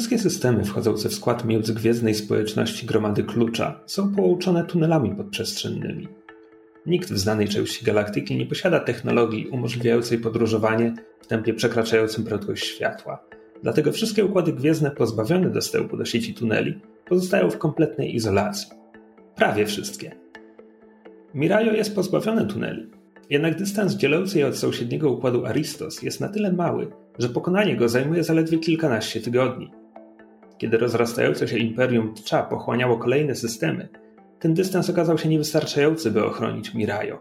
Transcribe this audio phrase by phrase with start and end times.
[0.00, 6.08] Wszystkie systemy wchodzące w skład międzygwiezdnej społeczności gromady klucza są połączone tunelami podprzestrzennymi.
[6.86, 13.24] Nikt w znanej części galaktyki nie posiada technologii umożliwiającej podróżowanie w tempie przekraczającym prędkość światła.
[13.62, 18.68] Dlatego wszystkie układy gwiezdne pozbawione dostępu do sieci tuneli pozostają w kompletnej izolacji.
[19.36, 20.16] Prawie wszystkie.
[21.34, 22.86] Mirajo jest pozbawione tuneli,
[23.30, 27.88] jednak dystans dzielący je od sąsiedniego układu Aristos jest na tyle mały, że pokonanie go
[27.88, 29.79] zajmuje zaledwie kilkanaście tygodni.
[30.60, 33.88] Kiedy rozrastające się imperium Tcha pochłaniało kolejne systemy,
[34.38, 37.18] ten dystans okazał się niewystarczający, by ochronić Mirajo.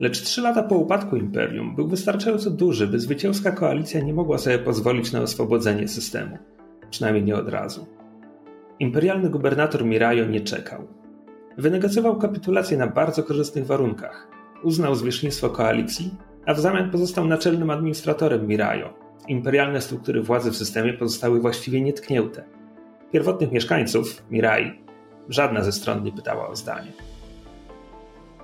[0.00, 4.58] Lecz trzy lata po upadku imperium był wystarczająco duży, by zwycięska koalicja nie mogła sobie
[4.58, 6.38] pozwolić na oswobodzenie systemu.
[6.90, 7.86] Przynajmniej nie od razu.
[8.78, 10.86] Imperialny gubernator Mirajo nie czekał.
[11.58, 14.28] Wynegocjował kapitulację na bardzo korzystnych warunkach.
[14.62, 16.14] Uznał zwierzchnictwo koalicji,
[16.46, 19.05] a w zamian pozostał naczelnym administratorem Mirajo.
[19.28, 22.44] Imperialne struktury władzy w systemie pozostały właściwie nietknięte.
[23.12, 24.80] Pierwotnych mieszkańców, Mirai,
[25.28, 26.92] żadna ze stron nie pytała o zdanie.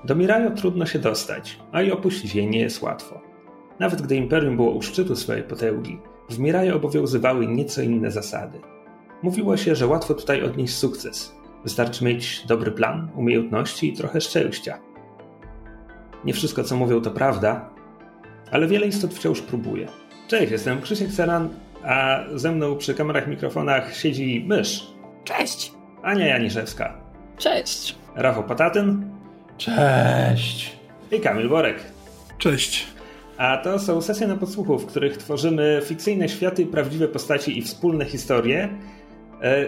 [0.04, 3.20] Do Mirajo trudno się dostać, a i opuścić jej nie jest łatwo.
[3.78, 5.98] Nawet gdy imperium było u szczytu swojej potęgi,
[6.30, 8.60] w Mirajo obowiązywały nieco inne zasady.
[9.22, 11.34] Mówiło się, że łatwo tutaj odnieść sukces.
[11.64, 14.78] Wystarczy mieć dobry plan, umiejętności i trochę szczęścia.
[16.24, 17.70] Nie wszystko, co mówią, to prawda,
[18.50, 19.88] ale wiele istot wciąż próbuje.
[20.32, 21.48] Cześć, jestem Krzysiek Seran,
[21.84, 24.86] a ze mną przy kamerach, mikrofonach siedzi mysz.
[25.24, 25.72] Cześć.
[26.02, 26.96] Ania Janiszewska.
[27.38, 27.94] Cześć.
[28.14, 29.10] Rafał Patatyn.
[29.58, 30.76] Cześć.
[31.10, 31.76] I Kamil Borek.
[32.38, 32.86] Cześć.
[33.36, 38.04] A to są sesje na podsłuchu, w których tworzymy fikcyjne światy, prawdziwe postaci i wspólne
[38.04, 38.68] historie.
[39.42, 39.64] E,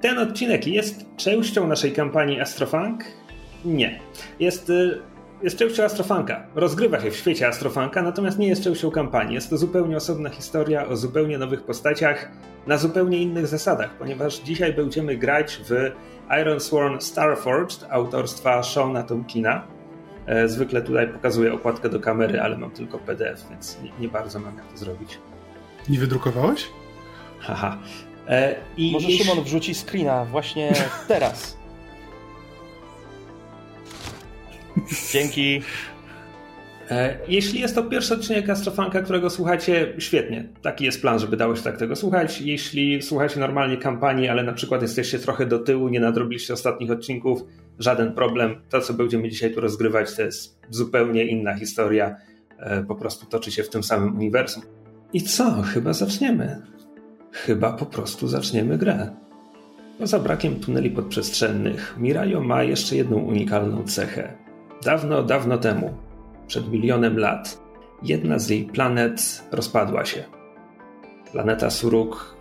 [0.00, 3.04] ten odcinek jest częścią naszej kampanii Astrofunk?
[3.64, 4.00] Nie.
[4.40, 6.46] Jest, e, jest częścią Astrofunka.
[6.54, 9.34] Rozgrywa się w świecie Astrofunka, natomiast nie jest częścią kampanii.
[9.34, 12.30] Jest to zupełnie osobna historia o zupełnie nowych postaciach,
[12.66, 15.92] na zupełnie innych zasadach, ponieważ dzisiaj będziemy grać w
[16.40, 19.66] Iron Sworn Starforged autorstwa Shona Tomkina.
[20.26, 24.40] E, zwykle tutaj pokazuję okładkę do kamery, ale mam tylko PDF, więc nie, nie bardzo
[24.40, 25.18] mam jak to zrobić.
[25.88, 26.68] Nie wydrukowałeś?
[27.40, 27.78] Haha.
[28.28, 29.24] E, i Może jeśli...
[29.24, 30.72] Szymon wrzuci screena właśnie
[31.08, 31.55] teraz.
[35.12, 35.62] Dzięki.
[36.90, 40.48] E, jeśli jest to pierwszy odcinek Astrofanka, którego słuchacie, świetnie.
[40.62, 42.40] Taki jest plan, żeby dało się tak tego słuchać.
[42.40, 47.42] Jeśli słuchacie normalnie kampanii, ale na przykład jesteście trochę do tyłu, nie nadrobiliście ostatnich odcinków,
[47.78, 48.54] żaden problem.
[48.70, 52.16] To, co będziemy dzisiaj tu rozgrywać, to jest zupełnie inna historia.
[52.58, 54.62] E, po prostu toczy się w tym samym uniwersum.
[55.12, 55.62] I co?
[55.62, 56.62] Chyba zaczniemy.
[57.32, 59.10] Chyba po prostu zaczniemy grę.
[59.98, 64.45] Poza brakiem tuneli podprzestrzennych, Mirajo ma jeszcze jedną unikalną cechę.
[64.82, 65.94] Dawno, dawno temu,
[66.46, 67.60] przed milionem lat,
[68.02, 70.24] jedna z jej planet rozpadła się.
[71.32, 72.36] Planeta Suruk,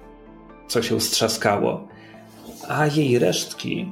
[0.68, 1.88] co się strzaskało,
[2.69, 3.91] a jej resztki,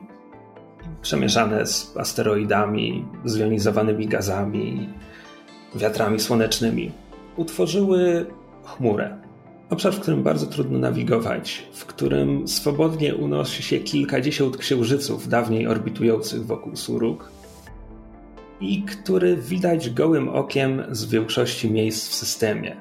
[1.01, 4.89] przemieszane z asteroidami, zjonizowanymi gazami,
[5.75, 6.91] wiatrami słonecznymi,
[7.35, 8.25] utworzyły
[8.63, 9.17] chmurę.
[9.69, 16.46] Obszar, w którym bardzo trudno nawigować, w którym swobodnie unosi się kilkadziesiąt księżyców dawniej orbitujących
[16.46, 17.31] wokół Suruk,
[18.61, 22.76] i który widać gołym okiem z większości miejsc w systemie.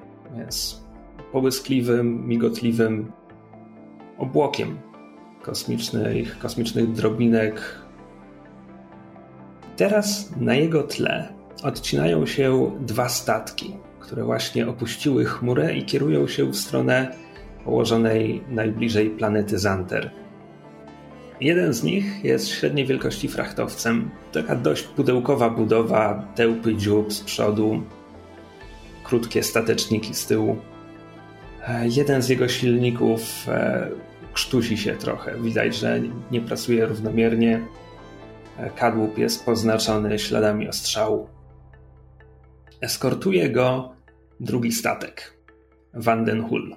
[0.46, 0.82] Jest
[1.32, 3.12] połyskliwym, migotliwym
[4.18, 4.78] obłokiem
[5.42, 7.60] kosmicznych, kosmicznych drobinek.
[9.76, 11.32] Teraz na jego tle
[11.62, 17.14] odcinają się dwa statki, które właśnie opuściły chmurę i kierują się w stronę
[17.64, 20.10] położonej najbliżej planety Zanter.
[21.42, 24.10] Jeden z nich jest średniej wielkości frachtowcem.
[24.32, 27.82] Taka dość pudełkowa budowa, tełpy dziób z przodu,
[29.04, 30.56] krótkie stateczniki z tyłu.
[31.68, 33.90] E, jeden z jego silników e,
[34.32, 35.40] krztusi się trochę.
[35.40, 36.00] Widać, że
[36.30, 37.60] nie pracuje równomiernie.
[38.58, 41.28] E, kadłub jest poznaczony śladami ostrzału.
[42.80, 43.92] Eskortuje go
[44.40, 45.36] drugi statek.
[45.94, 46.76] Vandenhul.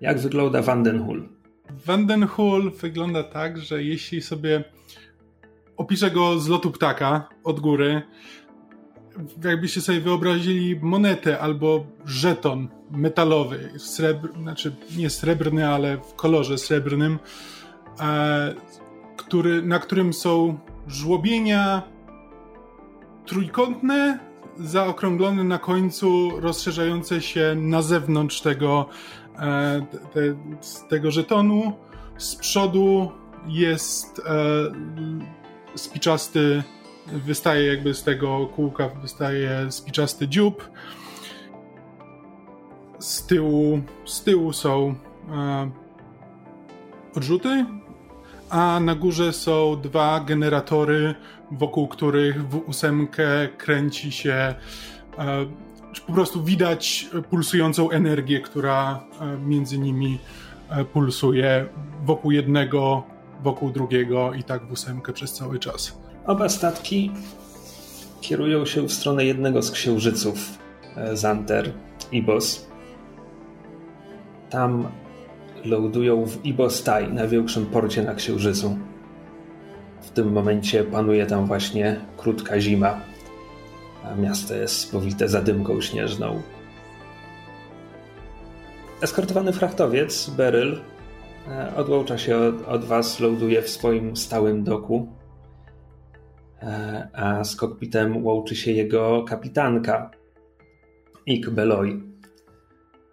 [0.00, 1.39] Jak wygląda Vandenhul?
[1.86, 4.64] Vandenhul wygląda tak, że jeśli sobie
[5.76, 8.02] opiszę go z lotu ptaka od góry,
[9.44, 17.18] jakbyście sobie wyobrazili monetę albo żeton metalowy, srebr, znaczy nie srebrny, ale w kolorze srebrnym,
[18.00, 18.54] e,
[19.16, 21.82] który, na którym są żłobienia
[23.26, 24.18] trójkątne,
[24.58, 28.88] zaokrąglone na końcu, rozszerzające się na zewnątrz tego
[30.12, 30.20] te,
[30.60, 31.72] z tego żetonu.
[32.18, 33.12] Z przodu
[33.46, 34.22] jest e,
[35.74, 36.62] spiczasty,
[37.06, 40.70] wystaje jakby z tego kółka, wystaje spiczasty dziób.
[42.98, 44.94] Z tyłu, z tyłu są
[45.32, 45.70] e,
[47.16, 47.66] odrzuty,
[48.50, 51.14] a na górze są dwa generatory,
[51.50, 54.54] wokół których w ósemkę kręci się e,
[55.98, 60.18] po prostu widać pulsującą energię, która e, między nimi
[60.70, 61.66] e, pulsuje
[62.04, 63.02] wokół jednego,
[63.42, 65.98] wokół drugiego i tak w ósemkę przez cały czas.
[66.26, 67.10] Oba statki
[68.20, 70.58] kierują się w stronę jednego z księżyców
[70.96, 71.72] e, Zanter,
[72.12, 72.66] Ibos.
[74.50, 74.88] Tam
[75.64, 78.78] lądują w Ibostaj, największym porcie na księżycu.
[80.00, 83.09] W tym momencie panuje tam właśnie krótka zima
[84.04, 86.42] a miasto jest powite zadymką śnieżną.
[89.02, 90.80] Eskortowany frachtowiec, Beryl,
[91.48, 95.08] e, odłącza się od, od was, ląduje w swoim stałym doku,
[96.62, 100.10] e, a z kokpitem łączy się jego kapitanka,
[101.26, 102.00] Ik Beloy.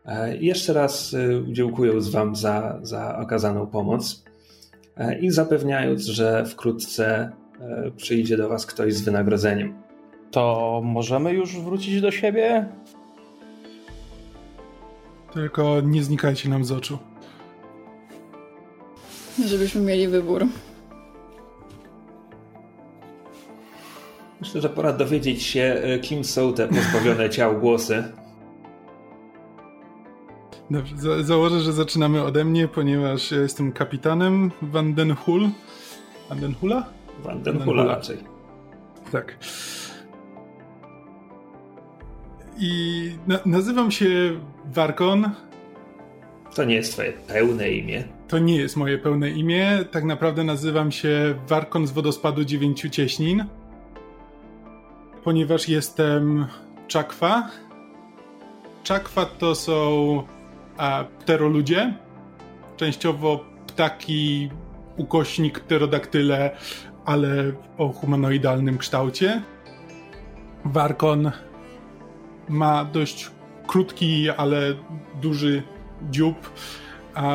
[0.06, 1.16] E, jeszcze raz
[1.48, 4.24] dziękując wam za, za okazaną pomoc
[5.22, 7.32] i zapewniając, że wkrótce
[7.98, 9.87] przyjdzie do was ktoś z wynagrodzeniem.
[10.32, 12.66] To możemy już wrócić do siebie?
[15.34, 16.98] Tylko nie znikajcie nam z oczu.
[19.46, 20.46] Żebyśmy mieli wybór.
[24.42, 28.04] Myślę, że pora dowiedzieć się, e, kim są te pozbawione ciał głosy.
[30.72, 35.50] Dobrze, za założę, że zaczynamy ode mnie, ponieważ ja jestem kapitanem Van den Hul.
[36.30, 36.86] Van den Hula?
[37.24, 38.18] Van den Hula raczej.
[39.12, 39.38] Tak.
[42.60, 44.08] I na nazywam się
[44.66, 45.30] Warkon.
[46.56, 48.04] To nie jest twoje pełne imię.
[48.28, 49.86] To nie jest moje pełne imię.
[49.92, 53.46] Tak naprawdę nazywam się Warkon z wodospadu dziewięciu cieśnin.
[55.24, 56.48] Ponieważ jestem
[56.88, 57.50] czakwa.
[58.84, 60.24] Czakwa to są
[60.78, 61.94] a, pteroludzie.
[62.78, 64.50] Częściowo ptaki,
[64.98, 66.58] ukośnik, pterodaktyle,
[67.06, 69.42] ale o humanoidalnym kształcie.
[70.66, 71.32] Warkon
[72.50, 73.32] ma dość
[73.68, 74.74] krótki, ale
[75.22, 75.64] duży
[76.10, 76.52] dziób.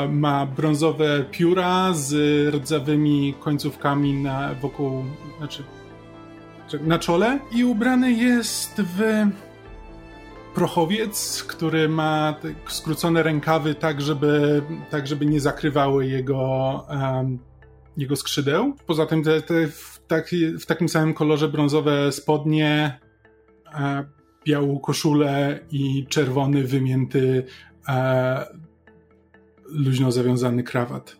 [0.08, 2.14] Ma brązowe pióra z
[2.54, 5.04] rdzawymi końcówkami na, wokół,
[5.38, 5.64] znaczy
[6.80, 9.00] na czole i ubrany jest w
[10.54, 12.34] prochowiec, który ma
[12.68, 16.40] skrócone rękawy tak, żeby, tak, żeby nie zakrywały jego,
[16.90, 17.38] um,
[17.96, 18.74] jego skrzydeł.
[18.86, 23.00] Poza tym te, te w, taki, w takim samym kolorze brązowe spodnie,
[24.44, 27.44] białą koszulę i czerwony, wymięty,
[27.88, 28.46] e,
[29.64, 31.16] luźno zawiązany krawat.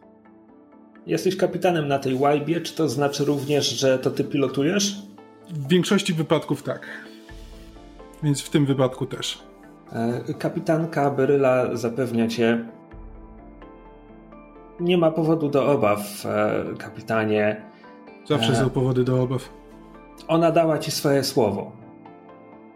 [1.07, 5.03] Jesteś kapitanem na tej łajbie, czy to znaczy również, że to ty pilotujesz?
[5.51, 6.87] W większości wypadków tak.
[8.23, 9.43] Więc w tym wypadku też.
[9.93, 12.65] E, kapitanka Beryla zapewnia cię.
[14.81, 17.63] Nie ma powodu do obaw, e, kapitanie.
[18.29, 19.49] Zawsze e, są powody do obaw.
[20.29, 21.82] Ona dała ci swoje słowo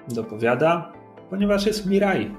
[0.09, 0.93] dopowiada,
[1.31, 2.31] ponieważ jest Mirai,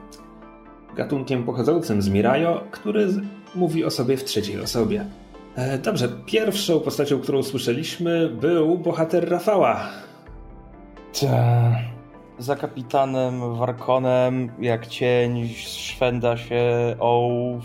[0.96, 3.08] gatunkiem pochodzącym z Mirajo, który
[3.56, 5.06] mówi o sobie w trzeciej osobie.
[5.56, 9.90] E, dobrze, pierwszą postacią, którą słyszeliśmy, był bohater Rafała.
[11.22, 11.76] Ta.
[12.40, 16.66] Za kapitanem Warkonem, jak cień, szwenda się
[17.00, 17.64] ołów.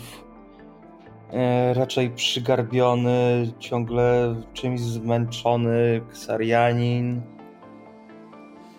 [1.31, 7.21] E, raczej przygarbiony, ciągle czymś zmęczony ksarianin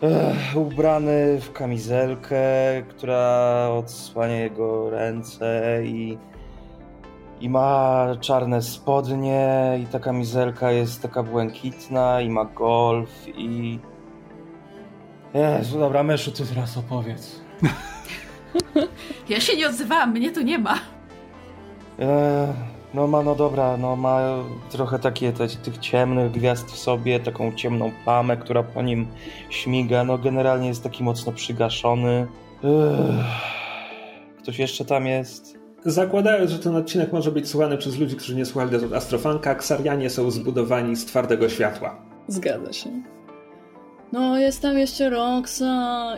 [0.04, 2.37] Ech, ubrany w kamizelkę,
[2.88, 6.18] która odsłania jego ręce i,
[7.40, 13.78] i ma czarne spodnie i ta kamizelka jest taka błękitna i ma golf i...
[15.34, 17.40] Jezu, dobra, Meszu, ty teraz opowiedz.
[19.28, 20.75] Ja się nie odzywałam, mnie tu nie ma.
[21.99, 27.20] Ech, no ma, no dobra, no ma trochę takie te, tych ciemnych gwiazd w sobie,
[27.20, 29.06] taką ciemną plamę, która po nim
[29.50, 30.04] śmiga.
[30.04, 32.26] No generalnie jest taki mocno przygaszony.
[32.62, 33.54] Uff.
[34.38, 35.58] Ktoś jeszcze tam jest?
[35.84, 40.10] Zakładając, że ten odcinek może być słuchany przez ludzi, którzy nie słuchali do Astrofanka, ksarianie
[40.10, 41.96] są zbudowani z twardego światła.
[42.28, 42.90] Zgadza się.
[44.12, 45.62] No, jest tam jeszcze Roxa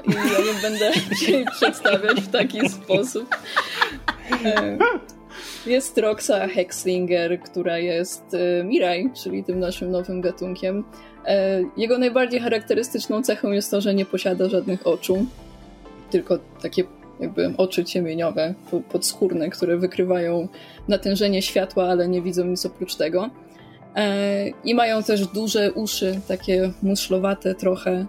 [0.04, 0.92] i ja nie będę
[1.26, 3.36] się przedstawiać w taki sposób.
[5.66, 10.84] E, jest Roxa Hexlinger, która jest e, Mirai, czyli tym naszym nowym gatunkiem.
[11.26, 15.26] E, jego najbardziej charakterystyczną cechą jest to, że nie posiada żadnych oczu,
[16.10, 16.84] tylko takie
[17.20, 18.54] jakby oczy ciemieniowe,
[18.88, 20.48] podskórne, które wykrywają
[20.88, 23.30] natężenie światła, ale nie widzą nic oprócz tego.
[23.96, 28.06] E, I mają też duże uszy, takie muszlowate trochę.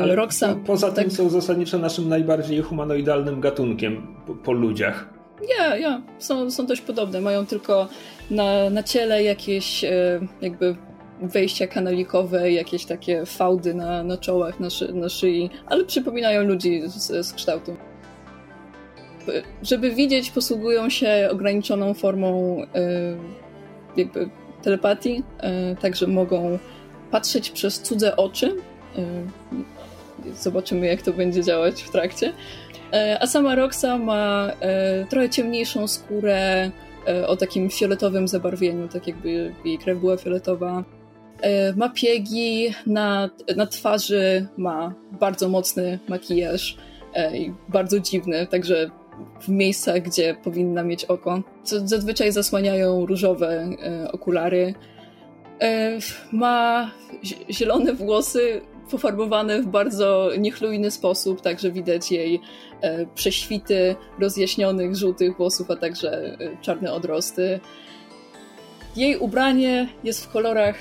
[0.00, 1.12] Ale Roxa, poza tym tak...
[1.12, 5.19] są zasadniczo naszym najbardziej humanoidalnym gatunkiem po, po ludziach.
[5.58, 6.02] Ja, ja.
[6.18, 7.20] Są, są dość podobne.
[7.20, 7.88] Mają tylko
[8.30, 10.76] na, na ciele jakieś e, jakby
[11.22, 16.82] wejścia kanalikowe, jakieś takie fałdy na, na czołach, na, szy, na szyi, ale przypominają ludzi
[16.86, 17.76] z, z kształtu.
[19.62, 22.90] Żeby widzieć, posługują się ograniczoną formą e,
[23.96, 24.30] jakby
[24.62, 26.58] telepatii, e, także mogą
[27.10, 28.56] patrzeć przez cudze oczy.
[30.34, 32.32] Zobaczymy, jak to będzie działać w trakcie.
[33.20, 34.50] A sama Roxa ma
[35.10, 36.70] trochę ciemniejszą skórę,
[37.06, 40.84] E, o takim fioletowym zabarwieniu, tak jakby jej krew była fioletowa.
[41.40, 46.76] E, ma piegi na, na twarzy, ma bardzo mocny makijaż
[47.14, 48.90] e, i bardzo dziwny, także
[49.40, 51.42] w miejscach, gdzie powinna mieć oko.
[51.64, 53.68] Zazwyczaj zasłaniają różowe
[54.12, 54.74] okulary.
[56.32, 56.90] Ma
[57.50, 62.40] zielone włosy pofarbowane w bardzo niechlujny sposób, także widać jej
[62.80, 67.60] E, prześwity rozjaśnionych żółtych włosów, a także e, czarne odrosty.
[68.96, 70.76] Jej ubranie jest w kolorach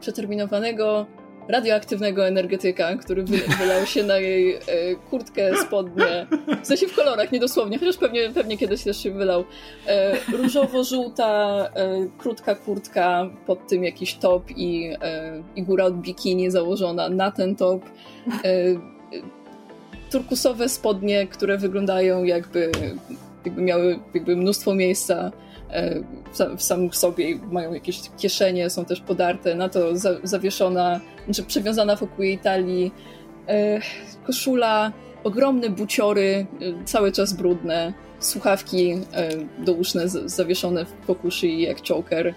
[0.00, 1.06] przeterminowanego
[1.48, 3.22] radioaktywnego energetyka, który
[3.58, 4.60] wylał się na jej e,
[5.10, 6.26] kurtkę, spodnie.
[6.62, 9.44] W sensie w kolorach, nie dosłownie, chociaż pewnie, pewnie kiedyś też się wylał.
[10.32, 11.70] Różowo-żółta,
[12.18, 14.92] krótka kurtka, pod tym jakiś top i,
[15.56, 17.82] i góra od bikini założona na ten top
[20.12, 22.72] turkusowe spodnie, które wyglądają jakby,
[23.44, 25.32] jakby miały jakby mnóstwo miejsca
[25.70, 26.00] e,
[26.56, 29.80] w samym sobie, mają jakieś kieszenie, są też podarte, na to
[30.22, 32.92] zawieszona, znaczy przewiązana wokół jej talii
[33.48, 33.80] e,
[34.26, 34.92] koszula,
[35.24, 38.94] ogromne buciory, e, cały czas brudne, słuchawki
[39.58, 42.34] douszne zawieszone wokół szyi jak choker.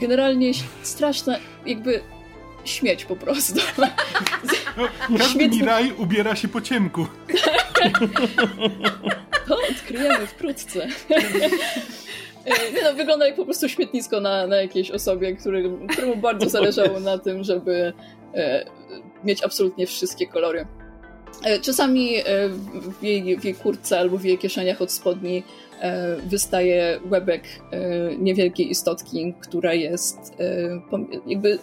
[0.00, 2.00] Generalnie straszne, jakby
[2.64, 3.60] śmieć po prostu.
[5.18, 7.06] Każdy Miraj ubiera się po ciemku.
[9.48, 10.88] To odkryjemy wkrótce.
[12.74, 17.00] Nie no, wygląda jak po prostu śmietnisko na, na jakiejś osobie, który, któremu bardzo zależało
[17.00, 17.92] na tym, żeby
[18.34, 18.64] e,
[19.24, 20.66] mieć absolutnie wszystkie kolory.
[21.44, 22.22] E, czasami e,
[23.00, 25.42] w, jej, w jej kurtce albo w jej kieszeniach od spodni
[25.80, 27.80] e, wystaje łebek e,
[28.18, 30.32] niewielkiej istotki, która jest
[31.26, 31.58] jakby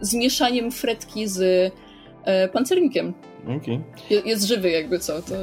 [0.00, 1.72] zmieszaniem fretki z
[2.24, 3.14] e, pancernikiem.
[3.44, 3.80] Okay.
[4.10, 5.34] Je, jest żywy jakby co, to,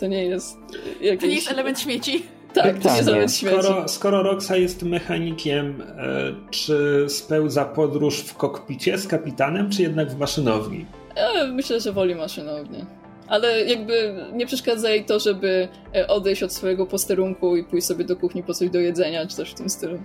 [0.00, 0.56] to nie jest
[1.00, 1.20] jakieś...
[1.20, 2.22] To nie jest element śmieci.
[2.54, 3.46] Tak, to nie śmieci.
[3.46, 10.10] Skoro, skoro Roxa jest mechanikiem, e, czy spełza podróż w kokpicie z kapitanem, czy jednak
[10.10, 10.86] w maszynowni?
[11.16, 12.86] Ja myślę, że woli maszynownię.
[13.28, 18.04] Ale jakby nie przeszkadza jej to, żeby e, odejść od swojego posterunku i pójść sobie
[18.04, 19.98] do kuchni po coś do jedzenia, czy coś w tym stylu.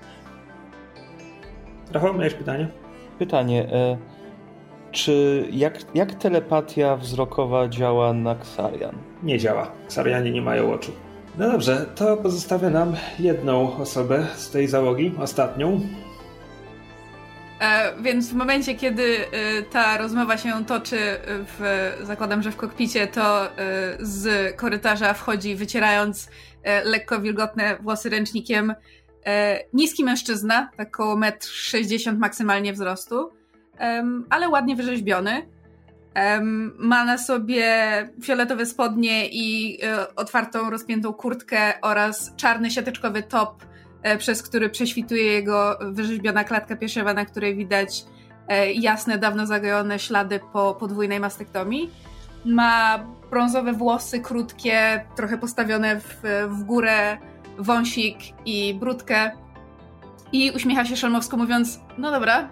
[1.92, 2.68] Rafał, miałeś pytanie?
[3.20, 3.74] Pytanie.
[3.74, 3.98] E,
[4.92, 8.96] czy jak, jak telepatia wzrokowa działa na Xarian?
[9.24, 9.72] Nie działa.
[9.88, 10.92] Ksarianie nie mają oczu.
[11.38, 15.82] No dobrze, to pozostawia nam jedną osobę z tej załogi, ostatnią.
[17.60, 23.08] E, więc w momencie, kiedy e, ta rozmowa się toczy, w, zakładam, że w kokpicie,
[23.08, 23.51] to e,
[24.00, 26.30] z korytarza wchodzi, wycierając
[26.63, 28.74] e, lekko wilgotne włosy ręcznikiem,
[29.25, 33.32] E, niski mężczyzna, tak około 1,60 m maksymalnie wzrostu,
[34.30, 35.54] ale ładnie wyrzeźbiony.
[36.77, 37.69] Ma na sobie
[38.24, 43.65] fioletowe spodnie i e, otwartą, rozpiętą kurtkę oraz czarny siateczkowy top,
[44.03, 48.05] e, przez który prześwituje jego wyrzeźbiona klatka piersiowa, na której widać
[48.75, 51.91] jasne, dawno zagojone ślady po podwójnej mastektomii.
[52.45, 53.00] Ma
[53.31, 57.17] brązowe włosy, krótkie, trochę postawione w, w górę,
[57.57, 59.31] wąsik i brudkę
[60.31, 62.50] i uśmiecha się szalmowsko mówiąc, no dobra,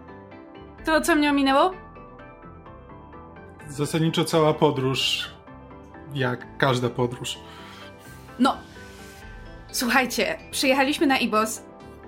[0.86, 1.83] to co mnie ominęło?
[3.70, 5.30] Zasadniczo cała podróż,
[6.14, 7.40] jak każda podróż.
[8.40, 8.58] No,
[9.72, 11.62] słuchajcie, przyjechaliśmy na Ibos,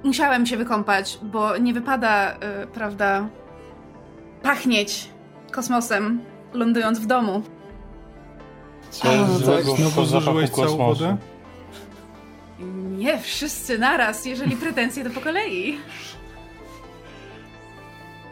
[0.04, 3.28] musiałem się wykąpać, bo nie wypada, yy, prawda,
[4.44, 5.10] pachnieć
[5.52, 6.22] kosmosem,
[6.54, 7.42] lądując w domu.
[8.90, 11.18] Co jest złego tak, znowu zużyłeś całą wodę?
[12.98, 15.78] Nie, wszyscy naraz, jeżeli pretensje to po kolei.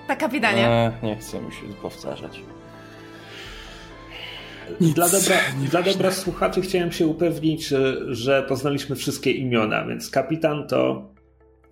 [0.07, 0.67] Tak, kapitanie.
[0.67, 2.41] E, nie chcę mi się powtarzać.
[4.81, 5.35] Nic, dla dobra,
[5.71, 7.73] dla dobra słuchaczy chciałem się upewnić,
[8.07, 11.09] że poznaliśmy wszystkie imiona, więc kapitan to...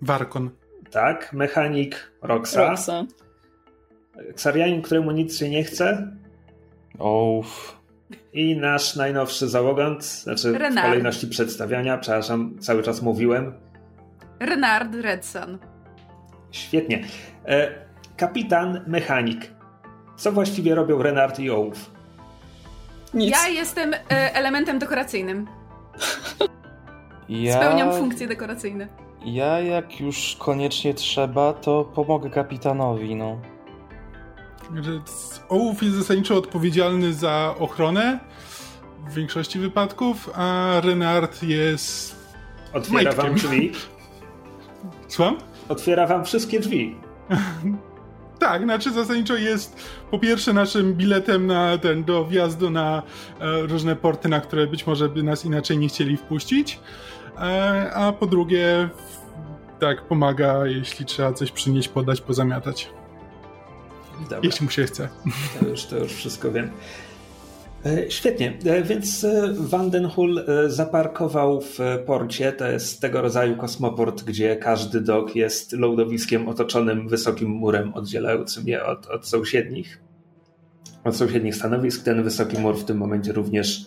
[0.02, 0.50] Warkon.
[0.92, 2.56] Tak, mechanik Roxa.
[2.56, 3.06] Roxa.
[4.36, 6.12] Ksarianin, któremu nic się nie chce.
[7.00, 7.82] Ouf.
[8.34, 10.88] I nasz najnowszy załogant, znaczy Renard.
[10.88, 13.54] w kolejności przedstawiania, przepraszam, cały czas mówiłem.
[14.40, 15.58] Renard Redson.
[16.52, 17.04] Świetnie.
[17.46, 17.72] E,
[18.18, 19.52] kapitan mechanik.
[20.16, 21.50] Co właściwie robią Renard i
[23.14, 23.32] Nic.
[23.32, 24.00] Ja jestem e,
[24.36, 25.48] elementem dekoracyjnym.
[27.30, 27.58] Ja...
[27.58, 28.88] Spełniam funkcje dekoracyjne.
[29.26, 33.42] Ja jak już koniecznie trzeba, to pomogę kapitanowi, no.
[35.50, 38.20] Ołów jest zasadniczo odpowiedzialny za ochronę
[39.10, 42.16] w większości wypadków, a Renard jest.
[42.74, 43.72] Otwiera wam drzwi.
[45.08, 45.38] Słucham?
[45.70, 46.96] Otwiera wam wszystkie drzwi.
[48.42, 49.76] tak, znaczy zasadniczo jest
[50.12, 53.04] po pierwsze naszym biletem na ten, do wjazdu na
[53.40, 56.80] e, różne porty, na które być może by nas inaczej nie chcieli wpuścić.
[57.38, 58.90] E, a po drugie,
[59.80, 62.90] tak, pomaga, jeśli trzeba coś przynieść, podać, pozamiatać.
[64.22, 64.40] Dobra.
[64.44, 65.10] Jeśli mu się chce.
[65.60, 66.72] To już, to już wszystko wiem.
[67.86, 72.52] E, świetnie, e, więc e, Vandenhul zaparkował w porcie.
[72.52, 78.86] To jest tego rodzaju kosmoport, gdzie każdy dok jest lądowiskiem otoczonym wysokim murem oddzielającym je
[78.86, 80.02] od, od sąsiednich.
[81.04, 82.04] Od sąsiednich stanowisk.
[82.04, 83.86] Ten wysoki mur w tym momencie również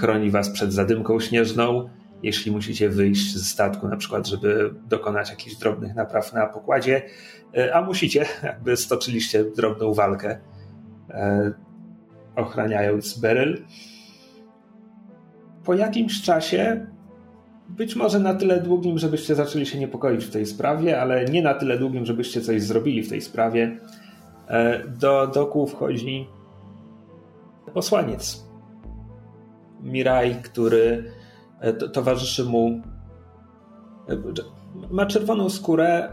[0.00, 1.88] chroni was przed zadymką śnieżną.
[2.22, 7.02] Jeśli musicie wyjść z statku, na przykład, żeby dokonać jakichś drobnych napraw na pokładzie,
[7.72, 10.38] a musicie, jakby stoczyliście drobną walkę
[12.36, 13.62] ochraniając Beryl.
[15.64, 16.86] Po jakimś czasie,
[17.68, 21.54] być może na tyle długim, żebyście zaczęli się niepokoić w tej sprawie, ale nie na
[21.54, 23.80] tyle długim, żebyście coś zrobili w tej sprawie,
[24.48, 26.26] e, do doku wchodzi
[27.74, 28.46] posłaniec.
[29.82, 31.12] Miraj, który
[31.60, 32.80] e, towarzyszy mu.
[34.08, 34.16] E,
[34.90, 36.08] ma czerwoną skórę,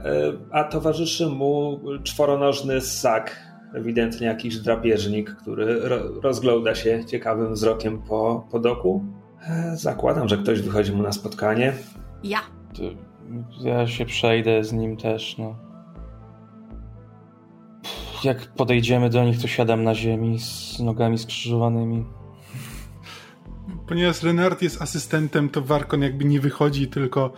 [0.52, 5.80] a towarzyszy mu czworonożny ssak ewidentnie jakiś drapieżnik, który
[6.24, 9.06] rozgląda się ciekawym wzrokiem po, po doku.
[9.48, 11.74] E, zakładam, że ktoś wychodzi mu na spotkanie.
[12.24, 12.40] Ja.
[12.74, 12.84] To
[13.62, 15.56] ja się przejdę z nim też, no.
[18.24, 22.06] Jak podejdziemy do nich, to siadam na ziemi z nogami skrzyżowanymi.
[23.88, 27.34] Ponieważ Renard jest asystentem, to Warkon jakby nie wychodzi, tylko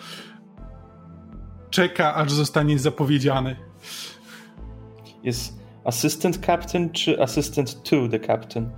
[1.69, 3.55] czeka, aż zostanie zapowiedziany.
[5.23, 8.71] Jest Assistant Captain czy Assistant to the Captain?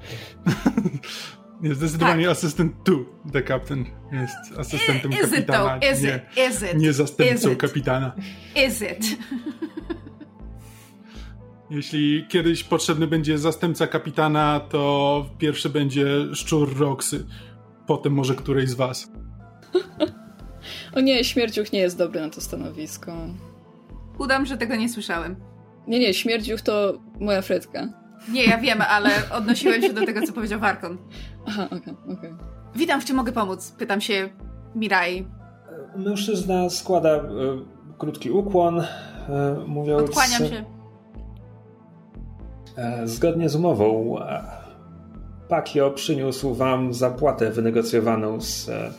[1.62, 2.32] Nie, zdecydowanie tak.
[2.32, 2.92] Assistant to
[3.34, 6.78] the Captain jest asystentem is kapitana, it, nie, is it?
[6.78, 8.16] nie zastępcą kapitana.
[8.68, 9.18] Is it?
[11.70, 17.26] Jeśli kiedyś potrzebny będzie zastępca kapitana, to pierwszy będzie szczur Roxy,
[17.88, 19.12] potem może którejś z was.
[20.96, 23.14] o nie, śmierciuch nie jest dobry na to stanowisko.
[24.18, 25.36] Udam, że tego nie słyszałem.
[25.88, 27.88] Nie, nie, śmierdziuch to moja fredka.
[28.32, 30.98] Nie, ja wiem, ale odnosiłem się do tego, co powiedział Warkon.
[31.48, 32.32] Aha, okej, okay, okej.
[32.32, 32.48] Okay.
[32.76, 33.76] Witam, w czym mogę pomóc?
[33.78, 34.30] Pytam się
[34.76, 35.28] Mirai.
[35.96, 37.24] Mężczyzna składa e,
[37.98, 38.86] krótki ukłon, e,
[39.68, 40.10] mówiąc...
[40.10, 40.66] Odkłaniam się.
[42.78, 44.44] E, zgodnie z umową e,
[45.50, 48.92] Pakio przyniósł wam zapłatę wynegocjowaną z, e,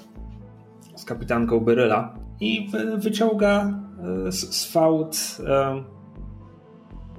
[0.96, 3.72] z kapitanką Beryla i wyciąga
[4.26, 5.38] e, z, z fałd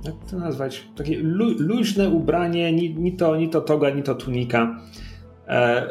[0.03, 4.15] jak to nazwać, takie lu, luźne ubranie, ni, ni, to, ni to toga, ni to
[4.15, 4.79] tunika.
[5.47, 5.87] E,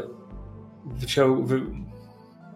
[0.87, 1.61] wyciął, wy,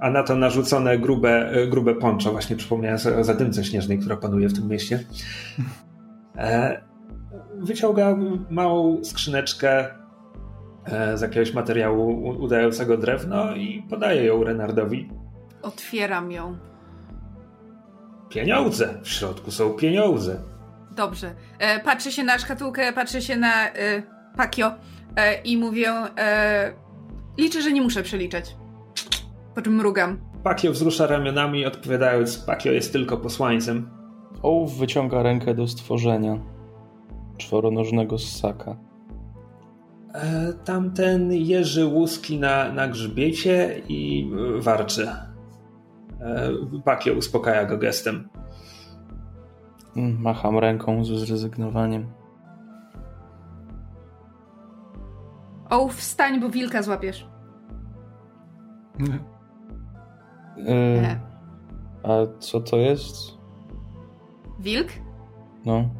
[0.01, 2.33] a na to narzucone grube, e, grube poncho.
[2.33, 5.05] Właśnie przypomniałem sobie o zadymce śnieżnej, która panuje w tym mieście.
[6.37, 6.81] E,
[7.59, 8.17] wyciąga
[8.51, 9.87] małą skrzyneczkę
[10.85, 15.11] e, z jakiegoś materiału udającego drewno i podaje ją Renardowi.
[15.63, 16.57] Otwieram ją.
[18.29, 18.95] Pieniądze!
[19.03, 20.52] W środku są pieniądze.
[20.97, 21.35] Dobrze.
[21.59, 24.03] E, patrzę się na szkatułkę, patrzę się na e,
[24.37, 24.73] Pakio
[25.17, 26.73] e, i mówię, e,
[27.39, 28.57] liczę, że nie muszę przeliczać.
[29.55, 30.21] Po czym mrugam.
[30.43, 33.91] Pakio wzrusza ramionami, odpowiadając, Pakio jest tylko posłańcem.
[34.43, 36.39] Ołów wyciąga rękę do stworzenia
[37.37, 38.77] czworonożnego ssaka.
[40.15, 45.09] E, tamten jeży łuski na, na grzbiecie i warczy.
[46.21, 46.51] E,
[46.85, 48.29] Pakio uspokaja go gestem.
[49.97, 52.07] Macham ręką z zrezygnowaniem.
[55.71, 57.27] O, wstań, bo wilka złapiesz.
[58.99, 59.19] Nie.
[60.57, 61.21] Yy,
[62.03, 63.17] a co to jest?
[64.61, 64.89] Wilk?
[65.65, 65.91] No.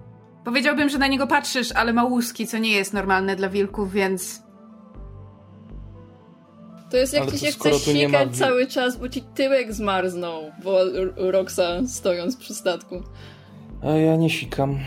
[0.45, 4.43] Powiedziałbym, że na niego patrzysz, ale ma łuski, co nie jest normalne dla wilków, więc...
[6.91, 8.35] To jest jak ci się chce sikać ma...
[8.35, 10.79] cały czas, bo ci tyłek zmarznął, bo
[11.17, 13.03] Roxa stojąc przy statku.
[13.83, 14.79] A ja nie sikam.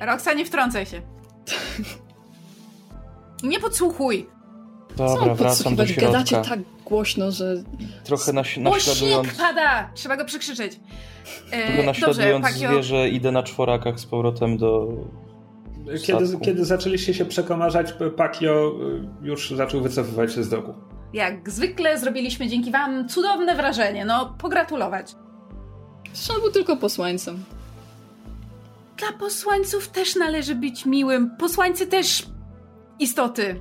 [0.00, 1.02] Roxa, nie wtrącaj się.
[3.42, 4.26] Nie podsłuchuj.
[4.96, 6.12] Dobra, wracam do środka.
[6.12, 7.54] Gadacie tak głośno, że...
[8.04, 9.28] Trochę naś naśladując...
[9.38, 9.90] Pada!
[9.94, 10.80] Trzeba go przekrzyczeć.
[11.50, 14.88] E, Trochę naśladując dobrze, zwierzę, idę na czworakach z powrotem do
[16.04, 18.72] kiedy, kiedy zaczęliście się przekomarzać, Pakio
[19.22, 20.74] y, już zaczął wycofywać się z doku.
[21.12, 24.04] Jak zwykle zrobiliśmy dzięki wam cudowne wrażenie.
[24.04, 25.14] No, pogratulować.
[26.42, 27.44] Był tylko posłańcem.
[28.98, 31.36] Dla posłańców też należy być miłym.
[31.38, 32.26] Posłańcy też
[32.98, 33.60] istoty.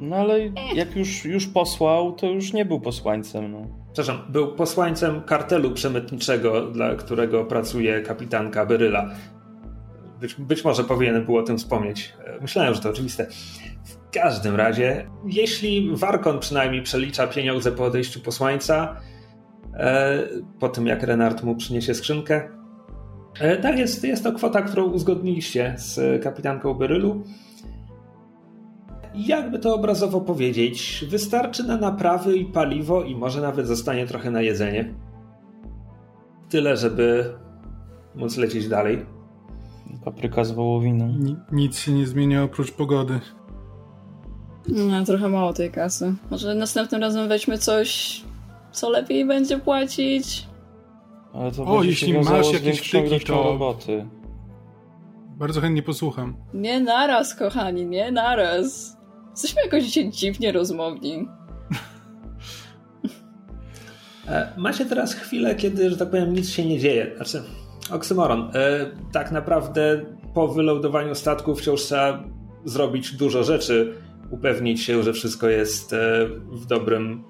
[0.00, 0.38] No ale
[0.74, 3.52] jak już, już posłał, to już nie był posłańcem.
[3.52, 3.66] No.
[3.92, 9.10] Przepraszam, był posłańcem kartelu przemytniczego, dla którego pracuje kapitanka Beryla.
[10.20, 12.14] Być, być może powinienem było o tym wspomnieć.
[12.24, 13.26] E, myślałem, że to oczywiste.
[13.84, 19.00] W każdym razie, jeśli Warkon przynajmniej przelicza pieniądze po odejściu posłańca,
[19.74, 20.22] e,
[20.60, 22.48] po tym jak Renard mu przyniesie skrzynkę,
[23.62, 27.22] tak, jest, jest to kwota, którą uzgodniliście z kapitanką Berylu
[29.16, 34.42] jakby to obrazowo powiedzieć, wystarczy na naprawy i paliwo i może nawet zostanie trochę na
[34.42, 34.94] jedzenie.
[36.48, 37.34] Tyle, żeby
[38.14, 39.06] móc lecieć dalej.
[40.04, 41.14] Papryka z wołowiną.
[41.52, 43.20] nic się nie zmienia oprócz pogody.
[44.68, 46.14] No, trochę mało tej kasy.
[46.30, 48.20] Może następnym razem weźmy coś,
[48.72, 50.46] co lepiej będzie płacić.
[51.36, 54.06] Ale to o, jeśli masz jakieś wtyki, to roboty.
[55.36, 56.36] Bardzo chętnie posłucham.
[56.54, 58.96] Nie naraz, kochani, nie naraz.
[59.30, 61.26] Jesteśmy jakoś dzisiaj dziwnie rozmowni.
[64.28, 67.12] E, macie teraz chwilę, kiedy, że tak powiem, nic się nie dzieje.
[67.16, 67.42] Znaczy,
[67.90, 68.50] oksymoron.
[68.54, 72.24] E, tak naprawdę po wylądowaniu statku wciąż trzeba
[72.64, 73.94] zrobić dużo rzeczy,
[74.30, 77.24] upewnić się, że wszystko jest e, w dobrym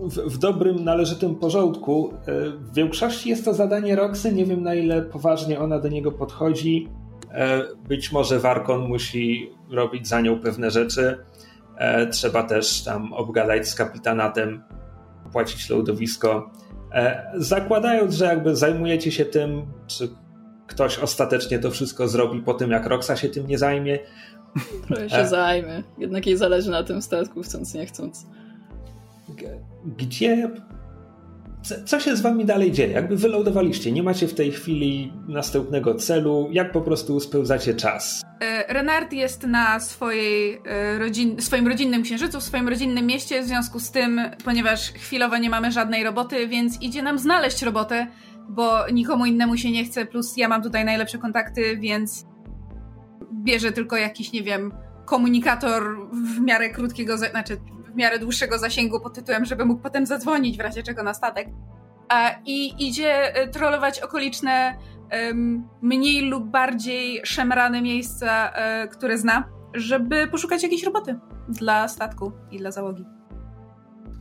[0.00, 2.14] w, w, dobrym, należytym porządku.
[2.58, 4.32] W większości jest to zadanie Roxy.
[4.32, 6.88] Nie wiem, na ile poważnie ona do niego podchodzi.
[7.32, 11.18] E, być może Warkon musi robić za nią pewne rzeczy.
[11.76, 14.62] E, trzeba też tam obgadać z kapitanatem,
[15.32, 16.50] płacić lądowisko.
[16.92, 20.08] E, zakładając, że jakby zajmujecie się tym, czy
[20.66, 23.98] ktoś ostatecznie to wszystko zrobi po tym, jak Roxa się tym nie zajmie.
[24.86, 25.82] Trochę się zajmie.
[25.98, 28.26] Jednak jej zależy na tym statku, chcąc nie chcąc.
[29.96, 30.50] Gdzie
[31.84, 32.92] co się z wami dalej dzieje?
[32.92, 38.22] Jakby wylądowaliście, nie macie w tej chwili następnego celu, jak po prostu spełzacie czas?
[38.40, 43.46] E, Renard jest na swojej e, rodzin, swoim rodzinnym księżycu, w swoim rodzinnym mieście, w
[43.46, 48.06] związku z tym, ponieważ chwilowo nie mamy żadnej roboty, więc idzie nam znaleźć robotę,
[48.48, 52.26] bo nikomu innemu się nie chce, plus ja mam tutaj najlepsze kontakty, więc
[53.32, 54.72] bierze tylko jakiś, nie wiem,
[55.04, 57.56] komunikator w miarę krótkiego, znaczy
[57.92, 61.48] w miarę dłuższego zasięgu pod tytułem, żeby mógł potem zadzwonić w razie czego na statek.
[62.46, 64.74] I idzie e, trollować okoliczne,
[65.82, 72.58] mniej lub bardziej szemrane miejsca, e, które zna, żeby poszukać jakiejś roboty dla statku i
[72.58, 73.04] dla załogi.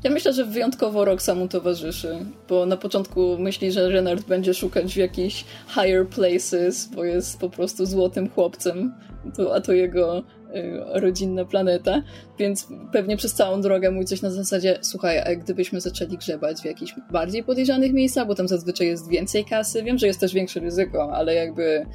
[0.03, 4.93] Ja myślę, że wyjątkowo Roxa mu towarzyszy, bo na początku myśli, że Renard będzie szukać
[4.93, 8.93] w jakichś higher places, bo jest po prostu złotym chłopcem,
[9.56, 10.23] a to jego
[10.93, 12.01] rodzinna planeta,
[12.39, 16.65] więc pewnie przez całą drogę mówi coś na zasadzie, słuchaj, a gdybyśmy zaczęli grzebać w
[16.65, 20.60] jakichś bardziej podejrzanych miejscach, bo tam zazwyczaj jest więcej kasy, wiem, że jest też większe
[20.60, 21.86] ryzyko, ale jakby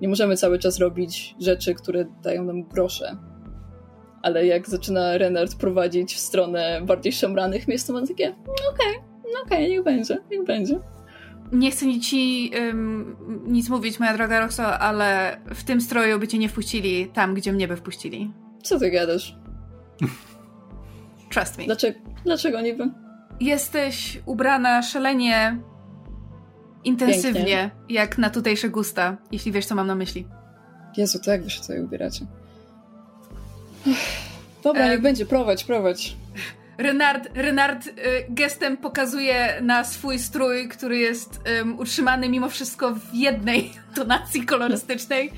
[0.00, 3.16] nie możemy cały czas robić rzeczy, które dają nam grosze
[4.22, 8.96] ale jak zaczyna Renard prowadzić w stronę bardziej szemranych miejsc, to mam takie, no okej,
[8.96, 10.80] okay, no okej, okay, niech będzie, niech będzie.
[11.52, 16.38] Nie chcę ci um, nic mówić, moja droga Roxo, ale w tym stroju by cię
[16.38, 18.32] nie wpuścili tam, gdzie mnie by wpuścili.
[18.62, 19.36] Co ty gadasz?
[21.30, 21.64] Trust me.
[21.64, 22.90] Dlaczego, dlaczego niby?
[23.40, 25.58] Jesteś ubrana szalenie
[26.84, 27.70] intensywnie, Pięknie.
[27.88, 30.26] jak na tutejsze gusta, jeśli wiesz, co mam na myśli.
[30.96, 32.26] Jezu, to jak wy się tutaj ubieracie?
[34.62, 36.16] Dobra, niech będzie, prowadź, prowadź.
[36.78, 37.92] Renard, Renard y,
[38.28, 45.32] gestem pokazuje na swój strój, który jest um, utrzymany mimo wszystko w jednej tonacji kolorystycznej.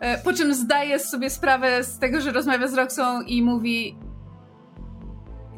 [0.00, 3.96] E, po czym zdaje sobie sprawę z tego, że rozmawia z Roxą i mówi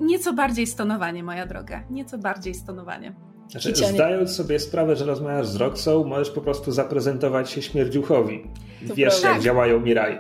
[0.00, 1.82] nieco bardziej stonowanie, moja droga.
[1.90, 3.14] Nieco bardziej stonowanie.
[3.50, 8.50] Znaczy, zdając sobie sprawę, że rozmawiasz z Roxą, możesz po prostu zaprezentować się śmierdziuchowi.
[8.82, 9.30] Wiesz, prawda.
[9.30, 10.18] jak działają Mirai.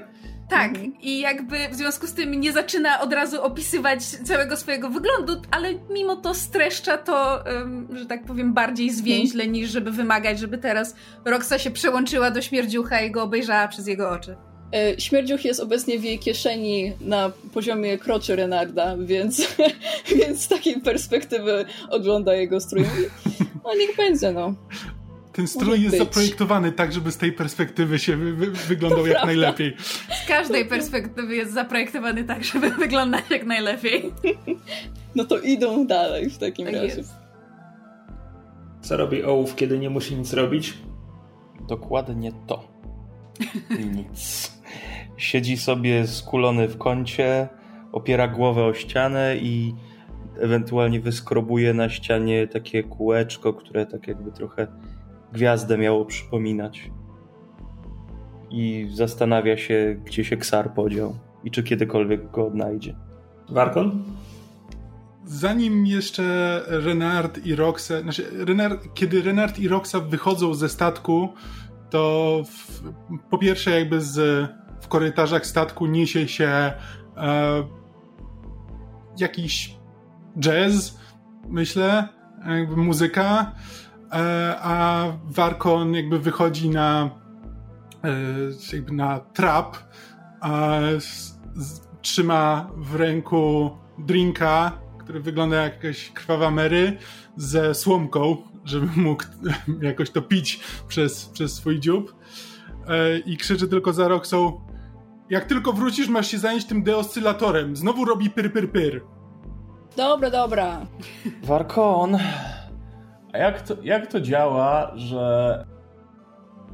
[0.48, 0.92] Tak, mhm.
[1.02, 5.74] i jakby w związku z tym nie zaczyna od razu opisywać całego swojego wyglądu, ale
[5.90, 9.52] mimo to streszcza to, um, że tak powiem, bardziej zwięźle mhm.
[9.52, 14.10] niż żeby wymagać, żeby teraz Roxa się przełączyła do śmierdziucha i go obejrzała przez jego
[14.10, 14.36] oczy.
[14.74, 19.56] E, śmierdziuch jest obecnie w jej kieszeni na poziomie kroczy Renarda, więc,
[20.16, 22.84] więc z takiej perspektywy ogląda jego strój.
[23.64, 24.54] No niech będzie, no.
[25.36, 25.98] Ten strój jest być.
[25.98, 29.26] zaprojektowany tak, żeby z tej perspektywy się wy, wy, wyglądał to jak prawda.
[29.26, 29.76] najlepiej.
[30.24, 34.12] Z każdej perspektywy jest zaprojektowany tak, żeby wyglądać jak najlepiej.
[35.14, 36.96] No to idą dalej w takim tak razie.
[36.96, 37.14] Jest.
[38.80, 40.78] Co robi ołów, kiedy nie musi nic robić?
[41.68, 42.68] Dokładnie to.
[43.94, 44.52] Nic.
[45.16, 47.48] Siedzi sobie skulony w kącie,
[47.92, 49.74] opiera głowę o ścianę i
[50.40, 54.66] ewentualnie wyskrobuje na ścianie takie kółeczko, które tak jakby trochę
[55.36, 56.90] gwiazdę miało przypominać.
[58.50, 62.96] I zastanawia się, gdzie się Ksar podział i czy kiedykolwiek go odnajdzie.
[63.48, 64.02] Warkon?
[65.24, 71.28] Zanim jeszcze Renard i Roxa, znaczy Renard, kiedy Renard i Roxa wychodzą ze statku,
[71.90, 72.82] to w,
[73.30, 74.48] po pierwsze jakby z,
[74.80, 76.72] w korytarzach statku niesie się e,
[79.18, 79.76] jakiś
[80.38, 80.98] jazz,
[81.48, 82.08] myślę,
[82.46, 83.85] jakby muzyka, e,
[84.60, 87.10] a Warkon jakby wychodzi na
[88.04, 89.76] e, jakby na trap,
[90.40, 90.78] a
[92.02, 96.98] trzyma w ręku drinka, który wygląda jak jakaś krwawa Mary
[97.36, 99.24] ze słomką, żeby mógł
[99.80, 102.14] jakoś to pić przez, przez swój dziób
[102.88, 104.66] e, i krzyczy tylko za Roxą
[105.30, 107.76] jak tylko wrócisz, masz się zająć tym deoscylatorem.
[107.76, 109.02] Znowu robi pyr, pyr, pyr.
[109.96, 110.86] Dobra, dobra.
[111.42, 112.18] Warkon.
[113.36, 115.64] A jak to, jak to działa, że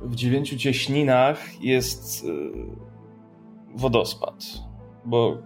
[0.03, 2.33] w dziewięciu cieśninach jest yy,
[3.75, 4.45] wodospad?
[5.05, 5.39] Bo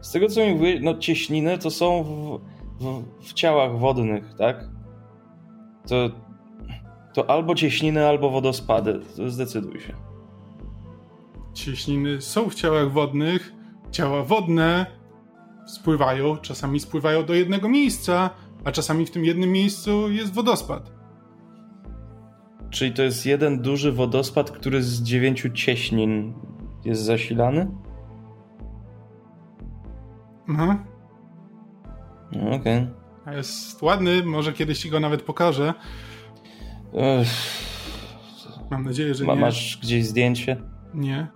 [0.00, 2.40] z tego co mi mówi, no cieśniny to są w,
[2.84, 4.64] w, w, ciałach wodnych, tak?
[5.88, 6.10] To,
[7.14, 9.00] to albo cieśniny, albo wodospady.
[9.26, 9.94] Zdecyduj się.
[11.54, 13.52] Cieśniny są w ciałach wodnych.
[13.90, 14.86] Ciała wodne
[15.66, 18.30] spływają, czasami spływają do jednego miejsca,
[18.64, 20.92] a czasami w tym jednym miejscu jest wodospad.
[22.70, 26.34] Czyli to jest jeden duży wodospad, który z dziewięciu cieśnin
[26.84, 27.70] jest zasilany?
[30.48, 30.84] Mhm.
[32.32, 32.56] No, okej.
[32.56, 32.88] Okay.
[33.24, 35.74] A jest ładny, może kiedyś ci go nawet pokażę.
[38.70, 39.40] Mam nadzieję, że Ma, nie.
[39.40, 40.56] Masz gdzieś zdjęcie?
[40.94, 41.26] Nie.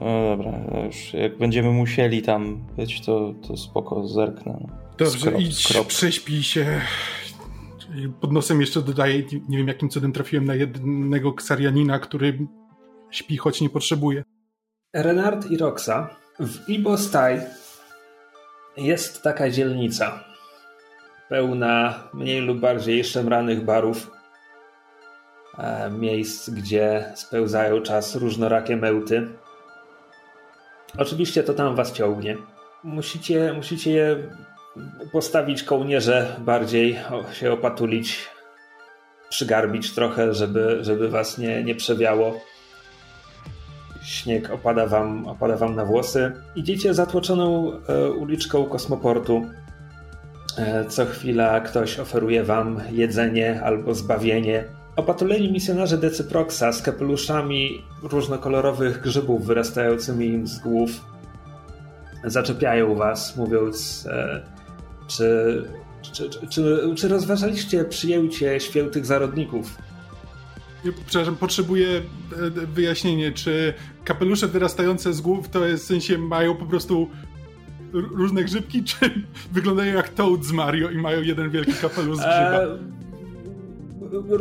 [0.00, 4.81] No dobra, już jak będziemy musieli tam być, to, to spoko, zerknę.
[4.98, 5.86] Dobrze, skrop, idź, skrop.
[5.86, 6.80] prześpij się.
[8.20, 12.38] Pod nosem jeszcze dodaję, nie wiem jakim cudem trafiłem na jednego ksarianina, który
[13.10, 14.24] śpi, choć nie potrzebuje.
[14.94, 16.16] Renard i Roxa.
[16.40, 17.40] W Ibostaj
[18.76, 20.24] jest taka dzielnica
[21.32, 24.10] pełna mniej lub bardziej szemranych barów,
[25.58, 29.28] e, miejsc, gdzie spełzają czas różnorakie mełty.
[30.98, 32.36] Oczywiście to tam was ciągnie.
[32.84, 34.16] Musicie, musicie je
[35.12, 36.98] postawić kołnierze bardziej,
[37.32, 38.28] się opatulić,
[39.28, 42.40] przygarbić trochę, żeby, żeby was nie, nie przewiało.
[44.02, 46.32] Śnieg opada wam, opada wam na włosy.
[46.56, 49.46] Idziecie zatłoczoną e, uliczką kosmoportu.
[50.58, 54.64] E, co chwila ktoś oferuje wam jedzenie albo zbawienie.
[54.96, 60.90] Opatuleni misjonarze Decyproxa z kapeluszami różnokolorowych grzybów wyrastającymi im z głów
[62.24, 64.42] zaczepiają was, mówiąc, e,
[65.06, 65.62] czy,
[66.12, 69.78] czy, czy, czy rozważaliście przyjęcie świętych zarodników?
[71.06, 72.02] Przepraszam, potrzebuję e,
[72.50, 77.08] wyjaśnienie, czy kapelusze wyrastające z głów to jest w sensie mają po prostu
[77.92, 78.96] różne grzybki, czy
[79.52, 82.62] wyglądają jak Toad z Mario i mają jeden wielki kapelusz z grzyba?
[82.62, 82.78] E,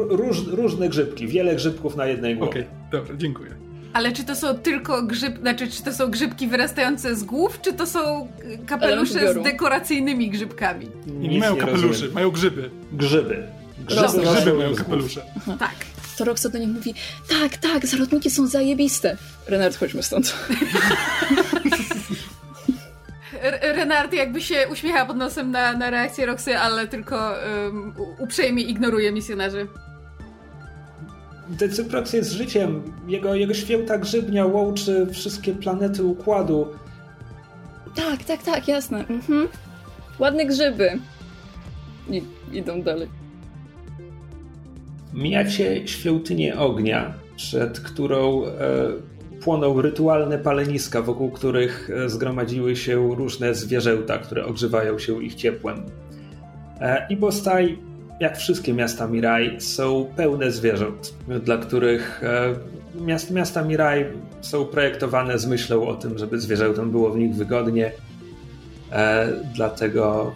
[0.10, 2.52] róż, różne grzybki, wiele grzybków na jednej głowie.
[2.52, 3.71] Okej, okay, dobra, dziękuję.
[3.94, 7.74] Ale czy to są tylko grzyb, znaczy czy to są grzybki wyrastające z głów, czy
[7.74, 8.32] to są
[8.68, 10.90] kapelusze z dekoracyjnymi grzybkami?
[11.08, 12.70] Nie, nie mają kapeluszy, mają grzyby.
[12.94, 13.48] Grzyby.
[13.88, 15.22] Grzyby, grzyby, grzyby mają kapelusze.
[15.60, 15.76] Tak.
[16.18, 16.94] To Roxa do nich mówi,
[17.30, 19.18] tak, tak, zarodniki są zajebiste.
[19.48, 20.36] Renard, chodźmy stąd.
[23.62, 29.12] Renard jakby się uśmiecha pod nosem na, na reakcję Roxy, ale tylko um, uprzejmie ignoruje
[29.12, 29.68] misjonarzy.
[31.52, 32.82] Decyprox jest życiem.
[33.08, 36.68] Jego, jego święta grzybnia łączy wszystkie planety układu.
[37.96, 39.08] Tak, tak, tak, jasne.
[39.08, 39.48] Mhm.
[40.20, 41.00] Ładne grzyby.
[42.10, 43.08] I idą dalej.
[45.14, 48.52] Mijacie świątynię ognia, przed którą e,
[49.42, 55.86] płoną rytualne paleniska, wokół których e, zgromadziły się różne zwierzęta, które ogrzewają się ich ciepłem.
[56.80, 57.78] E, I Bostaj,
[58.22, 62.56] jak wszystkie miasta Mirai, są pełne zwierząt, dla których e,
[63.06, 64.06] miast, miasta Mirai
[64.42, 67.92] są projektowane z myślą o tym, żeby zwierzętom było w nich wygodnie.
[69.56, 70.36] Dlatego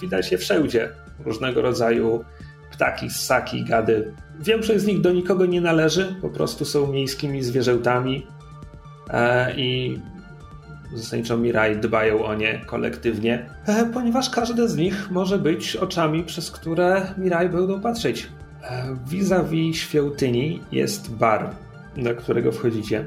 [0.00, 0.88] widać je wszędzie.
[1.24, 2.24] Różnego rodzaju
[2.72, 4.12] ptaki, ssaki, gady.
[4.40, 8.26] Większość z nich do nikogo nie należy, po prostu są miejskimi zwierzętami
[9.10, 9.98] e, i
[10.94, 16.50] zasadniczo Mirai dbają o nie kolektywnie, e, ponieważ każde z nich może być oczami, przez
[16.50, 18.28] które Mirai będą patrzeć.
[18.62, 21.50] E, vis-a-vis świątyni jest bar,
[21.96, 23.04] do którego wchodzicie.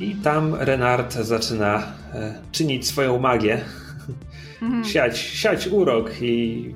[0.00, 1.82] I tam Renard zaczyna
[2.14, 3.60] e, czynić swoją magię,
[4.62, 4.84] Mhm.
[4.84, 6.74] siać, siać urok i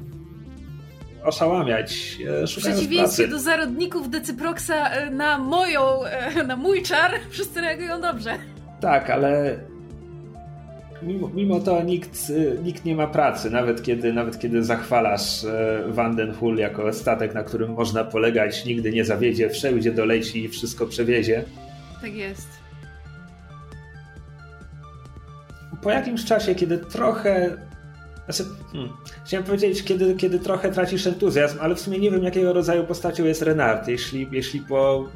[1.24, 7.60] oszałamiać, e, szukając przeciwieństwie do zarodników Decyproxa e, na moją, e, na mój czar, wszyscy
[7.60, 8.38] reagują dobrze.
[8.80, 9.58] Tak, ale
[11.02, 12.32] mimo, mimo to nikt,
[12.62, 17.72] nikt nie ma pracy, nawet kiedy, nawet kiedy zachwalasz e, Vandenhul jako statek, na którym
[17.72, 21.44] można polegać, nigdy nie zawiedzie, wszędzie doleci i wszystko przewiezie.
[22.00, 22.48] Tak jest.
[25.82, 27.56] Po jakimś czasie, kiedy trochę.
[28.24, 28.92] Znaczy, hmm,
[29.24, 33.24] chciałem powiedzieć, kiedy, kiedy trochę tracisz entuzjazm, ale w sumie nie wiem, jakiego rodzaju postacią
[33.24, 33.88] jest Renard.
[33.88, 35.08] Jeśli, jeśli po,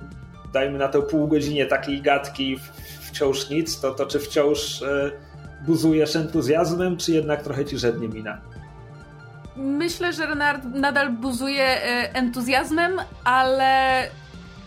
[0.52, 2.58] dajmy na to pół godzinie takiej gadki
[3.00, 5.10] wciąż nic, to, to czy wciąż e,
[5.66, 8.40] buzujesz entuzjazmem, czy jednak trochę ci żednie mina?
[9.56, 12.92] Myślę, że Renard nadal buzuje e, entuzjazmem,
[13.24, 14.02] ale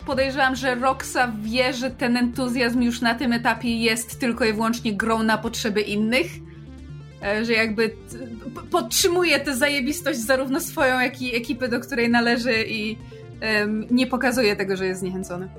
[0.06, 4.94] podejrzewam, że Roxa wie, że ten entuzjazm już na tym etapie jest tylko i wyłącznie
[4.94, 6.28] grą na potrzeby innych.
[7.24, 7.96] E, Że jakby
[8.72, 12.98] podtrzymuje tę zajebistość zarówno swoją, jak i ekipy, do której należy i
[13.42, 15.50] em, nie pokazuje tego, że jest zniechęcony.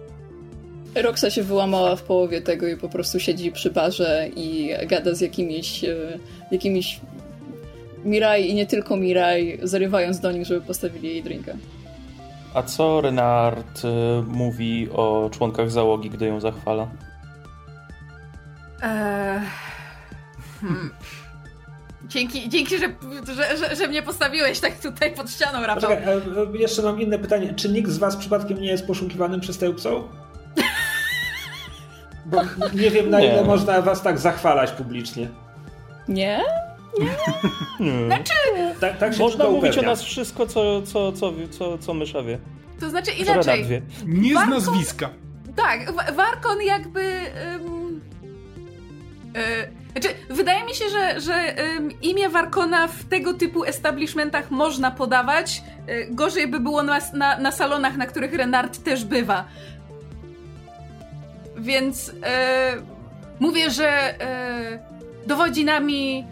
[0.94, 5.20] Roxa się wyłamała w połowie tego i po prostu siedzi przy barze i gada z
[5.20, 6.18] jakimiś, e,
[6.50, 7.00] jakimiś
[8.04, 11.52] Mirai i nie tylko Mirai, zarywając do nich, żeby postawili jej drinka.
[12.54, 13.88] A co Renard y,
[14.26, 16.88] mówi o członkach załogi, gdy ją zachwala?
[18.82, 19.40] Eee,
[20.60, 20.90] hmm.
[22.10, 22.86] Dzięki, dzięki że,
[23.34, 25.90] że, że, że mnie postawiłeś tak tutaj pod ścianą, Rafał.
[25.90, 27.54] Poczekaj, e, e, jeszcze mam inne pytanie.
[27.54, 30.02] Czy nikt z was przypadkiem nie jest poszukiwanym przestępcą?
[32.26, 32.42] Bo
[32.74, 33.26] nie wiem, na Nie.
[33.26, 35.28] ile można was tak zachwalać publicznie.
[36.08, 36.40] Nie?
[38.80, 42.38] Tak, tak się Można mówić o nas wszystko, co, co, co, co, co mysza wie.
[42.80, 43.64] To znaczy inaczej.
[43.64, 43.82] wie.
[44.06, 45.10] Nie z Warto- nazwiska.
[45.56, 47.00] Tak, Wa- Warkon jakby.
[47.54, 48.00] ym,
[49.36, 51.54] y, znaczy, wydaje mi się, że, że
[52.02, 55.62] imię Warkona w tego typu establishmentach można podawać.
[55.88, 59.44] Y, gorzej by było na, na, na salonach, na których Renard też bywa.
[61.56, 62.12] Więc y,
[63.40, 66.26] mówię, że y, dowodzi nami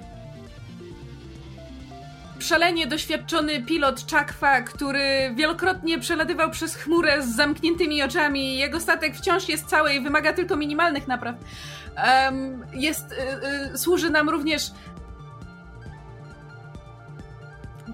[2.39, 8.59] szalenie doświadczony pilot Czakwa, który wielokrotnie przelatywał przez chmurę z zamkniętymi oczami.
[8.59, 11.37] Jego statek wciąż jest cały i wymaga tylko minimalnych napraw.
[12.75, 14.63] Jest, y, y, służy nam również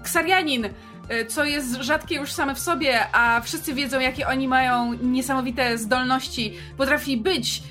[0.03, 4.93] Ksarianin, y, co jest rzadkie już same w sobie, a wszyscy wiedzą, jakie oni mają
[4.93, 6.53] niesamowite zdolności.
[6.77, 7.63] Potrafi być,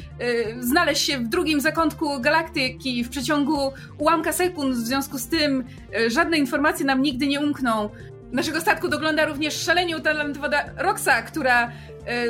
[0.61, 5.65] znaleźć się w drugim zakątku galaktyki w przeciągu ułamka sekund, w związku z tym
[6.09, 7.91] żadne informacje nam nigdy nie umkną.
[8.35, 11.71] Naszego statku dogląda również szalenie utalentowana Roxa, która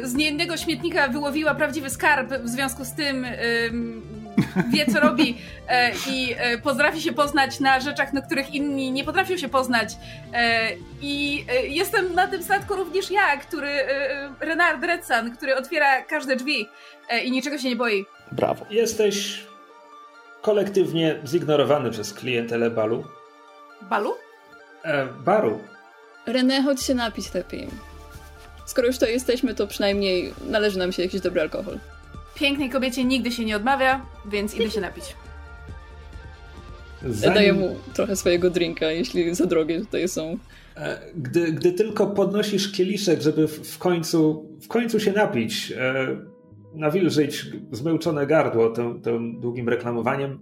[0.02, 4.02] y, z niejednego śmietnika wyłowiła prawdziwy skarb, w związku z tym ym,
[4.72, 5.38] wie, co robi
[5.68, 9.96] e, i e, potrafi się poznać na rzeczach, na których inni nie potrafią się poznać.
[10.32, 16.02] E, I e, jestem na tym statku również ja, który, e, Renard Redsan, który otwiera
[16.02, 16.68] każde drzwi
[17.08, 18.06] e, i niczego się nie boi.
[18.32, 18.66] Brawo.
[18.70, 19.44] Jesteś
[20.42, 23.04] kolektywnie zignorowany przez klientelę balu.
[23.82, 24.14] Balu?
[24.84, 25.60] E, baru.
[26.26, 27.68] René, chodź się napić lepiej.
[28.66, 31.78] Skoro już to jesteśmy, to przynajmniej należy nam się jakiś dobry alkohol.
[32.34, 35.04] Pięknej kobiecie nigdy się nie odmawia, więc idę się napić.
[37.08, 40.38] Zanim- Daję mu trochę swojego drinka, jeśli za drogie tutaj są.
[40.76, 45.94] E, Gdy, gdy tylko podnosisz kieliszek, żeby w, końcu, w końcu się napić, e,
[46.74, 50.38] nawilżyć zmęczone gardło tym, tym długim reklamowaniem,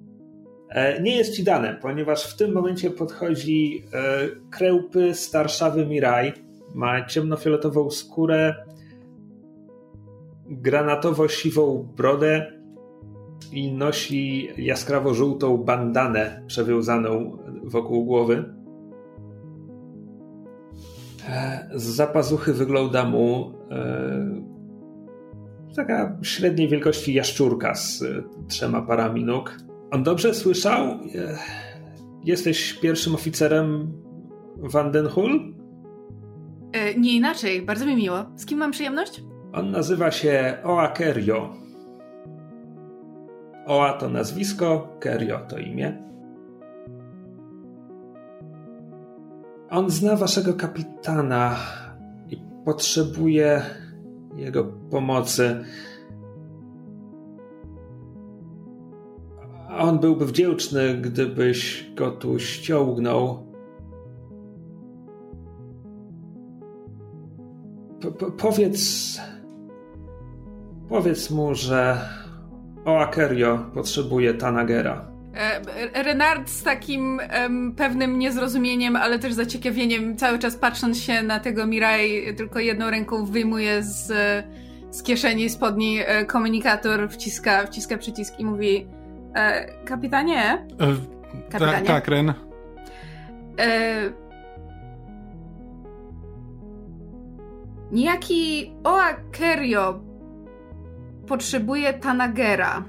[1.03, 4.01] nie jest ci dane, ponieważ w tym momencie podchodzi e,
[4.51, 6.33] krełpy starszawy Mirai.
[6.75, 8.55] Ma ciemnofioletową skórę,
[10.47, 12.53] granatowo-siwą brodę
[13.53, 18.45] i nosi jaskrawo-żółtą bandanę przewiązaną wokół głowy.
[21.29, 24.43] E, Z zapazuchy wygląda mu e,
[25.77, 29.57] taka średniej wielkości jaszczurka z e, trzema parami nóg.
[29.93, 30.83] On dobrze słyszał?
[30.85, 30.99] E,
[32.25, 33.93] Jesteś pierwszym oficerem
[34.57, 35.55] Vandenhul?
[36.73, 38.25] E, nie inaczej, bardzo mi miło.
[38.37, 39.23] Z kim mam przyjemność?
[39.53, 41.55] On nazywa się Oa Kerio.
[43.67, 46.03] Oa to nazwisko, Kerio to imię.
[49.71, 51.57] On zna waszego kapitana
[52.31, 53.63] i potrzebuje
[54.37, 55.65] jego pomocy.
[59.73, 63.47] A On byłby wdzięczny, gdybyś go tu ściągnął.
[68.19, 69.21] Po, powiedz.
[70.89, 72.01] Powiedz mu, że
[72.85, 75.13] Oakerio potrzebuje Tanagera.
[75.35, 77.21] E, Renard z takim
[77.77, 83.25] pewnym niezrozumieniem, ale też zaciekawieniem, cały czas patrząc się na tego Mirai, tylko jedną ręką
[83.25, 84.13] wyjmuje z,
[84.91, 88.87] z kieszeni spodni e, komunikator, wciska, wciska przycisk i mówi
[89.35, 90.67] e, kapitanie?
[90.81, 90.97] E,
[91.51, 91.87] kapitanie?
[91.87, 92.33] Tak, tak, Ren.
[93.59, 94.11] E,
[97.93, 100.01] niejaki Oa Kerio
[101.27, 102.85] potrzebuje Tanagera.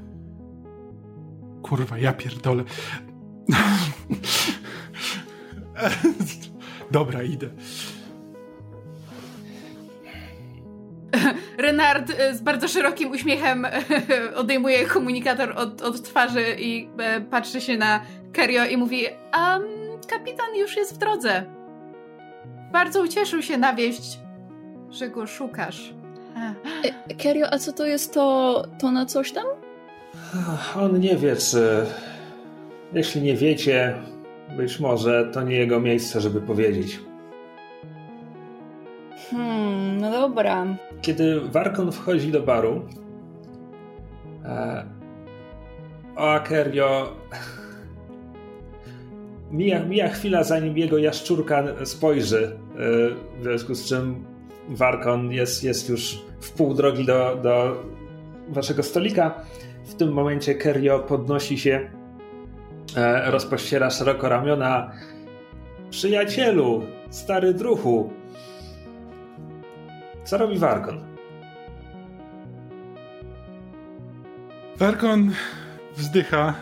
[1.61, 2.63] Kurwa, ja pierdolę.
[6.91, 7.49] Dobra, idę.
[11.57, 13.67] Renard e, z bardzo szerokim uśmiechem
[14.35, 18.01] odejmuje komunikator od, od twarzy i e, patrzy się na
[18.33, 19.63] Kerio i mówi: um,
[20.09, 21.43] Kapitan już jest w drodze.
[22.71, 24.19] Bardzo ucieszył się na wieść,
[24.89, 25.93] że go szukasz.
[27.09, 29.45] E, Kerio, a co to jest to, to na coś tam?
[30.75, 31.85] On nie wie, czy.
[32.93, 33.93] Jeśli nie wiecie,
[34.57, 36.99] być może to nie jego miejsce, żeby powiedzieć.
[40.03, 40.65] No dobra.
[41.01, 42.81] Kiedy Warkon wchodzi do baru,
[44.45, 44.85] e,
[46.15, 47.15] Oakerio
[49.51, 52.79] mija, mija chwila, zanim jego jaszczurka spojrzy, e,
[53.39, 54.25] w związku z czym
[54.69, 57.83] Warkon jest, jest już w pół drogi do, do
[58.49, 59.43] waszego stolika.
[59.85, 61.89] W tym momencie Kerio podnosi się,
[62.97, 64.91] e, rozpościera szeroko ramiona.
[65.89, 68.22] Przyjacielu, stary druhu.
[70.23, 71.03] Co robi Warkon?
[74.77, 75.31] Warkon
[75.97, 76.53] wzdycha.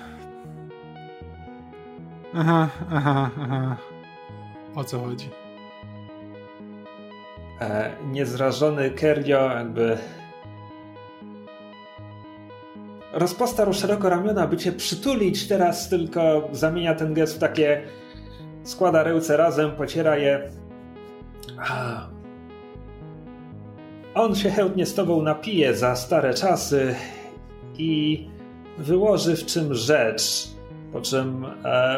[2.33, 3.77] Aha, aha, aha.
[4.75, 5.29] O co chodzi?
[7.61, 9.97] E, niezrażony Kerio jakby
[13.13, 17.81] rozpostarł szeroko ramiona, by cię przytulić, teraz tylko zamienia ten gest w takie
[18.63, 20.49] składa ręce razem, pociera je.
[24.15, 26.95] On się chętnie z tobą napije za stare czasy
[27.77, 28.23] i
[28.77, 30.47] wyłoży w czym rzecz,
[30.93, 31.97] po czym e,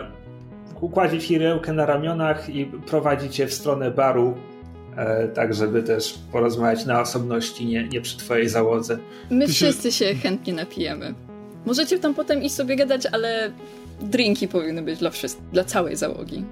[0.81, 4.33] układzi ci rękę na ramionach i prowadzi cię w stronę baru,
[4.97, 8.97] E, tak żeby też porozmawiać na osobności, nie, nie przy twojej załodze.
[9.29, 11.13] My wszyscy się chętnie napijemy.
[11.65, 13.51] Możecie tam potem iść sobie gadać, ale
[14.01, 15.11] drinki powinny być dla,
[15.53, 16.43] dla całej załogi.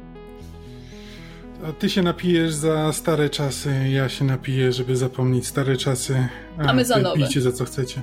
[1.70, 6.28] A ty się napijesz za stare czasy, ja się napiję, żeby zapomnieć stare czasy.
[6.58, 7.18] A, a my za nowe.
[7.18, 8.02] Pijcie za co chcecie.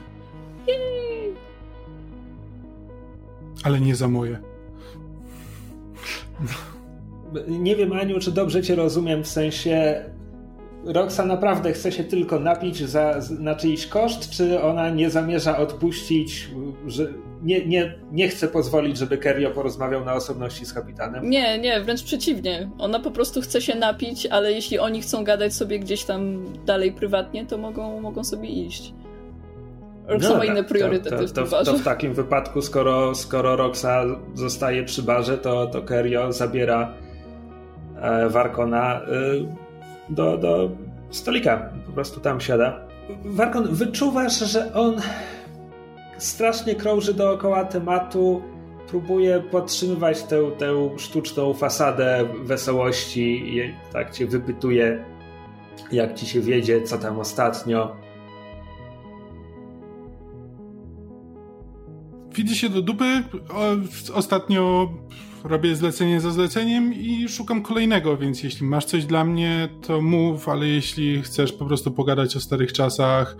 [3.65, 4.39] Ale nie za moje.
[7.49, 10.05] Nie wiem, Aniu, czy dobrze cię rozumiem, w sensie
[10.85, 16.51] Roxa naprawdę chce się tylko napić za, na czyjś koszt, czy ona nie zamierza odpuścić,
[16.87, 21.31] że nie, nie, nie chce pozwolić, żeby Kerio porozmawiał na osobności z kapitanem?
[21.31, 22.71] Nie, nie, wręcz przeciwnie.
[22.79, 26.93] Ona po prostu chce się napić, ale jeśli oni chcą gadać sobie gdzieś tam dalej
[26.93, 28.95] prywatnie, to mogą, mogą sobie iść.
[30.07, 34.05] Roxa no, ma inne priorytety to, to, to, to, w takim wypadku, skoro, skoro Roxa
[34.35, 36.95] zostaje przy barze, to, to Kerio zabiera
[38.01, 39.01] e, Warkona.
[39.01, 39.69] E,
[40.11, 40.71] do, do
[41.11, 41.71] stolika.
[41.87, 42.81] Po prostu tam siada.
[43.25, 44.97] Warkon, wyczuwasz, że on
[46.19, 48.43] strasznie krąży dookoła tematu,
[48.89, 55.05] próbuje podtrzymywać tę, tę sztuczną fasadę wesołości i tak cię wypytuje,
[55.93, 57.97] jak ci się wiedzie, co tam ostatnio.
[62.35, 63.23] Widzi się do dupy.
[64.15, 64.93] Ostatnio
[65.45, 70.49] robię zlecenie za zleceniem i szukam kolejnego, więc jeśli masz coś dla mnie, to mów,
[70.49, 73.37] ale jeśli chcesz po prostu pogadać o starych czasach,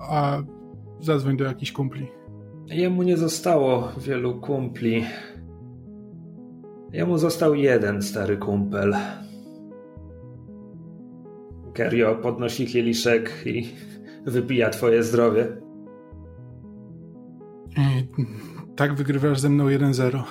[0.00, 0.42] a
[1.04, 2.06] zadzwoń do jakichś kumpli.
[2.66, 5.04] Jemu nie zostało wielu kumpli.
[6.92, 8.96] Jemu został jeden stary kumpel.
[11.74, 13.68] Kerio podnosi kieliszek i
[14.26, 15.56] wypija twoje zdrowie.
[17.76, 18.06] I
[18.76, 20.22] tak wygrywasz ze mną 1-0.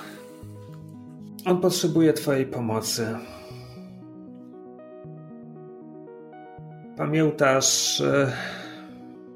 [1.45, 3.07] On potrzebuje Twojej pomocy.
[6.97, 8.31] Pamiętasz e,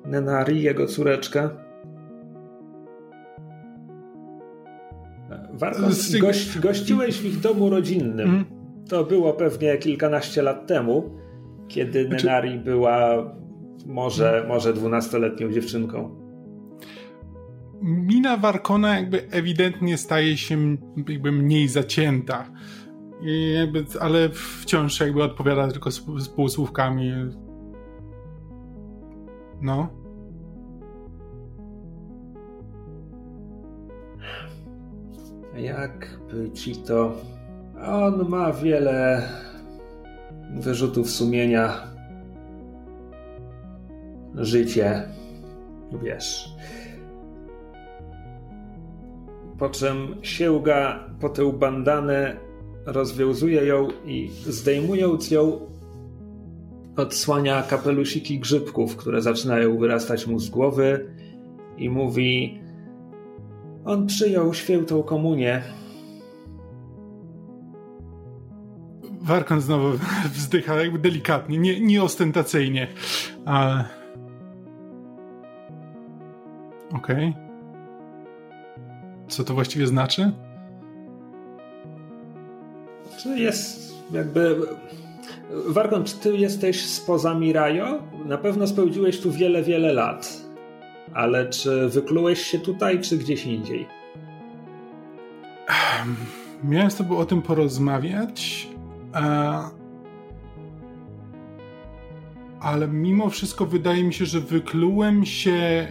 [0.07, 1.49] Nenari, jego córeczkę?
[5.53, 5.81] Warto,
[6.21, 8.29] gość, gościłeś w ich domu rodzinnym.
[8.29, 8.45] Mhm.
[8.89, 11.09] To było pewnie kilkanaście lat temu,
[11.67, 13.31] kiedy znaczy- Nenari była
[13.85, 16.27] może, może dwunastoletnią dziewczynką
[17.81, 20.77] mina Warkona jakby ewidentnie staje się
[21.07, 22.51] jakby mniej zacięta.
[23.53, 27.11] Jakby, ale wciąż jakby odpowiada tylko z, z półsłówkami.
[29.61, 29.89] No.
[35.57, 37.15] Jakby ci to.
[37.87, 39.23] On ma wiele
[40.59, 41.73] wyrzutów sumienia.
[44.35, 45.03] Życie,
[46.03, 46.49] wiesz.
[49.59, 52.37] Po czym sięga po tę bandanę,
[52.85, 55.59] rozwiązuje ją i zdejmując ją,
[56.97, 61.13] odsłania kapelusiki grzybków, które zaczynają wyrastać mu z głowy
[61.77, 62.59] i mówi:
[63.87, 65.61] On przyjął świętą komunię.
[69.21, 69.87] Warkon znowu
[70.33, 72.87] wzdycha, jakby delikatnie, nie, nie ostentacyjnie,
[73.45, 73.85] ale.
[76.93, 77.29] Okej.
[77.29, 77.47] Okay.
[79.27, 80.31] Co to właściwie znaczy?
[83.17, 84.55] Czy jest jakby.
[85.67, 88.03] Wargon, czy ty jesteś spoza Mirajo?
[88.25, 90.46] Na pewno spędziłeś tu wiele, wiele lat.
[91.17, 93.87] Ale czy wyklułeś się tutaj, czy gdzieś indziej?
[96.63, 98.67] Miałem z tobą o tym porozmawiać,
[102.59, 105.87] ale mimo wszystko wydaje mi się, że wyklułem się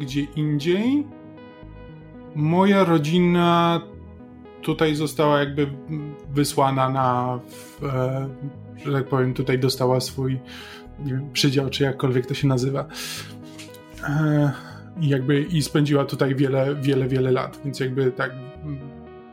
[0.00, 1.06] gdzie indziej.
[2.34, 3.80] Moja rodzina
[4.62, 5.66] tutaj została jakby
[6.30, 7.38] wysłana na,
[7.82, 8.28] e,
[8.84, 10.40] że tak powiem, tutaj dostała swój
[11.32, 12.86] przydział, czy jakkolwiek to się nazywa.
[14.96, 18.30] E, I jakby i spędziła tutaj wiele, wiele, wiele lat, więc jakby tak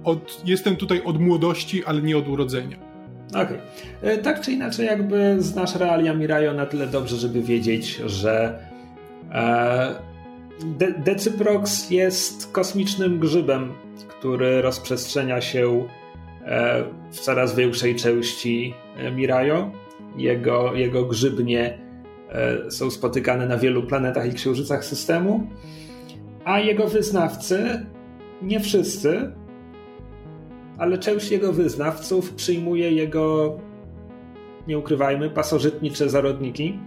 [0.04, 2.78] od, jestem tutaj od młodości, ale nie od urodzenia.
[3.30, 3.44] Okej.
[4.02, 4.18] Okay.
[4.18, 8.60] Tak czy inaczej, jakby znasz realia Mirajo na tyle dobrze, żeby wiedzieć, że
[9.32, 9.96] e,
[11.04, 11.16] De
[11.90, 13.74] jest kosmicznym grzybem,
[14.08, 15.88] który rozprzestrzenia się
[16.46, 19.72] e, w coraz większej części e, Mirajo.
[20.18, 21.87] Jego, jego grzybnie e,
[22.70, 25.48] są spotykane na wielu planetach i księżycach systemu,
[26.46, 27.86] a jego wyznawcy,
[28.42, 29.32] nie wszyscy,
[30.78, 33.58] ale część jego wyznawców przyjmuje jego,
[34.68, 36.80] nie ukrywajmy, pasożytnicze zarodniki,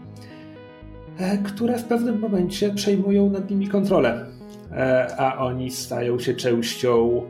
[1.45, 4.27] które w pewnym momencie przejmują nad nimi kontrolę,
[5.19, 7.23] a oni stają się częścią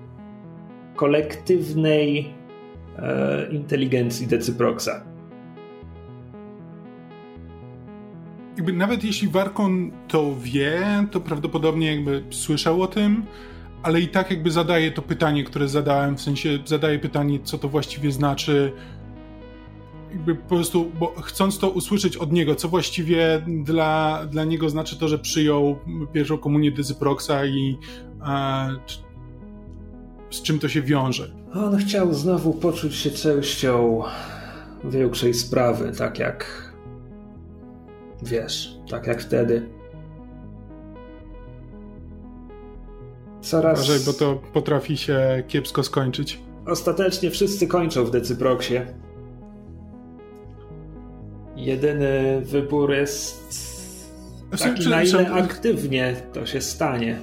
[0.97, 2.35] kolektywnej
[3.51, 5.10] inteligencji Decyproxa.
[8.61, 13.23] Jakby nawet jeśli Warkon to wie, to prawdopodobnie jakby słyszał o tym,
[13.83, 17.69] ale i tak jakby zadaje to pytanie, które zadałem, w sensie zadaje pytanie, co to
[17.69, 18.73] właściwie znaczy,
[20.11, 24.99] jakby po prostu, bo chcąc to usłyszeć od niego, co właściwie dla, dla niego znaczy
[24.99, 25.79] to, że przyjął
[26.13, 27.79] pierwszą komunię Dyzyproxa i
[28.27, 28.69] e,
[30.31, 31.31] z czym to się wiąże.
[31.55, 34.03] On chciał znowu poczuć się częścią
[34.85, 36.70] większej sprawy, tak jak
[38.23, 39.63] wiesz, tak jak wtedy.
[43.41, 43.79] Coraz...
[43.79, 46.41] Uważaj, bo to potrafi się kiepsko skończyć.
[46.67, 48.87] Ostatecznie wszyscy kończą w Decyproxie.
[51.57, 54.01] Jedyny wybór jest
[54.59, 57.19] taki, na ile aktywnie to się stanie.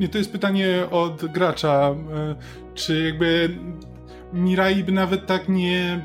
[0.00, 1.94] Nie, to jest pytanie od gracza.
[2.14, 2.34] E,
[2.74, 3.58] czy jakby
[4.32, 6.04] Mirai by nawet tak nie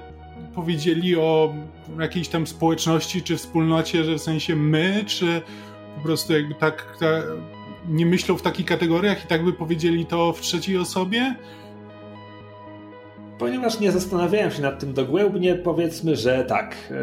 [0.56, 1.54] powiedzieli o
[2.00, 5.42] jakiejś tam społeczności czy wspólnocie, że w sensie my, czy
[5.96, 7.24] po prostu jakby tak, tak
[7.90, 11.36] nie myślą w takich kategoriach i tak by powiedzieli to w trzeciej osobie?
[13.40, 16.76] Ponieważ nie zastanawiałem się nad tym dogłębnie, powiedzmy, że tak.
[16.92, 16.96] E,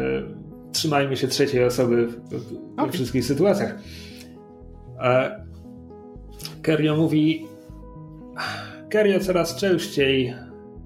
[0.71, 2.37] trzymajmy się trzeciej osoby we
[2.77, 2.91] okay.
[2.91, 3.75] wszystkich sytuacjach.
[5.01, 5.45] E,
[6.61, 7.47] Kerio mówi.
[8.89, 10.35] Kerio coraz częściej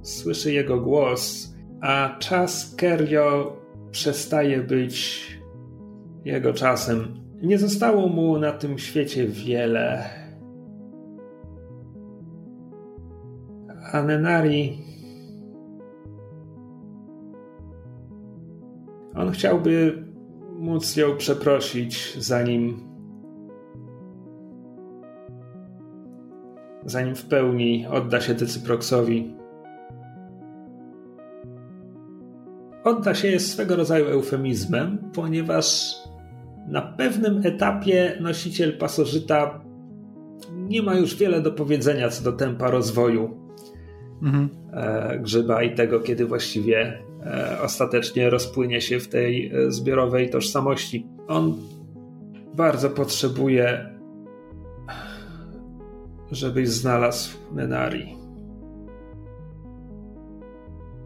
[0.02, 1.53] słyszy jego głos,
[1.84, 3.58] a czas Kerio
[3.92, 5.28] przestaje być
[6.26, 7.08] jego czasem.
[7.42, 10.04] Nie zostało mu na tym świecie wiele.
[13.92, 14.78] A Nenari
[19.16, 20.04] On chciałby
[20.60, 22.94] móc ją przeprosić, zanim.
[26.86, 29.43] zanim w pełni odda się Decyproxowi.
[32.84, 35.94] Odda się jest swego rodzaju eufemizmem, ponieważ
[36.68, 39.62] na pewnym etapie nosiciel pasożyta
[40.54, 43.38] nie ma już wiele do powiedzenia co do tempa rozwoju
[44.24, 44.50] mhm.
[44.74, 51.08] E, grzyba i tego, kiedy właściwie E, ostatecznie rozpłynie się w tej e, zbiorowej tożsamości.
[51.28, 51.58] On
[52.56, 53.90] bardzo potrzebuje,
[56.32, 58.23] żebyś znalazł Nenari.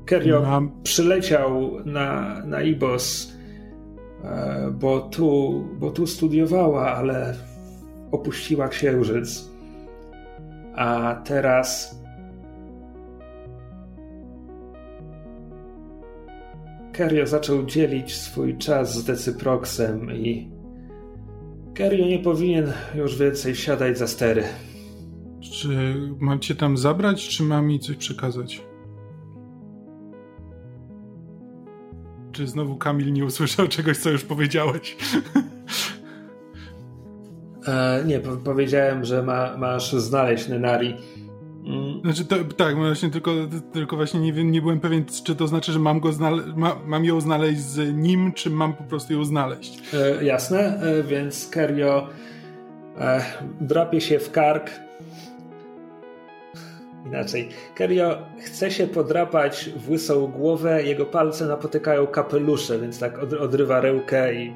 [0.07, 3.33] Kerio przyleciał na, na Ibos,
[4.23, 7.35] e, bo tu, bo tu studiowała, ale
[8.11, 9.49] opuściła księżyc.
[10.75, 11.99] A teraz
[16.93, 20.51] Kerio zaczął dzielić swój czas z Decyproksem i
[21.73, 24.43] Kerio nie powinien już więcej siadać za stery.
[25.41, 28.61] Czy macie tam zabrać, czy mam mi coś przekazać?
[32.37, 34.97] Czy znowu Kamil nie usłyszał czegoś, co już powiedziałeś?
[37.67, 40.95] E, nie, po powiedziałem, że ma, masz znaleźć Nenari.
[41.65, 42.01] Mm.
[42.01, 43.31] Znaczy, to, tak, właśnie tylko,
[43.73, 46.11] tylko właśnie nie, nie byłem pewien, czy to znaczy, że mam, go
[46.55, 49.81] ma, mam ją znaleźć z nim, czy mam po prostu ją znaleźć.
[49.93, 52.09] E, jasne, e, więc Kerio
[52.97, 53.21] e,
[53.61, 54.71] drapie się w kark.
[57.07, 57.49] Inaczej.
[57.75, 63.81] Kerio chce się podrapać w łysą głowę, jego palce napotykają kapelusze, więc tak od, odrywa
[63.81, 64.53] rękę i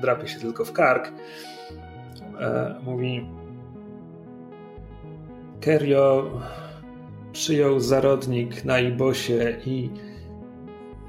[0.00, 1.12] drapie się tylko w kark.
[2.40, 3.28] E, mówi
[5.60, 6.30] Kerio
[7.32, 9.90] przyjął zarodnik na Ibosie i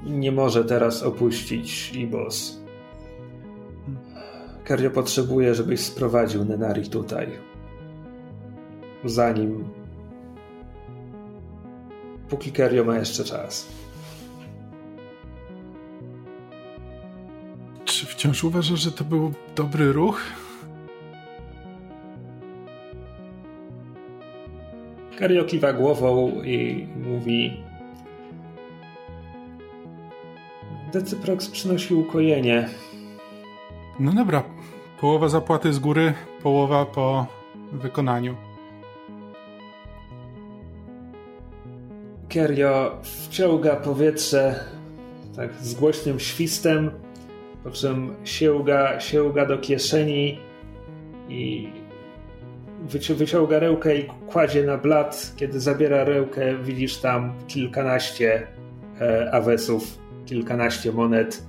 [0.06, 2.60] nie może teraz opuścić Ibos.
[4.64, 7.28] Kerio potrzebuje, żebyś sprowadził Nenari tutaj.
[9.04, 9.77] Zanim.
[12.28, 13.68] Póki Kerio ma jeszcze czas.
[17.84, 20.20] Czy wciąż uważasz, że to był dobry ruch?
[25.18, 27.62] Kerio kiwa głową i mówi.
[30.92, 32.68] Decyprox przynosi ukojenie.
[34.00, 34.42] No dobra,
[35.00, 37.26] połowa zapłaty z góry, połowa po
[37.72, 38.47] wykonaniu.
[42.28, 44.60] Kerio wciąga powietrze
[45.36, 46.90] tak z głośnym świstem,
[47.64, 50.38] po czym sięga, sięga do kieszeni
[51.28, 51.68] i
[52.88, 55.32] wyci- wyciąga rękę i kładzie na blat.
[55.36, 58.46] Kiedy zabiera rękę, widzisz tam kilkanaście
[59.00, 61.42] e, awesów, kilkanaście monet.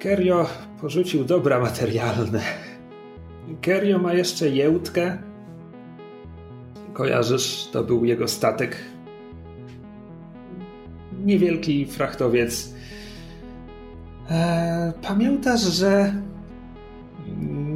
[0.00, 0.46] Kerio
[0.80, 2.40] porzucił dobra materialne.
[3.60, 5.18] Kerio ma jeszcze jełtkę.
[6.92, 8.76] Kojarzysz, to był jego statek
[11.24, 12.74] niewielki frachtowiec.
[14.30, 16.14] E, pamiętasz, że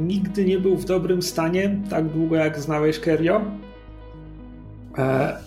[0.07, 3.41] nigdy nie był w dobrym stanie, tak długo jak znałeś Kerio?
[4.97, 5.37] E,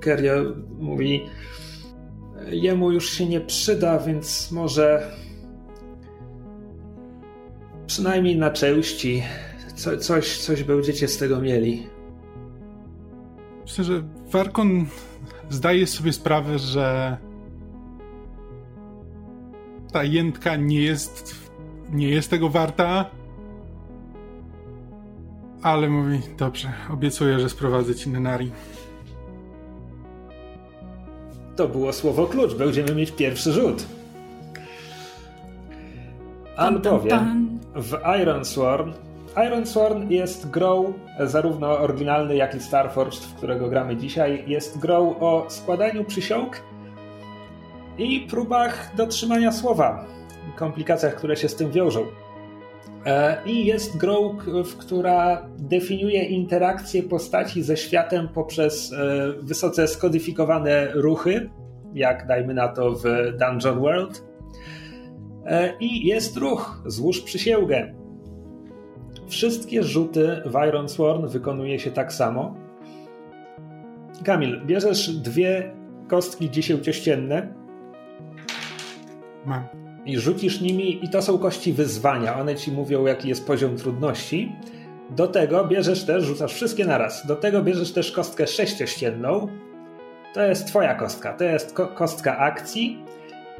[0.00, 0.34] Kerio
[0.80, 1.22] mówi,
[2.50, 5.10] jemu już się nie przyda, więc może
[7.86, 9.22] przynajmniej na części
[9.74, 11.86] co, coś, coś będziecie z tego mieli.
[13.62, 14.86] Myślę, że Warkon
[15.52, 17.16] zdaje sobie sprawę, że
[19.92, 21.50] ta jętka nie jest,
[21.90, 23.10] nie jest tego warta,
[25.62, 28.50] ale mówi, dobrze, obiecuję, że sprowadzę ci Nenari.
[31.56, 32.54] To było słowo klucz.
[32.54, 33.86] Będziemy mieć pierwszy rzut.
[36.56, 38.92] Albowiem w Iron Sworn
[39.36, 44.44] Iron Sworn jest grą zarówno oryginalny, jak i Starforged, w którego gramy dzisiaj.
[44.46, 46.62] Jest grą o składaniu przysiąg
[47.98, 50.06] i próbach dotrzymania słowa,
[50.56, 52.06] komplikacjach, które się z tym wiążą.
[53.06, 54.38] E, I jest grą,
[54.78, 58.96] która definiuje interakcję postaci ze światem poprzez e,
[59.42, 61.50] wysoce skodyfikowane ruchy,
[61.94, 63.02] jak dajmy na to w
[63.38, 64.24] Dungeon World.
[65.46, 68.01] E, I jest ruch, złóż przysięgę.
[69.32, 72.54] Wszystkie rzuty w Iron Sworn wykonuje się tak samo.
[74.24, 75.72] Kamil, bierzesz dwie
[76.08, 77.54] kostki dziesięciościenne
[79.46, 79.64] Mam.
[80.04, 82.38] i rzucisz nimi, i to są kości wyzwania.
[82.40, 84.52] One ci mówią, jaki jest poziom trudności.
[85.10, 87.26] Do tego bierzesz też, rzucasz wszystkie naraz.
[87.26, 89.48] Do tego bierzesz też kostkę sześciościenną.
[90.34, 91.32] To jest twoja kostka.
[91.32, 93.04] To jest ko kostka akcji.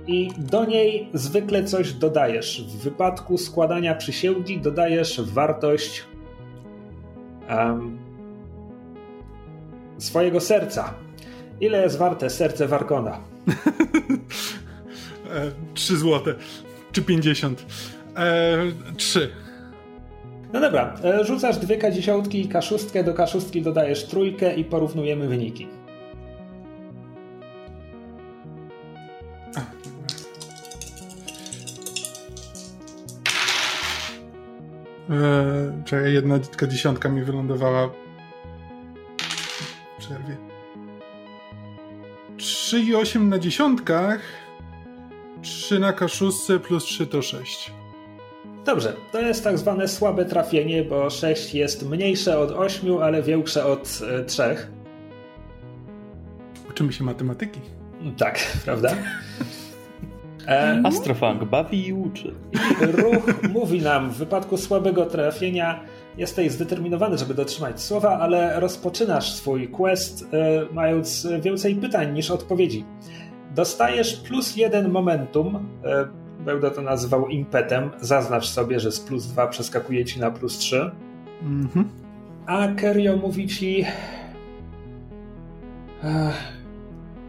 [0.06, 2.64] I do niej zwykle coś dodajesz.
[2.68, 6.04] W wypadku składania przysięgi dodajesz wartość
[7.50, 7.98] um,
[9.98, 10.94] swojego serca.
[11.60, 13.18] Ile jest warte serce Warkona?
[15.34, 16.34] E, 3 złote.
[16.92, 17.66] Czy 50?
[18.16, 18.56] E,
[18.96, 19.30] 3.
[20.52, 25.68] No dobra, e, rzucasz dwie K10 i K6, do K6 dodajesz trójkę i porównujemy wyniki.
[35.12, 36.38] E, czekaj, jedna
[36.68, 37.92] dziesiątka mi wylądowała w
[39.98, 40.36] przerwie.
[42.36, 44.20] 3 i 8 na dziesiątkach.
[45.42, 47.72] 3 na K6 plus 3 to 6.
[48.64, 53.66] Dobrze, to jest tak zwane słabe trafienie, bo 6 jest mniejsze od 8, ale większe
[53.66, 54.42] od e, 3.
[56.70, 57.60] Uczymy się matematyki.
[58.18, 58.94] Tak, prawda?
[60.48, 62.34] E, Astrofunk bawi i uczy.
[62.80, 65.80] ruch mówi nam, w wypadku słabego trafienia
[66.16, 72.84] jesteś zdeterminowany, żeby dotrzymać słowa, ale rozpoczynasz swój quest e, mając więcej pytań niż odpowiedzi.
[73.54, 76.04] Dostajesz plus jeden momentum, e,
[76.44, 80.90] będę to nazywał impetem, zaznacz sobie, że z plus dwa przeskakuje ci na plus trzy.
[81.42, 81.88] Mhm.
[82.46, 83.84] A Kerio mówi ci.
[86.04, 86.52] Ech,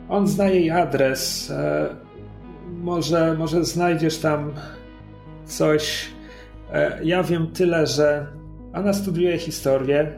[0.09, 1.51] on zna jej adres.
[1.51, 2.02] E,
[2.84, 4.53] może, może znajdziesz tam
[5.45, 6.09] coś.
[6.73, 8.27] E, ja wiem tyle, że
[8.73, 10.11] ona studiuje historię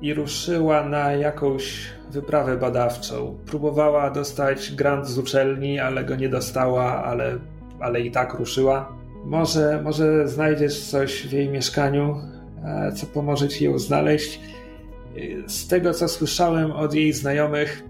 [0.00, 3.38] i ruszyła na jakąś wyprawę badawczą.
[3.46, 7.38] Próbowała dostać grant z uczelni, ale go nie dostała, ale,
[7.80, 8.92] ale i tak ruszyła.
[9.24, 12.16] Może, może znajdziesz coś w jej mieszkaniu,
[12.64, 14.40] e, co pomoże ci ją znaleźć.
[15.16, 17.87] E, Z tego, co słyszałem od jej znajomych,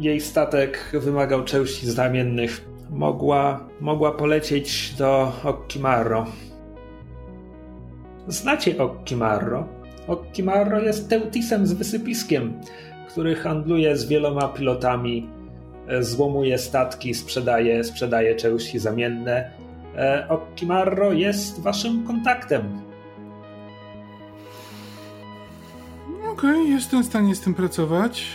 [0.00, 2.64] jej statek wymagał części znamiennych.
[2.90, 6.26] Mogła, mogła polecieć do Okkimarro.
[8.28, 9.68] Znacie Okkimarro?
[10.06, 12.60] Okkimarro jest Teutisem z wysypiskiem,
[13.08, 15.28] który handluje z wieloma pilotami,
[15.88, 19.50] e, złomuje statki, sprzedaje, sprzedaje części zamienne.
[19.96, 22.62] E, Okkimarro jest waszym kontaktem.
[26.32, 28.26] Okej, jestem w stanie z tym pracować.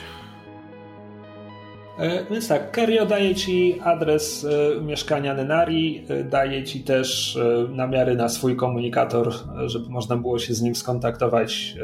[1.98, 7.40] E, Więc tak, Kerio daje ci adres e, mieszkania Nenari, e, daje ci też
[7.70, 9.34] namiary na swój komunikator,
[9.66, 11.78] żeby można było się z nim skontaktować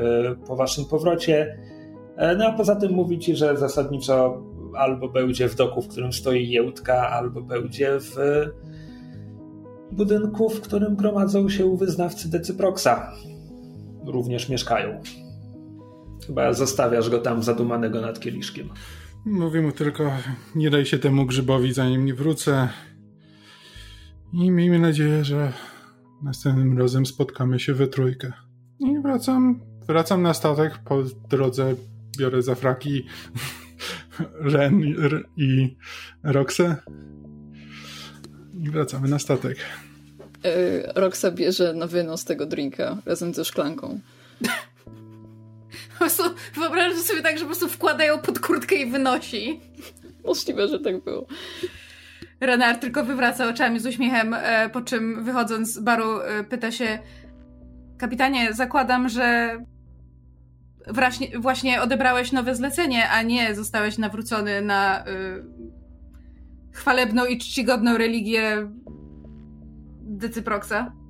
[0.47, 1.57] po waszym powrocie.
[2.37, 4.43] No a poza tym mówi ci, że zasadniczo
[4.77, 8.15] albo będzie w doku, w którym stoi jełtka, albo będzie w
[9.91, 13.11] budynku, w którym gromadzą się wyznawcy Decyproxa.
[14.05, 15.01] Również mieszkają.
[16.27, 18.69] Chyba zostawiasz go tam zadumanego nad kieliszkiem.
[19.25, 20.11] Mówię mu tylko,
[20.55, 22.69] nie daj się temu grzybowi, zanim nie wrócę.
[24.33, 25.53] I miejmy nadzieję, że
[26.23, 28.33] następnym razem spotkamy się we trójkę.
[28.79, 30.77] I wracam, wracam na statek.
[30.85, 31.75] Po drodze
[32.17, 33.05] biorę za fraki
[34.53, 34.81] Ren
[35.37, 35.77] i-
[36.23, 36.75] Roxę.
[38.59, 39.57] I wracamy na statek.
[40.43, 40.51] Yy,
[40.95, 43.99] Roxa bierze na wynos tego drinka razem ze szklanką.
[46.01, 46.23] Po prostu
[46.53, 49.61] wyobrażam sobie tak, że po prostu wkładają pod kurtkę i wynosi.
[50.25, 51.25] Możliwe, że tak było.
[52.39, 56.99] Renard tylko wywraca oczami z uśmiechem, e, po czym wychodząc z baru e, pyta się
[57.97, 59.57] Kapitanie, zakładam, że
[60.87, 65.43] właśnie, właśnie odebrałeś nowe zlecenie, a nie zostałeś nawrócony na y,
[66.71, 68.69] chwalebną i czcigodną religię
[70.01, 71.00] Decyproxa.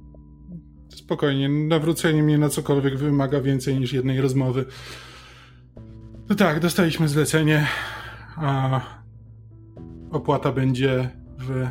[0.95, 4.65] Spokojnie, nawrócenie mnie na cokolwiek wymaga więcej niż jednej rozmowy.
[6.29, 7.67] No tak, dostaliśmy zlecenie,
[8.35, 8.81] a
[10.11, 11.67] opłata będzie w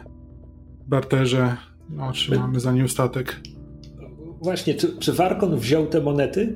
[0.86, 1.56] barterze.
[1.90, 3.40] No, otrzymamy za nim statek.
[4.42, 6.54] Właśnie, czy, czy Warkon wziął te monety?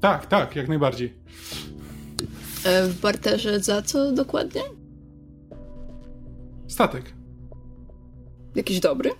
[0.00, 1.14] Tak, tak, jak najbardziej.
[2.64, 4.60] E, w barterze za co dokładnie?
[6.68, 7.14] Statek.
[8.54, 9.10] Jakiś dobry?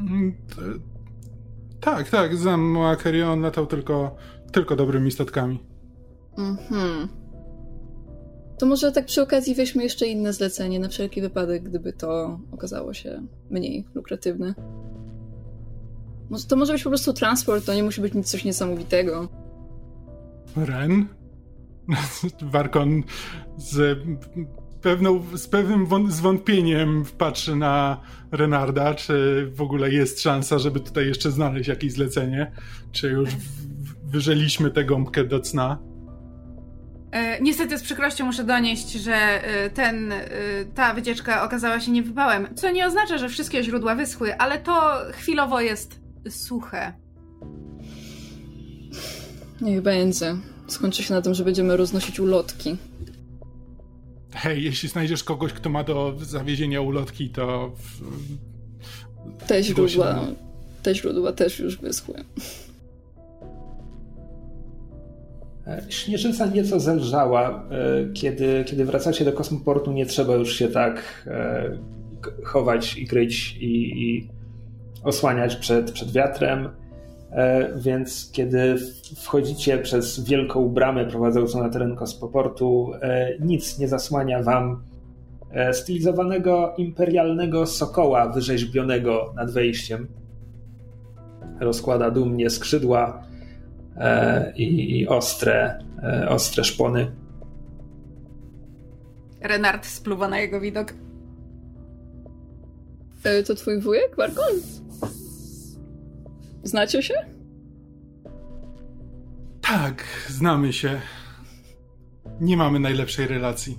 [0.00, 0.34] Mm,
[1.80, 4.16] Tak, tak, znam Moakeri, on latał tylko,
[4.52, 5.64] tylko dobrymi statkami.
[6.38, 7.08] Mhm.
[8.58, 12.94] To może tak przy okazji weźmy jeszcze inne zlecenie na wszelki wypadek, gdyby to okazało
[12.94, 14.54] się mniej lukratywne.
[16.48, 19.28] To może być po prostu transport, to nie musi być nic coś niesamowitego.
[20.56, 21.06] Ren?
[22.52, 23.02] Warkon
[23.56, 23.98] z
[24.80, 28.00] pewną, z pewnym wąt- zwątpieniem patrzy na
[28.32, 32.52] Renarda, czy w ogóle jest szansa, żeby tutaj jeszcze znaleźć jakieś zlecenie,
[32.92, 35.78] czy już w- wyżeliśmy tę gąbkę do cna.
[37.12, 40.28] E, niestety z przykrością muszę donieść, że e, ten, e,
[40.74, 45.60] ta wycieczka okazała się niewypałem, co nie oznacza, że wszystkie źródła wyschły, ale to chwilowo
[45.60, 46.92] jest suche.
[49.60, 50.36] Niech będzie.
[50.66, 52.76] Skończy się na tym, że będziemy roznosić ulotki.
[54.34, 57.72] Hej, jeśli znajdziesz kogoś, kto ma do zawiezienia ulotki, to...
[59.46, 60.20] Te źródła,
[60.82, 62.14] te źródła też już wyschły.
[65.66, 67.64] E, Śnieżyca nieco zelżała.
[67.70, 71.78] E, Kiedy, kiedy wracacie do kosmoportu, nie trzeba już się tak e,
[72.44, 74.28] chować i kryć i, i
[75.02, 76.68] osłaniać przed, przed wiatrem.
[77.32, 78.76] E, Więc kiedy
[79.16, 84.82] wchodzicie przez wielką bramę prowadzącą na teren kosmoportu, e, nic nie zasłania wam
[85.50, 90.06] e, stylizowanego imperialnego sokoła wyrzeźbionego nad wejściem.
[91.60, 93.22] Rozkłada dumnie skrzydła
[94.56, 95.78] i, ostre,
[96.28, 97.12] ostre szpony.
[99.40, 100.94] Renard spluwa na jego widok.
[103.46, 104.54] To twój wujek, Warkon?
[106.62, 107.14] Znacie się?
[109.60, 111.00] Tak, znamy się.
[112.40, 113.78] Nie mamy najlepszej relacji.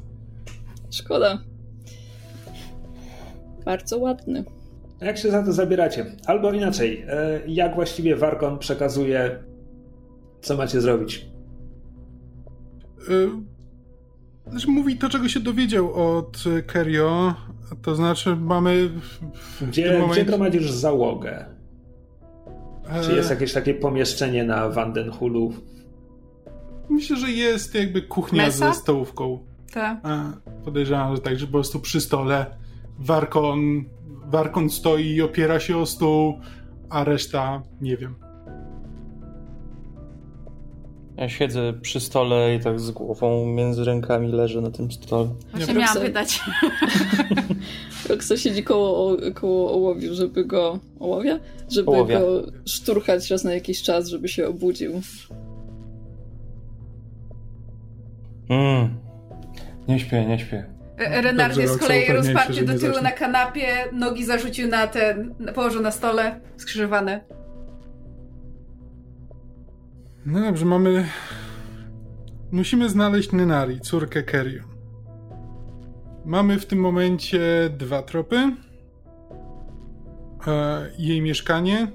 [0.92, 1.44] Szkoda.
[3.66, 4.44] Bardzo ładny.
[5.02, 6.06] Jak się za to zabieracie?
[6.26, 9.44] Albo inaczej, e, jak właściwie Warkon przekazuje,
[10.42, 11.26] co macie zrobić?
[13.10, 13.30] Yy,
[14.52, 17.34] znaczy mówi to, czego się dowiedział od Kerio,
[17.82, 18.90] to znaczy mamy...
[19.34, 21.46] w Gdzie, momencie- gdzie gromadzisz załogę?
[23.04, 25.54] Czy E, jest jakieś takie pomieszczenie na Vandenhulu?
[26.90, 28.74] Myślę, że jest jakby kuchnia Mesa?
[28.74, 29.40] ze stołówką.
[29.74, 30.00] Tak.
[30.04, 30.24] A,
[30.66, 32.46] podejrzewam, że tak, że po prostu przy stole
[33.00, 33.84] Warkon,
[34.26, 36.40] Warkon stoi i opiera się o stół,
[36.90, 38.16] a reszta nie wiem.
[41.22, 45.30] Ja siedzę przy stole i tak z głową między rękami leżę na tym stole.
[45.54, 46.40] Właśnie miałam pytać.
[48.10, 50.80] Roxa siedzi koło, koło ołowiu, żeby go...
[51.00, 51.40] Ołowia?
[51.70, 52.20] Żeby Ołowia.
[52.20, 55.02] go szturchać raz na jakiś czas, żeby się obudził.
[58.50, 58.90] Mm.
[59.88, 60.66] Nie śpię, nie śpię.
[60.98, 65.82] E, Renard jest z kolei rozparty do tyłu na kanapie, nogi zarzucił na ten, położył
[65.82, 67.22] na stole, skrzyżowane.
[70.26, 71.06] No dobrze, mamy...
[72.52, 74.64] Musimy znaleźć Nynari, córkę Kerio.
[76.26, 78.56] Mamy w tym momencie dwa tropy.
[80.48, 81.92] E, jej mieszkanie.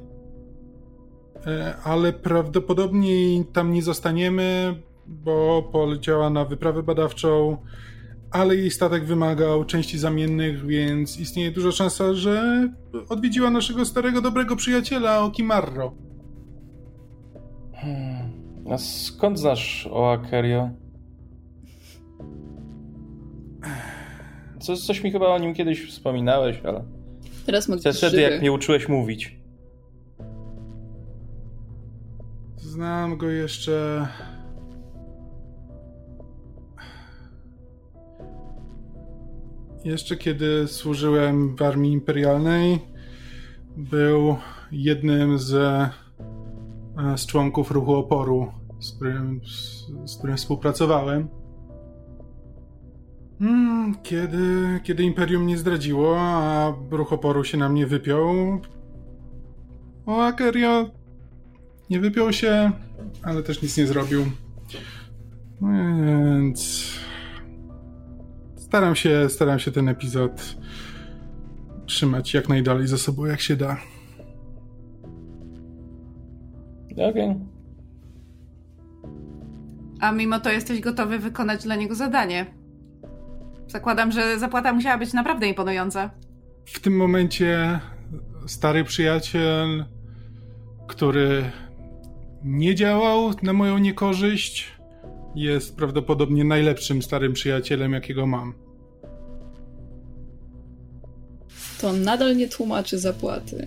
[1.46, 4.74] E, ale prawdopodobnie tam nie zostaniemy,
[5.06, 7.56] bo poleciała na wyprawę badawczą,
[8.30, 12.68] ale jej statek wymagał części zamiennych, więc istnieje duża szansa, że
[13.08, 15.94] odwiedziła naszego starego, dobrego przyjaciela Okimarro.
[17.74, 18.15] Hmm.
[18.70, 20.70] A skąd znasz o Akerio?
[24.60, 26.84] Co, coś mi chyba o nim kiedyś wspominałeś, ale
[27.46, 29.36] Teraz gdzieś wtedy jak mnie uczyłeś mówić.
[32.56, 34.08] Znam go jeszcze.
[39.84, 42.78] Jeszcze kiedy służyłem w armii imperialnej,
[43.76, 44.36] był
[44.72, 45.54] jednym z,
[47.16, 51.28] z członków ruchu oporu, z którym, z, z którym współpracowałem.
[53.40, 58.60] Mm, Kiedy, kiedy imperium mnie zdradziło, a ruch oporu się na mnie wypiął,
[60.06, 60.90] o Akerio
[61.90, 62.72] nie wypiął się,
[63.22, 64.24] ale też nic nie zrobił.
[65.60, 66.90] No Więc
[68.56, 70.56] staram się, staram się ten epizod
[71.86, 73.76] trzymać jak najdalej za sobą, jak się da.
[76.96, 77.34] Okej.
[80.00, 82.46] A mimo to jesteś gotowy wykonać dla niego zadanie.
[83.68, 86.10] Zakładam, że zapłata musiała być naprawdę imponująca.
[86.64, 87.80] W tym momencie
[88.46, 89.84] stary przyjaciel,
[90.86, 91.50] który
[92.44, 94.76] nie działał na moją niekorzyść,
[95.34, 98.54] jest prawdopodobnie najlepszym starym przyjacielem, jakiego mam.
[101.80, 103.66] To nadal nie tłumaczy zapłaty.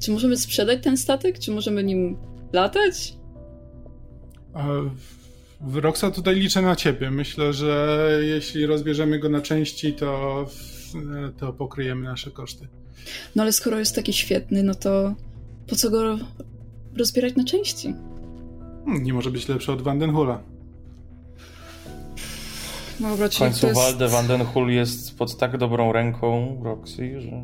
[0.00, 1.38] Czy możemy sprzedać ten statek?
[1.38, 2.16] Czy możemy nim
[2.52, 3.14] latać?
[5.74, 7.10] Roxa tutaj liczę na ciebie.
[7.10, 10.46] Myślę, że jeśli rozbierzemy go na części, to,
[11.38, 12.68] to pokryjemy nasze koszty.
[13.36, 15.14] No ale skoro jest taki świetny, no to
[15.66, 16.18] po co go
[16.96, 17.94] rozbierać na części?
[18.84, 20.42] Hmm, Nie może być lepszy od Vandenhula.
[23.00, 23.80] No W końcu jest...
[23.80, 27.42] Walde Vandenhul jest pod tak dobrą ręką Roxy, że...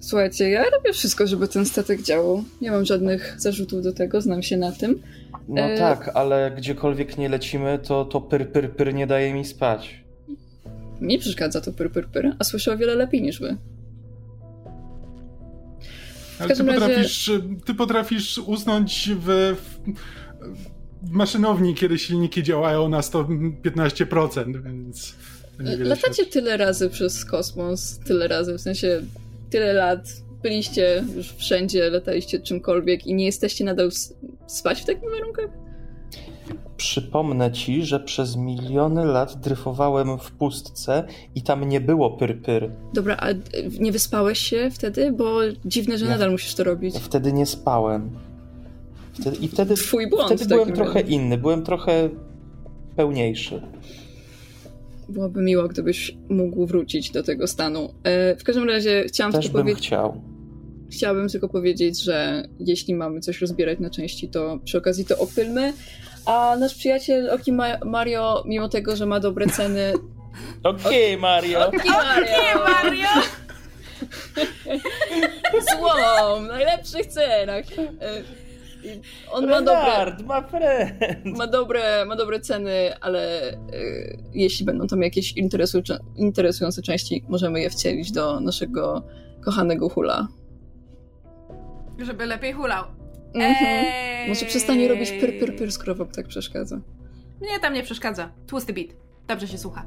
[0.00, 2.44] Słuchajcie, ja robię wszystko, żeby ten statek działał.
[2.60, 5.02] Nie mam żadnych zarzutów do tego, znam się na tym.
[5.48, 9.44] No E- tak, ale gdziekolwiek nie lecimy, to, to pyr, pyr, pyr nie daje mi
[9.44, 10.04] spać.
[11.00, 13.56] Mi przeszkadza to pyr, pyr, pyr, a słyszę o wiele lepiej niż wy.
[16.38, 17.30] Ale ty razie- potrafisz,
[17.64, 19.26] ty potrafisz usnąć w,
[19.56, 19.78] w,
[21.10, 25.14] maszynowni, kiedy silniki działają na 115%, więc
[25.56, 29.02] to niewiele Latacie tyle razy przez kosmos, tyle razy, w sensie
[29.54, 30.08] tyle lat.
[30.42, 33.90] Byliście już wszędzie, lataliście czymkolwiek i nie jesteście nadal
[34.46, 35.50] spać w takich warunkach?
[36.76, 42.70] Przypomnę ci, że przez miliony lat dryfowałem w pustce i tam nie było pyr, pyr.
[42.94, 43.26] Dobra, a
[43.80, 45.12] nie wyspałeś się wtedy?
[45.12, 46.94] Bo dziwne, że Ja- nadal musisz to robić.
[46.98, 48.10] Wtedy nie spałem.
[49.20, 51.14] Wtedy, I wtedy, Twój błąd wtedy byłem trochę razie.
[51.14, 52.08] inny, byłem trochę
[52.96, 53.62] pełniejszy.
[55.08, 57.94] Byłoby miło, gdybyś mógł wrócić do tego stanu.
[58.04, 59.86] E, w każdym razie chciałam Też tylko powiedzieć...
[59.86, 60.22] chciał.
[60.92, 65.72] Chciałabym tylko powiedzieć, że jeśli mamy coś rozbierać na części, to przy okazji to opylmy.
[66.26, 69.92] A nasz przyjaciel Oki Ma- Mario, mimo tego, że ma dobre ceny,
[70.62, 71.68] Okej, Mario.
[71.68, 72.64] Okej, Mario!
[72.64, 73.08] Mario!
[75.78, 76.44] Złom!
[76.44, 77.64] W najlepszych cenach.
[77.78, 78.22] E,
[79.30, 80.92] On ma dobre, Renard, ma friend.
[81.38, 83.56] ma, dobre, ma dobre ceny, ale e,
[84.34, 89.02] jeśli będą tam jakieś interesu- interesujące części, możemy je wcielić do naszego
[89.44, 90.28] kochanego hula.
[91.98, 92.84] Żeby lepiej hulał.
[93.34, 93.54] Mhm.
[93.86, 94.28] Ej.
[94.28, 96.80] Może przestanie robić pyr, pyr, pyr, skoro wam tak przeszkadza.
[97.40, 98.30] Mnie tam nie przeszkadza.
[98.46, 98.88] Tłusty beat.
[99.28, 99.84] Dobrze się słucha.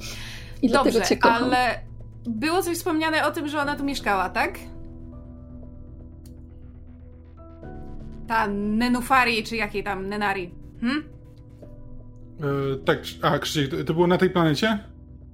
[0.62, 1.44] I dlatego Dobrze, cię kocham.
[1.44, 1.80] ale
[2.26, 4.60] było coś wspomniane o tym, że ona tu mieszkała, tak?
[8.28, 10.52] Ta Nenufari, czy jakiej tam Nenari.
[10.82, 11.04] Hm?
[12.40, 14.80] E, tak, a Krzysiek, to- to było na tej planecie?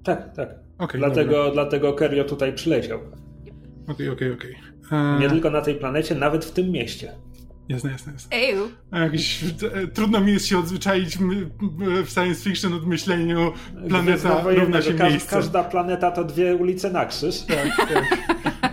[0.03, 0.49] Tak, tak.
[0.77, 2.99] Okej, dlatego, dlatego Kerio tutaj przyleciał.
[3.87, 4.55] Okej, okej, okej.
[4.91, 7.11] E, Nie tylko na tej planecie, nawet w tym mieście.
[7.69, 8.37] Jasne, jasne, jasne.
[8.37, 8.67] Eju.
[8.91, 11.17] A Jakiś, e, trudno mi jest się odzwyczaić
[12.05, 13.53] w science fiction od myśleniu
[13.89, 15.35] planeta równa się każ- miejsce.
[15.35, 17.41] Każda planeta to dwie ulice na krzyż.
[17.41, 18.03] Tak, tak.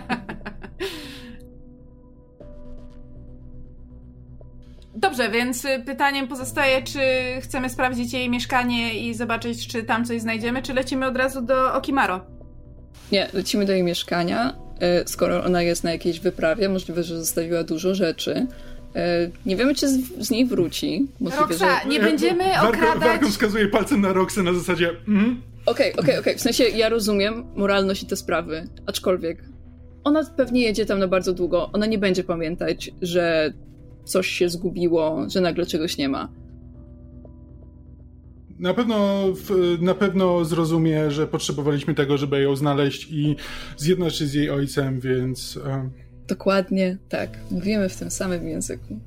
[5.01, 6.99] Dobrze, więc y, pytaniem pozostaje, czy
[7.41, 11.73] chcemy sprawdzić jej mieszkanie i zobaczyć, czy tam coś znajdziemy, czy lecimy od razu do
[11.73, 12.25] Okimaro?
[13.11, 14.55] Nie, lecimy do jej mieszkania.
[14.79, 18.47] E, Skoro ona jest na jakiejś wyprawie, możliwe, że zostawiła dużo rzeczy.
[18.95, 21.07] E, Nie wiemy, czy z, z niej wróci.
[21.19, 21.89] Możliwe, Roxa, że...
[21.89, 22.99] nie będziemy okradać...
[23.03, 26.35] Warko wskazuje palcem na Roxę na zasadzie mm, Okej, okej, okej.
[26.37, 29.43] W sensie ja rozumiem moralność i te sprawy, aczkolwiek
[30.03, 31.69] ona pewnie jedzie tam na bardzo długo.
[31.73, 33.53] Ona nie będzie pamiętać, że
[34.05, 36.29] coś się zgubiło, że nagle czegoś nie ma.
[38.59, 39.23] Na pewno,
[39.81, 43.35] na pewno zrozumie, że potrzebowaliśmy tego, żeby ją znaleźć i
[43.77, 45.89] zjednać się z jej ojcem, więc e,
[46.27, 47.29] Dokładnie tak.
[47.51, 48.99] Mówimy w tym samym języku.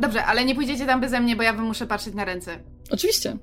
[0.00, 2.58] Dobrze, ale nie pójdziecie tam beze mnie, bo ja wam muszę patrzeć na ręce.
[2.90, 3.36] Oczywiście.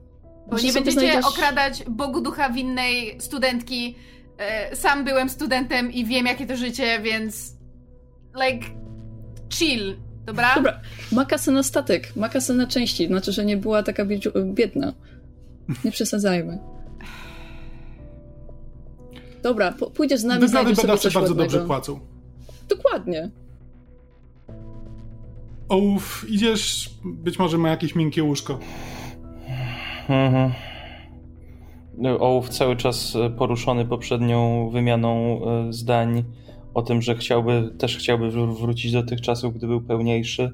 [0.50, 3.96] Bo nie będziecie znajdziesz- okradać Bogu ducha winnej studentki.
[4.38, 7.56] E, sam byłem studentem i wiem, jakie to życie, więc.
[8.46, 8.85] Like.
[9.58, 9.96] Chill,
[10.26, 10.56] dobra?
[10.56, 10.80] Dobra,
[11.12, 14.06] ma kasę na statek, ma kasę na części, znaczy, że nie była taka
[14.54, 14.94] biedna.
[15.86, 16.60] Nie przesadzajmy.
[19.44, 21.52] Dobra, pójdziesz z nami, wywiady znajdziesz sobie coś bardzo ładnego.
[21.52, 22.00] dobrze płacą.
[22.70, 23.30] Dokładnie.
[25.70, 28.60] Ołów, idziesz, być może ma jakieś miękkie łóżko.
[30.10, 30.52] Mhm.
[31.98, 36.24] No, Ołów cały czas poruszony poprzednią wymianą e, zdań
[36.76, 40.52] o tym, że chciałby, też chciałby wr- wrócić do tych czasów, gdy był pełniejszy.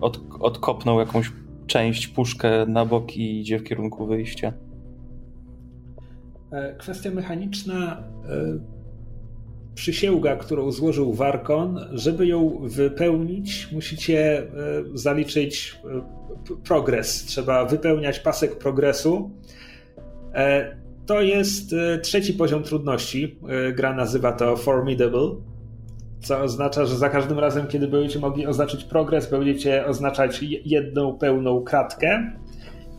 [0.00, 1.32] Od, odkopnął jakąś
[1.66, 4.52] część, puszkę na bok i idzie w kierunku wyjścia.
[6.52, 8.02] E, Kwestia mechaniczna.
[8.28, 8.80] e,
[9.74, 14.46] Przysięga, którą złożył Warkon, żeby ją wypełnić, musicie e,
[14.94, 15.80] zaliczyć
[16.64, 17.24] progres.
[17.24, 19.30] Trzeba wypełniać pasek progresu.
[21.10, 23.36] To jest e, trzeci poziom trudności.
[23.68, 25.30] E, Gra nazywa to Formidable,
[26.22, 31.18] co oznacza, że za każdym razem, kiedy będziecie mogli oznaczyć progres, będziecie oznaczać je- jedną
[31.18, 32.32] pełną kratkę.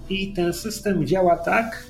[0.10, 1.84] I ten system działa tak,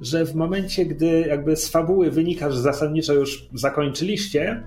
[0.00, 4.62] że w momencie, gdy jakby z fabuły wynika, że zasadniczo już zakończyliście,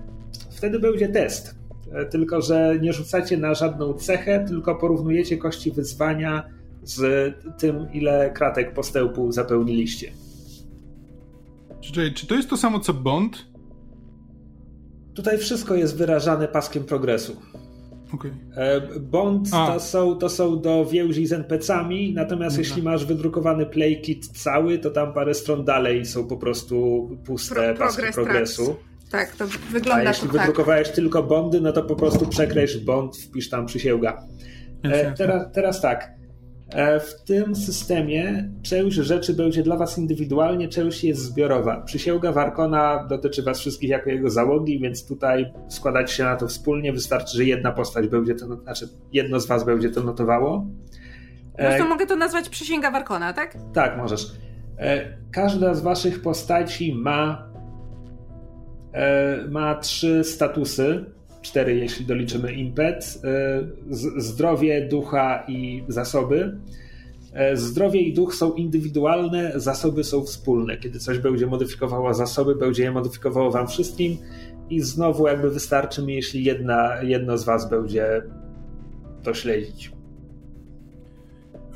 [0.52, 1.56] wtedy będzie test.
[1.94, 6.44] E, Tylko, że nie rzucacie na żadną cechę, tylko porównujecie kości wyzwania
[6.84, 10.12] z tym, ile kratek postępu zapełniliście.
[11.92, 13.46] Czyli, czy to jest to samo co Bond?
[15.16, 17.36] Tutaj wszystko jest wyrażane paskiem progresu.
[18.14, 18.32] Okej.
[18.56, 19.68] E, Bond A.
[19.74, 22.70] to są, to są do więzi z NPC-ami, natomiast Dobra.
[22.70, 27.86] jeśli masz wydrukowany playkit cały, to tam parę stron dalej są po prostu puste Pro-
[27.86, 28.66] paski progress progresu.
[28.66, 28.84] tracks.
[29.12, 30.42] Tak, to A wygląda jeśli to tak.
[30.42, 34.28] wydrukowałeś tylko bondy, no to po prostu przekreśl bond, wpisz tam przysięga.
[34.84, 36.12] E, teraz, teraz tak.
[36.74, 41.82] E, w tym systemie część rzeczy będzie dla was indywidualnie, część jest zbiorowa.
[41.82, 46.94] Przysięga Warkona dotyczy was wszystkich jako jego załogi, więc tutaj składać się na to wspólnie.
[46.94, 50.66] Wystarczy, że jedna postać będzie to, znaczy jedno z was będzie to notowało.
[51.52, 53.58] Po prostu E, mogę to nazwać przysięga Warkona, tak?
[53.74, 54.32] tak, możesz.
[54.78, 57.54] E, Każda z waszych postaci ma
[59.50, 61.06] ma trzy statusy.
[61.44, 63.22] Cztery, jeśli doliczymy impet.
[63.24, 63.64] E,
[64.18, 66.58] Zdrowie, ducha i zasoby.
[67.34, 70.78] E, Zdrowie i duch są indywidualne, zasoby są wspólne.
[70.78, 74.18] Kiedy coś będzie modyfikowało zasoby, będzie je modyfikowało wam wszystkim
[74.70, 78.22] i znowu jakby wystarczy mi, jeśli jedna, jedno z was będzie
[79.24, 79.92] to śledzić.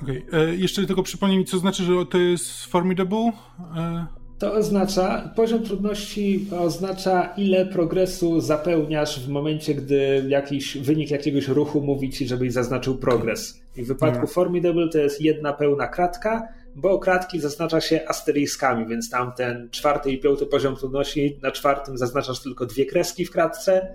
[0.03, 0.26] Okej.
[0.34, 3.32] E, Jeszcze tylko przypomnij mi, co znaczy, że to jest formidable?
[3.78, 4.05] E,
[4.40, 11.82] To oznacza, poziom trudności oznacza, ile progresu zapełniasz w momencie, gdy jakiś wynik jakiegoś ruchu
[11.82, 13.62] mówi ci, żebyś zaznaczył progres.
[13.78, 14.34] I w wypadku Dobra.
[14.34, 16.48] Formidable to jest jedna pełna kratka.
[16.76, 21.98] bo kratki zaznacza się asteriskami, więc tam ten czwarty i piąty poziom trudności, na czwartym
[21.98, 23.94] zaznaczasz tylko dwie kreski w kratce,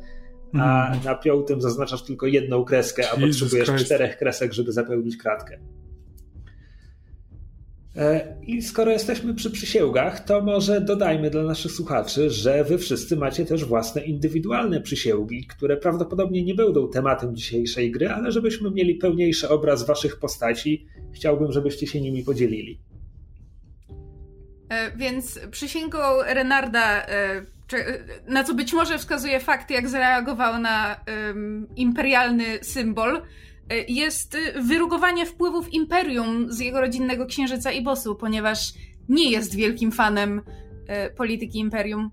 [0.60, 1.04] a Mhm.
[1.04, 3.84] na piątym zaznaczasz tylko jedną kreskę, a Jesus potrzebujesz Christ.
[3.84, 5.58] czterech kresek, żeby zapełnić kratkę.
[7.96, 13.16] E, I skoro jesteśmy przy przysięgach, to może dodajmy dla naszych słuchaczy, że wy wszyscy
[13.16, 18.94] macie też własne indywidualne przysięgi, które prawdopodobnie nie będą tematem dzisiejszej gry, ale żebyśmy mieli
[18.94, 22.78] pełniejszy obraz waszych postaci, chciałbym, żebyście się nimi podzielili.
[24.68, 27.42] E, Więc przysięgą Renarda, e,
[28.28, 31.00] na co być może wskazuje fakt, jak zareagował na
[31.76, 33.22] imperialny symbol,
[33.88, 38.72] jest e, wyrugowanie wpływów imperium z jego rodzinnego księżyca Ibosu, ponieważ
[39.08, 40.42] nie jest wielkim fanem
[40.86, 42.10] e, polityki imperium.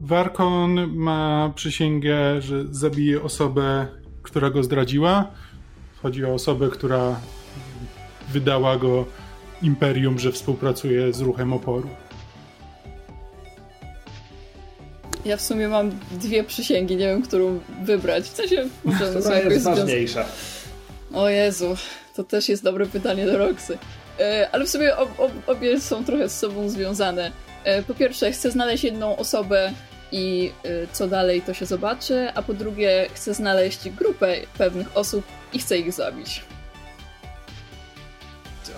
[0.00, 3.86] Warkon ma przysięgę, że zabije osobę,
[4.22, 5.30] która go zdradziła.
[6.02, 7.20] Chodzi o osobę, która
[8.32, 9.06] wydała go
[9.62, 11.88] imperium, że współpracuje z ruchem oporu.
[15.24, 18.24] Ja w sumie mam dwie przysięgi, nie wiem, którą wybrać.
[18.24, 20.24] W sensie, może one są Która jest ważniejsza?
[21.14, 21.76] O Jezu,
[22.16, 23.78] to też jest dobre pytanie do Roxy.
[24.20, 27.32] E, ale w sumie ob, ob, obie są trochę z sobą związane.
[27.64, 29.72] E, po pierwsze, chcę znaleźć jedną osobę
[30.12, 35.24] i e, co dalej to się zobaczy, a po drugie, chcę znaleźć grupę pewnych osób
[35.52, 36.42] i chcę ich zabić.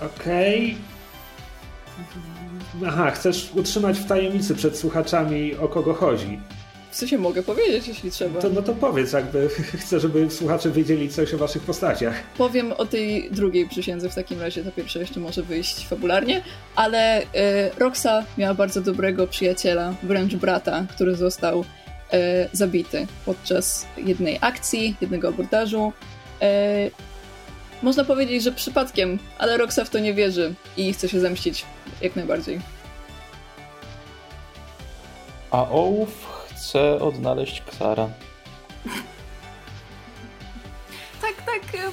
[0.06, 0.76] Okej.
[2.86, 6.40] Aha, chcesz utrzymać w tajemnicy przed słuchaczami, o kogo chodzi.
[6.90, 8.40] W sensie mogę powiedzieć, jeśli trzeba.
[8.40, 9.48] To, no to powiedz, jakby
[9.82, 12.22] chcę, żeby słuchacze wiedzieli coś o waszych postaciach.
[12.38, 16.42] Powiem o tej drugiej przysiędze w takim razie, to pierwsze jeszcze może wyjść fabularnie,
[16.76, 17.24] ale e,
[17.78, 21.64] Roxa miała bardzo dobrego przyjaciela, wręcz brata, który został
[22.12, 25.92] e, zabity podczas jednej akcji, jednego abordażu.
[26.42, 26.90] E,
[27.82, 31.64] można powiedzieć, że przypadkiem, ale Roxa w to nie wierzy i chce się zemścić
[32.00, 32.60] jak najbardziej.
[35.50, 38.08] A Ołów chce odnaleźć Ksara.
[41.20, 41.90] Tak, tak, e,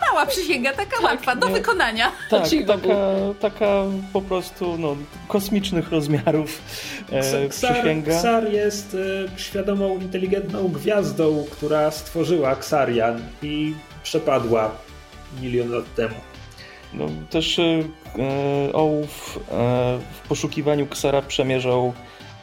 [0.00, 1.54] mała przysięga, taka łatwa, do nie.
[1.54, 2.12] wykonania.
[2.30, 2.96] Tak, taka,
[3.40, 4.96] taka po prostu no,
[5.28, 6.62] kosmicznych rozmiarów
[7.10, 8.18] e, Ksar, przysięga.
[8.18, 8.96] Ksar jest
[9.34, 14.70] e, świadomą, inteligentną gwiazdą, która stworzyła Ksarian i przepadła
[15.40, 16.14] milion lat temu.
[16.94, 17.82] No, też e,
[18.72, 19.52] Ołów e,
[20.12, 21.92] w poszukiwaniu Ksara przemierzał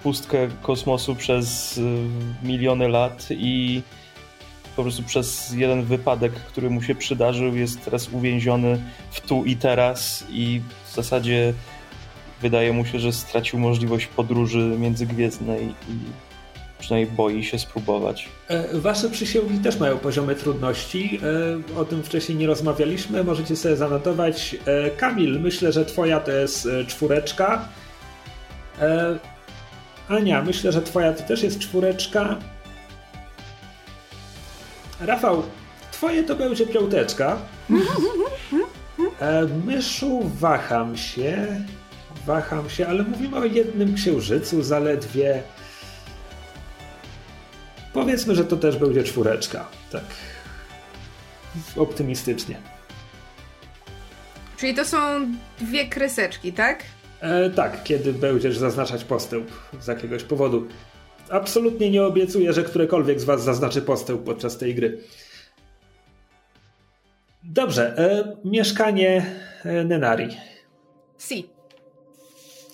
[0.03, 3.82] pustkę kosmosu przez e, miliony lat i
[4.76, 9.56] po prostu przez jeden wypadek, który mu się przydarzył, jest teraz uwięziony w tu i
[9.56, 11.53] teraz i w zasadzie
[12.41, 15.98] wydaje mu się, że stracił możliwość podróży międzygwiezdnej i
[16.84, 18.30] przynajmniej boi się spróbować.
[18.47, 21.19] E, Wasze przysięgi też mają poziomy trudności.
[21.76, 23.23] e, O tym wcześniej nie rozmawialiśmy.
[23.23, 24.55] Możecie sobie zanotować.
[24.65, 27.68] E, Kamil, myślę, że twoja to jest czwóreczka.
[30.10, 32.35] Ania, myślę, że twoja to też jest czwóreczka.
[35.01, 35.43] Rafał,
[35.91, 37.38] twoje to będzie piąteczka.
[39.65, 41.47] Myszu, waham się.
[42.26, 45.43] Waham się, ale mówimy o jednym księżycu zaledwie.
[47.94, 49.65] Powiedzmy, że to też będzie czwóreczka.
[49.91, 50.03] Tak.
[51.78, 52.56] Optymistycznie.
[54.57, 54.98] Czyli to są
[55.60, 56.84] dwie kreseczki, tak?
[57.20, 60.68] E, tak, kiedy będziesz zaznaczać postęp z jakiegoś powodu.
[61.30, 65.02] Absolutnie nie obiecuję, że którekolwiek z Was zaznaczy postęp podczas tej gry.
[67.44, 69.26] Dobrze, e, mieszkanie
[69.65, 70.28] e, Nenari.
[71.20, 71.52] Si.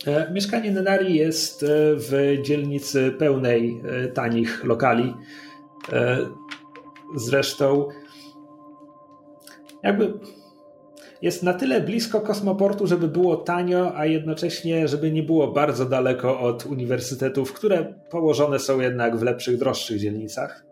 [0.07, 5.13] E, Mieszkanie Nenari jest e, w dzielnicy pełnej e, tanich lokali.
[7.15, 7.87] Zresztą,
[9.83, 10.13] jakby
[11.21, 16.39] jest na tyle blisko kosmoportu, żeby było tanio, a jednocześnie, żeby nie było bardzo daleko
[16.39, 20.65] od uniwersytetów, które położone są jednak w lepszych, droższych dzielnicach.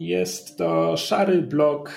[0.00, 1.92] Jest to szary blok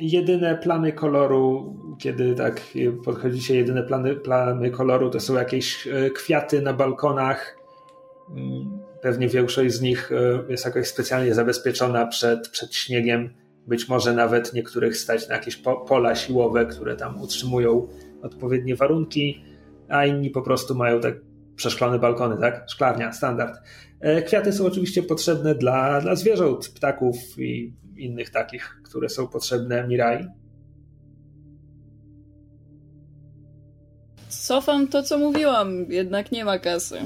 [0.00, 2.60] Jedyne plamy koloru, kiedy tak
[3.04, 7.58] podchodzicie, jedyne plany, plamy koloru to są jakieś e, kwiaty na balkonach.
[8.30, 13.30] Mm, Pewnie większość z nich e, jest jakoś specjalnie zabezpieczona przed, przed śniegiem.
[13.66, 17.88] Być może nawet niektórych stać na jakieś po, pola siłowe, które tam utrzymują
[18.22, 19.44] odpowiednie warunki,
[19.88, 21.14] a inni po prostu mają tak
[21.56, 22.64] przeszklone balkony, tak?
[22.68, 23.60] Szklarnia, standard.
[24.00, 29.88] E, Kwiaty są oczywiście potrzebne dla, dla zwierząt, ptaków i innych takich, które są potrzebne
[29.88, 30.26] Mirai.
[34.28, 37.00] Cofam to, co mówiłam, jednak nie ma kasy.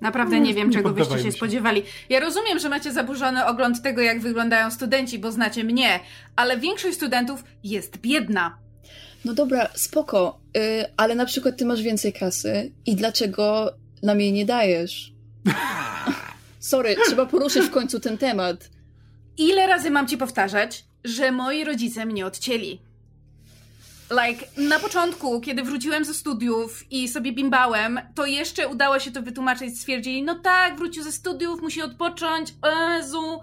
[0.00, 1.32] Naprawdę nie wiem, czego byście się się.
[1.32, 1.82] spodziewali.
[2.08, 6.00] Ja rozumiem, że macie zaburzony ogląd tego, jak wyglądają studenci, bo znacie mnie,
[6.36, 8.58] ale większość studentów jest biedna.
[9.24, 13.72] No dobra, spoko, y, ale na przykład ty masz więcej kasy i dlaczego
[14.02, 15.12] nam jej nie dajesz?
[16.60, 18.70] Sorry, trzeba poruszyć w końcu ten temat.
[19.38, 22.80] Ile razy mam ci powtarzać, że moi rodzice mnie odcięli?
[24.10, 29.22] Like, na początku, kiedy wróciłem ze studiów i sobie bimbałem, to jeszcze udało się to
[29.22, 29.78] wytłumaczyć.
[29.78, 32.54] Stwierdzili, no tak, wrócił ze studiów, musi odpocząć,
[32.96, 33.40] Jezu,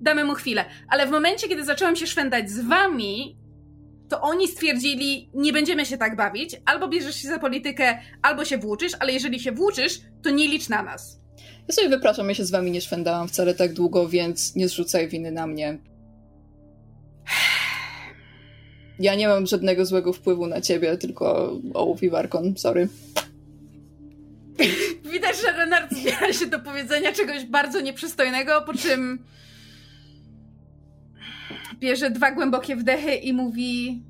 [0.00, 0.64] damy mu chwilę.
[0.88, 3.36] Ale w momencie, kiedy zacząłem się szwendać z wami,
[4.08, 8.58] to oni stwierdzili, nie będziemy się tak bawić, albo bierzesz się za politykę, albo się
[8.58, 11.19] włóczysz, ale jeżeli się włóczysz, to nie licz na nas.
[11.70, 15.08] Ja sobie wypraszam, ja się z wami nie szwendałam wcale tak długo, więc nie zrzucaj
[15.08, 15.78] winy na mnie.
[18.98, 22.88] Ja nie mam żadnego złego wpływu na ciebie, tylko ołów i warkon, sorry.
[25.12, 29.24] Widać, że Renard zbiera się do powiedzenia czegoś bardzo nieprzystojnego, po czym
[31.78, 34.02] bierze dwa głębokie wdechy i mówi: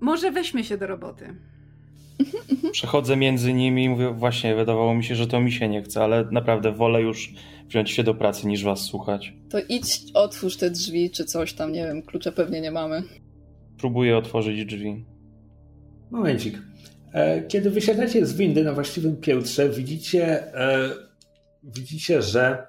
[0.00, 1.55] Może weźmy się do roboty.
[2.72, 6.04] Przechodzę między nimi i mówię, właśnie, wydawało mi się, że to mi się nie chce,
[6.04, 7.32] ale naprawdę wolę już
[7.68, 9.32] wziąć się do pracy niż was słuchać.
[9.50, 13.02] To idź, otwórz te drzwi, czy coś tam, nie wiem, klucza pewnie nie mamy.
[13.78, 15.04] Próbuję otworzyć drzwi.
[16.10, 16.58] Momencik.
[17.12, 20.90] E, Kiedy wysiadacie z windy na właściwym piętrze, widzicie, e,
[21.62, 22.66] widzicie, że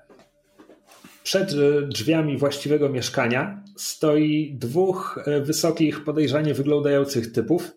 [1.23, 7.71] przed e, drzwiami właściwego mieszkania stoi dwóch wysokich, podejrzanie wyglądających typów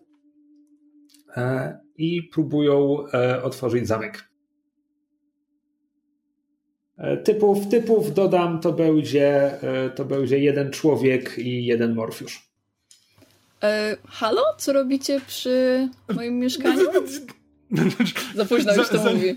[1.97, 4.29] i próbują e, otworzyć zamek.
[6.97, 9.27] E, Typów, typów dodam, to będzie,
[9.63, 12.51] e, to będzie jeden człowiek i jeden morfiusz.
[13.63, 14.41] E, halo?
[14.57, 16.85] Co robicie przy moim mieszkaniu?
[18.35, 19.35] Za późno już to za- mówi.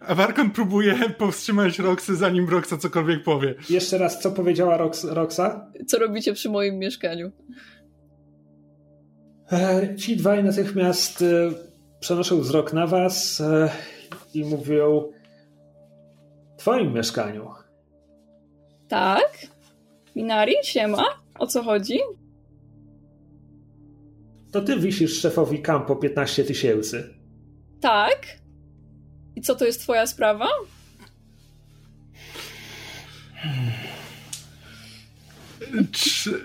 [0.00, 3.54] A Warkon próbuje powstrzymać Roxy, zanim Roxa cokolwiek powie.
[3.70, 5.70] Jeszcze raz, co powiedziała Rox, Roxa?
[5.86, 7.30] Co robicie przy moim mieszkaniu?
[9.96, 11.26] Ci dwaj natychmiast e,
[12.00, 13.70] przenoszą wzrok na was e,
[14.34, 15.12] i mówią
[16.56, 17.50] w twoim mieszkaniu.
[18.88, 19.46] Tak?
[20.16, 20.54] Minari?
[20.62, 21.04] Siema?
[21.38, 21.98] O co chodzi?
[24.52, 27.14] To ty wisisz szefowi kampo 15 tysięcy.
[27.80, 28.26] Tak?
[29.36, 30.48] I co to jest twoja sprawa?
[35.92, 36.40] Czy...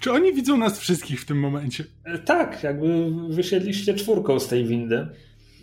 [0.00, 1.84] Czy oni widzą nas wszystkich w tym momencie?
[2.04, 5.06] E, Tak, jakby wysiedliście czwórką z tej windy.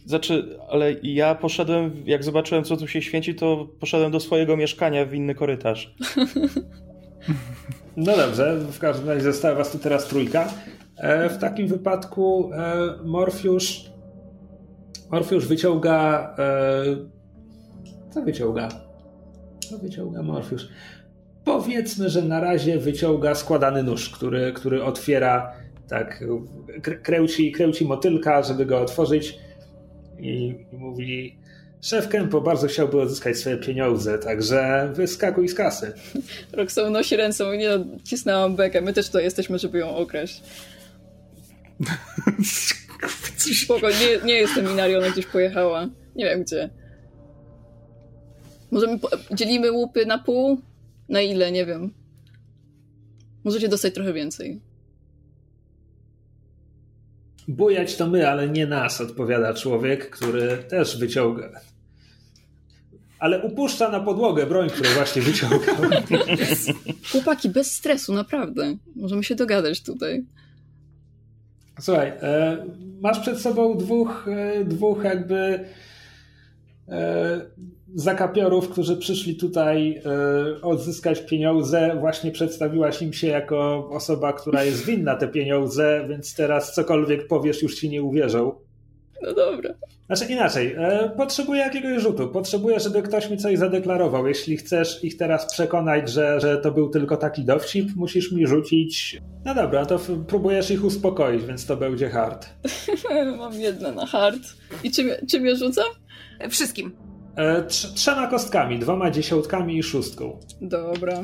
[0.06, 5.06] Znaczy, ale ja poszedłem, jak zobaczyłem, co tu się święci, to poszedłem do swojego mieszkania
[5.06, 5.96] w inny korytarz.
[7.98, 10.54] No dobrze, w każdym razie została was tu teraz trójka.
[10.98, 12.74] E, W takim wypadku e,
[13.06, 13.86] Morfiusz
[15.12, 16.84] Morfiusz wyciąga e,
[18.14, 18.70] co wyciąga?
[19.70, 20.68] Co wyciąga Morfiusz?
[21.46, 25.54] Powiedzmy, że na razie wyciąga składany nóż, który, który otwiera
[25.88, 26.24] tak
[26.82, 29.40] kr- kręci, kręci motylka, żeby go otworzyć
[30.20, 31.38] i, i mówi
[31.84, 35.94] Szef Kempo bardzo chciałby odzyskać swoje pieniądze, także wyskakuj z kasy.
[36.54, 38.82] Roxo unosi ręce i nie no, cisnęłam bekę.
[38.82, 40.42] My też tutaj jesteśmy, żeby ją okraść.
[43.64, 45.90] Spoko, nie, nie jestem Minari, ona gdzieś pojechała.
[46.16, 46.70] Nie wiem gdzie.
[48.72, 49.00] Możemy
[49.32, 50.62] dzielimy łupy na pół?
[51.10, 51.52] Na ile?
[51.52, 51.94] Nie wiem.
[53.44, 54.62] Możecie dostać trochę więcej.
[57.48, 61.62] Bujać to my, ale nie nas, odpowiada człowiek, który też wyciąga.
[63.20, 65.60] Ale upuszcza na podłogę broń, którą właśnie wyciągał.
[67.12, 68.78] Chłopaki, bez stresu, naprawdę.
[68.96, 70.24] Możemy się dogadać tutaj.
[71.80, 72.66] Słuchaj, e,
[73.02, 75.66] masz przed sobą dwóch, e, dwóch jakby
[76.90, 77.42] e,
[77.96, 81.96] zakapiorów, którzy przyszli tutaj e, odzyskać pieniądze.
[82.00, 87.62] Właśnie przedstawiłaś im się jako osoba, która jest winna te pieniądze, więc teraz cokolwiek powiesz,
[87.62, 88.56] już ci nie uwierzą.
[89.22, 89.74] No dobra.
[90.06, 92.28] Znaczy inaczej, e, potrzebuję jakiegoś rzutu.
[92.28, 94.28] Potrzebuję, żeby ktoś mi coś zadeklarował.
[94.28, 99.22] Jeśli chcesz ich teraz przekonać, że, że to był tylko taki dowcip, musisz mi rzucić.
[99.46, 102.50] No dobra, to próbujesz ich uspokoić, więc to będzie hard.
[103.38, 104.42] Mam jedno na hard.
[104.84, 105.86] I czym, czym je rzucam?
[106.50, 107.13] Wszystkim.
[107.36, 110.40] E, trz- trzema kostkami, dwoma dziesiątkami i szóstką.
[110.62, 111.22] Dobra.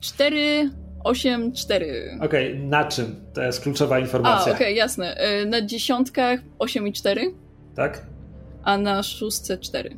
[0.00, 0.70] Cztery,
[1.04, 2.18] osiem, cztery.
[2.20, 3.16] Okej, na czym?
[3.34, 4.52] To jest kluczowa A, informacja.
[4.54, 5.16] okej, jasne.
[5.42, 7.34] Y, Na dziesiątkach 8 i 4,
[7.76, 8.06] Tak?
[8.62, 9.96] a na szóstce 4.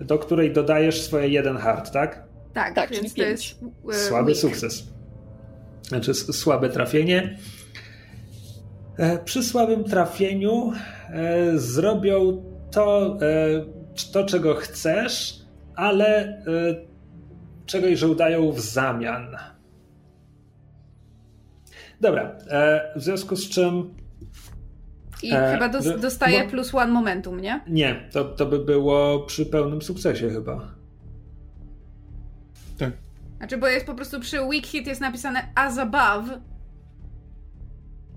[0.00, 2.24] Do której dodajesz swoje jeden hard, tak?
[2.54, 3.56] Tak, Tak, więc czyli to pięć.
[3.88, 4.04] jest.
[4.04, 4.38] e, Słaby weak.
[4.38, 4.84] sukces.
[5.82, 7.38] Znaczy słabe trafienie.
[8.98, 10.72] E, przy słabym trafieniu
[11.10, 13.64] e, zrobią to, e,
[14.12, 15.42] to, czego chcesz,
[15.76, 16.42] ale
[17.66, 19.36] czegoś żądają w zamian.
[22.00, 22.36] Dobra,
[22.96, 23.94] w związku z czym.
[25.22, 27.60] I e, chyba dos dostaje bo, plus one momentum, nie?
[27.68, 30.74] Nie, to, to by było przy pełnym sukcesie chyba.
[32.78, 32.92] Tak.
[33.38, 36.40] Znaczy, bo jest po prostu przy weak hit jest napisane as above,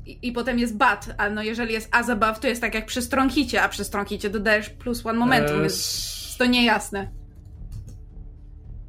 [0.06, 2.86] i, i, potem jest bat, a no jeżeli jest as above, to jest tak jak
[2.86, 7.11] przy strong hicie, a przy strong hicie dodajesz plus one momentum, eee, jest to niejasne.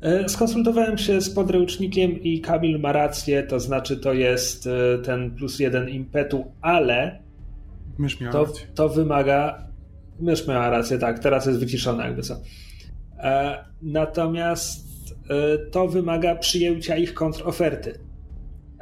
[0.02, 5.30] E, skonsultowałem się z podręcznikiem i Kamil ma rację, to znaczy to jest e, ten
[5.30, 7.18] plus jeden impetu, ale
[7.98, 8.66] Mysz miała to, rację.
[8.74, 9.66] to wymaga.
[10.20, 12.40] Mysz miała rację, tak, teraz jest wyciszona, jakby co.
[13.18, 14.93] E, natomiast
[15.70, 17.98] to wymaga przyjęcia ich kontroferty.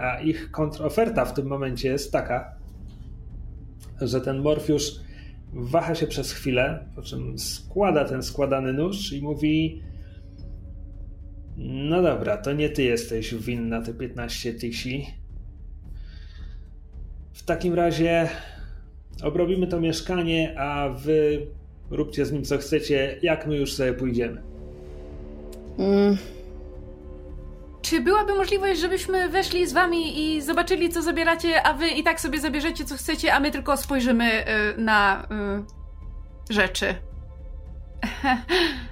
[0.01, 2.55] A ich kontroferta w tym momencie jest taka,
[4.01, 5.01] że ten Morfiusz
[5.53, 9.83] waha się przez chwilę, po czym składa ten składany nóż i mówi:
[11.57, 15.07] No dobra, to nie ty jesteś winna te 15 tysi.
[17.33, 18.29] W takim razie
[19.23, 21.47] obrobimy to mieszkanie, a wy
[21.91, 24.43] róbcie z nim co chcecie, jak my już sobie pójdziemy.
[25.79, 26.17] Mm.
[27.83, 32.21] Czy byłaby możliwość, żebyśmy weszli z wami i zobaczyli, co zabieracie, a wy i tak
[32.21, 35.29] sobie zabierzecie, co chcecie, a my tylko spojrzymy y, na
[36.51, 36.95] y, rzeczy?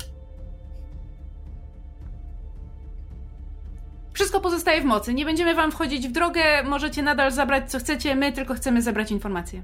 [4.12, 5.14] Wszystko pozostaje w mocy.
[5.14, 9.10] Nie będziemy wam wchodzić w drogę, możecie nadal zabrać co chcecie, my tylko chcemy zebrać
[9.10, 9.62] informacje.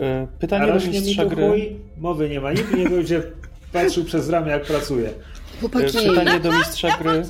[0.00, 1.48] E, pytanie do mistrza gry.
[1.48, 3.22] Chuj, mowy nie ma, nikt nie będzie
[3.72, 5.10] patrzył przez ramię, jak pracuje.
[5.60, 5.98] Chłopaki.
[5.98, 7.16] E, pytanie do mistrza gry.
[7.16, 7.24] Ja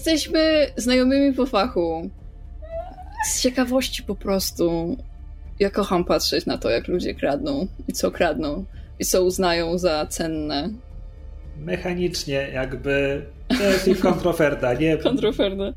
[0.00, 2.10] Jesteśmy znajomymi po fachu.
[3.26, 4.96] Z ciekawości po prostu.
[5.58, 8.64] Ja kocham patrzeć na to, jak ludzie kradną i co kradną
[8.98, 10.70] i co uznają za cenne.
[11.58, 14.96] Mechanicznie jakby to jest ich kontroferta, nie?
[15.08, 15.72] Kontroferta.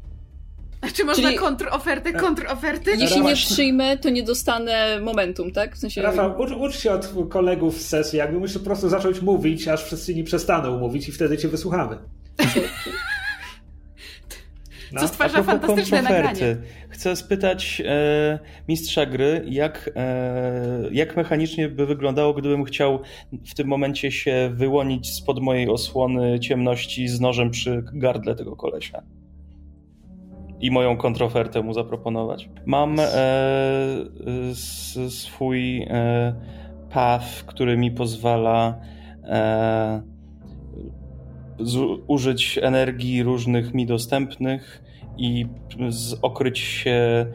[0.82, 1.38] A czy można Czyli...
[1.38, 2.92] kontrofertę, kontroferty?
[2.98, 5.76] Jeśli nie przyjmę, to nie dostanę momentum, tak?
[5.76, 6.02] W sensie...
[6.02, 9.84] Rafał, ucz, ucz się od kolegów z sesji, jakby musisz po prostu zacząć mówić, aż
[9.84, 11.98] wszyscy nie przestaną mówić i wtedy cię wysłuchamy.
[14.94, 15.02] No.
[15.02, 16.58] Co stwarza fantastyczne nagranie.
[16.90, 23.00] Chcę spytać e, mistrza gry, jak, e, jak mechanicznie by wyglądało, gdybym chciał
[23.46, 29.04] w tym momencie się wyłonić spod mojej osłony ciemności z nożem przy gardle tego kolesia
[30.64, 32.50] i moją kontrofertę mu zaproponować.
[32.66, 33.06] Mam e,
[35.10, 36.34] swój e,
[36.90, 38.80] path, który mi pozwala
[39.24, 40.02] e,
[41.60, 44.83] z, użyć energii różnych mi dostępnych
[45.18, 45.46] i
[46.22, 47.26] okryć się e,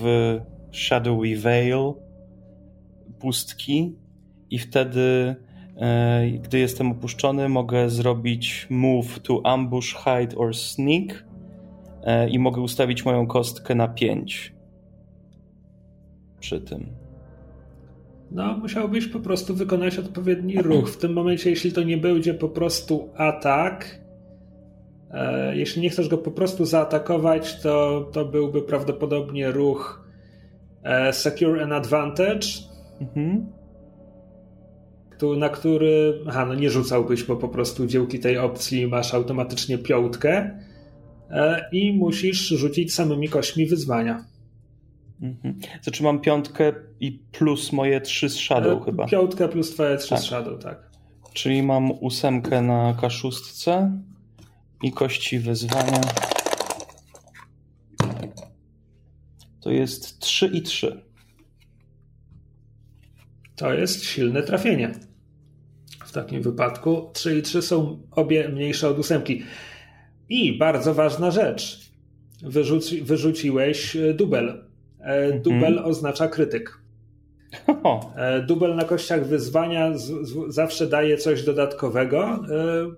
[0.00, 0.38] w
[0.72, 1.92] Shadowy Veil
[3.18, 3.96] pustki
[4.50, 5.36] i wtedy
[5.76, 11.24] e, gdy jestem opuszczony mogę zrobić move to ambush, hide or sneak
[12.04, 14.54] E, i mogę ustawić moją kostkę na 5
[16.40, 16.86] przy tym.
[18.30, 20.90] No, musiałbyś po prostu wykonać odpowiedni ruch.
[20.90, 24.00] W tym momencie, jeśli to nie będzie po prostu atak,
[25.52, 30.08] jeśli nie chcesz go po prostu zaatakować, to, to byłby prawdopodobnie ruch
[30.82, 32.46] e, Secure an Advantage,
[33.00, 33.46] mhm.
[35.36, 40.50] na który aha, no nie rzucałbyś, bo po prostu dziełki tej opcji masz automatycznie piątkę.
[41.30, 44.24] E, i musisz rzucić samymi kośćmi wyzwania.
[45.22, 45.58] Mhm.
[45.82, 49.06] Znaczy mam piątkę i plus moje trzy z Shadow e, chyba.
[49.06, 50.18] Piątkę plus twoje trzy tak.
[50.18, 50.90] z Shadow, tak.
[51.32, 54.00] Czyli mam ósemkę na kaszustce
[54.84, 56.00] i kości wyzwania.
[59.60, 61.02] To jest 3 i 3.
[63.56, 64.92] To jest silne trafienie.
[66.04, 69.42] W takim wypadku 3 i 3 są obie mniejsze od ósemki.
[70.28, 71.90] I bardzo ważna rzecz.
[72.42, 74.64] Wyrzuci, wyrzuciłeś dubel.
[75.00, 75.40] E.
[75.40, 76.78] Dubel oznacza krytyk.
[78.16, 82.40] E, dubel na kościach wyzwania z, z, zawsze daje coś dodatkowego,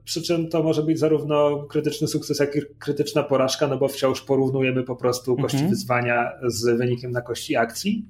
[0.04, 4.20] przy czym to może być zarówno krytyczny sukces, jak i krytyczna porażka, no bo wciąż
[4.20, 5.70] porównujemy po prostu kości mhm.
[5.70, 8.04] wyzwania z wynikiem na kości akcji.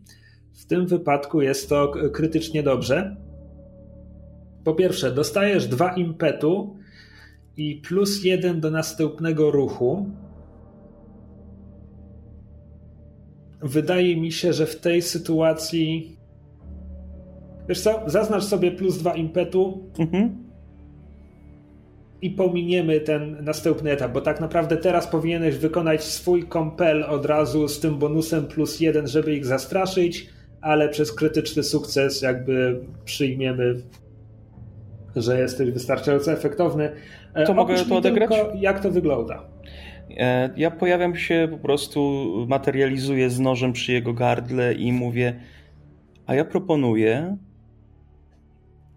[0.55, 3.16] W tym wypadku jest to krytycznie dobrze.
[4.64, 6.77] Po pierwsze, dostajesz dwa impetu
[7.56, 10.10] i plus jeden do następnego ruchu.
[13.62, 16.15] Wydaje mi się, że w tej sytuacji.
[17.68, 19.90] Wiesz co, zaznacz sobie plus dwa impetu.
[19.98, 20.47] Mhm.
[22.22, 27.68] i pominiemy ten następny etap, bo tak naprawdę teraz powinieneś wykonać swój kompel od razu
[27.68, 30.28] z tym bonusem plus jeden, żeby ich zastraszyć,
[30.60, 33.74] ale przez krytyczny sukces jakby przyjmiemy,
[35.16, 36.90] że jesteś wystarczająco efektowny.
[37.47, 38.30] To mogę to odegrać?
[38.55, 39.43] jak to wygląda?
[40.16, 45.40] E, ja pojawiam się, po prostu materializuję z nożem przy jego gardle i mówię,
[46.26, 47.36] a ja proponuję,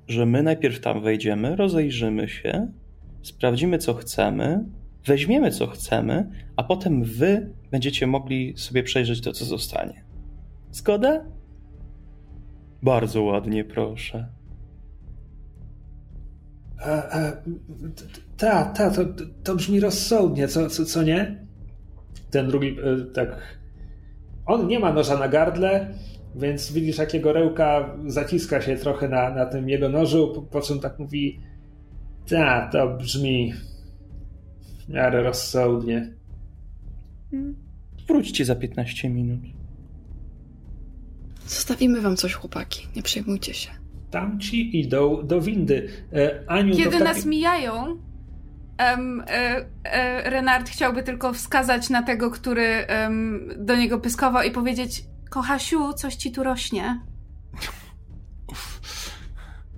[0.09, 2.71] że my najpierw tam wejdziemy, rozejrzymy się,
[3.21, 4.65] sprawdzimy co chcemy,
[5.05, 10.03] weźmiemy co chcemy, a potem wy będziecie mogli sobie przejrzeć to, co zostanie.
[10.71, 11.25] Zgoda?
[12.83, 14.27] Bardzo ładnie, proszę.
[18.37, 19.01] Ta, ta, to,
[19.43, 21.45] to brzmi rozsądnie, co, co, co nie?
[22.31, 23.59] Ten drugi, e, tak.
[24.45, 25.93] On nie ma noża na gardle,
[26.35, 30.61] więc widzisz, jak jego rełka zaciska się trochę na, na tym jego nożu, po, po
[30.61, 31.39] czym tak mówi:
[32.29, 33.53] Ta, to brzmi
[34.85, 36.13] w miarę rozsądnie.
[38.07, 39.39] Wróćcie za 15 minut.
[41.47, 42.87] Zostawimy wam coś, chłopaki.
[42.95, 43.69] Nie przejmujcie się.
[44.11, 45.89] Tamci idą do windy.
[46.13, 47.03] E, Aniu, Kiedy taki...
[47.03, 47.97] nas mijają,
[48.79, 54.51] um, e, e, Renard chciałby tylko wskazać na tego, który um, do niego pyskował i
[54.51, 56.99] powiedzieć Kochasiu, coś ci tu rośnie.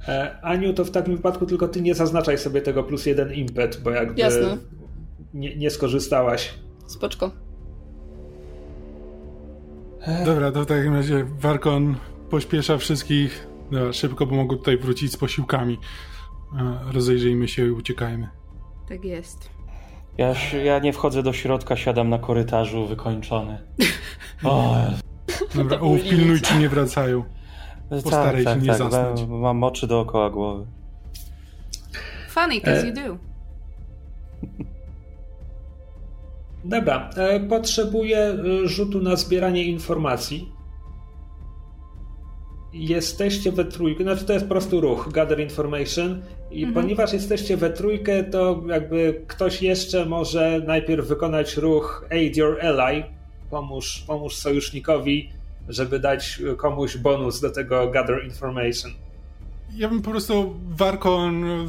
[0.07, 3.81] E, Aniu, to w takim wypadku tylko ty nie zaznaczaj sobie tego plus jeden impet,
[3.83, 4.57] bo jakby Jasne.
[5.33, 6.53] Nie, nie skorzystałaś.
[6.87, 7.31] Spoczko.
[10.25, 11.95] Dobra, to w takim razie Warkon
[12.29, 13.47] pośpiesza wszystkich.
[13.71, 15.77] Dobra, szybko, bo mogą tutaj wrócić z posiłkami.
[16.59, 18.29] E, Rozejrzyjmy się i uciekajmy.
[18.89, 19.49] Tak jest.
[20.17, 20.33] Ja,
[20.63, 23.57] ja nie wchodzę do środka, siadam na korytarzu wykończony.
[24.43, 24.75] O,
[25.55, 27.23] Dobra, o, pilnuj, czy nie wracają.
[27.89, 29.21] Postaraj się nie zasnąć.
[29.27, 30.65] mam- Mam oczy dookoła głowy.
[32.29, 33.17] Funny, cause E, you do.
[36.65, 38.37] Dobra, e, potrzebuję e,
[38.67, 40.51] rzutu na zbieranie informacji.
[42.73, 46.21] Jesteście we trójkę, znaczy to jest po prostu ruch, gather information
[46.51, 46.73] i Mhm.
[46.83, 53.03] ponieważ jesteście we trójkę, to jakby ktoś jeszcze może najpierw wykonać ruch aid your ally,
[53.51, 55.29] pomóż, pomóż sojusznikowi,
[55.69, 58.91] żeby dać komuś bonus do tego gather information.
[59.75, 61.67] Ja bym po prostu Warkon, e,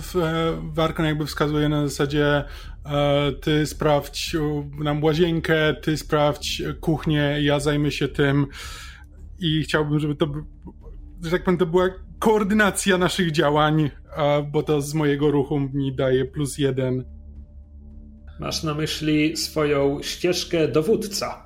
[0.62, 2.44] Warkon jakby wskazuje na zasadzie
[2.84, 4.36] e, ty sprawdź
[4.78, 8.46] nam łazienkę, ty sprawdź kuchnię, ja zajmę się tym
[9.38, 10.26] i chciałbym, żeby to,
[11.24, 11.88] że tak powiem, to była
[12.18, 13.90] koordynacja naszych działań,
[14.52, 17.04] bo to z mojego ruchu mi daje plus jeden.
[18.40, 21.41] Masz na myśli swoją ścieżkę dowódca.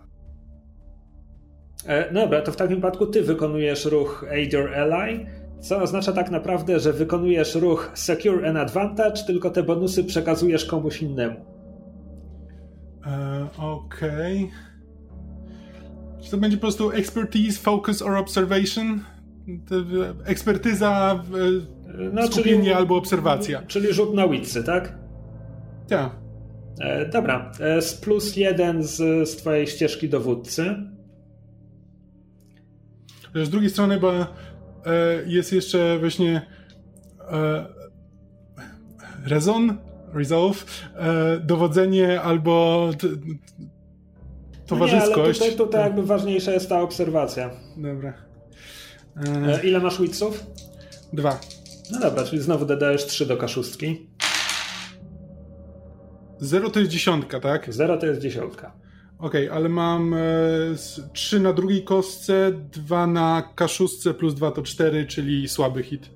[1.86, 5.26] E, dobra, to w takim wypadku ty wykonujesz ruch Aid Your Ally,
[5.60, 11.02] co oznacza tak naprawdę, że wykonujesz ruch Secure an Advantage, tylko te bonusy przekazujesz komuś
[11.02, 11.36] innemu.
[13.06, 14.50] E, Okej.
[16.22, 19.00] Czy to będzie po prostu expertise, focus or observation?
[19.48, 21.24] E, Ekspertyza,
[21.98, 23.62] e, No, skupienie albo obserwacja.
[23.66, 24.98] Czyli rzut na witsy, tak?
[25.88, 26.10] Tak.
[26.80, 30.74] E, dobra, e, z plus jeden z, z twojej ścieżki dowódcy.
[33.44, 34.26] Z drugiej strony, bo e,
[35.26, 36.46] jest jeszcze właśnie
[37.20, 37.66] e,
[39.24, 39.76] rezon,
[40.14, 40.64] resolve,
[40.94, 45.40] e, dowodzenie albo t, No towarzyskość.
[45.40, 47.50] Nie, ale tutaj, tutaj jakby ważniejsza jest ta obserwacja.
[47.76, 48.12] Dobra.
[49.26, 50.46] E, E, ile masz witsów?
[51.12, 51.40] dwa.
[51.92, 54.06] No dobra, czyli znowu dodajesz 3 do kaszustki.
[56.38, 57.74] Zero to jest dziesiątka, tak?
[57.74, 58.72] 0 to jest dziesiątka.
[59.18, 60.18] Okej, ale mam e,
[60.74, 66.10] s- trzy na drugiej kostce, dwa na kaszustce plus dwa to cztery, czyli słaby hit.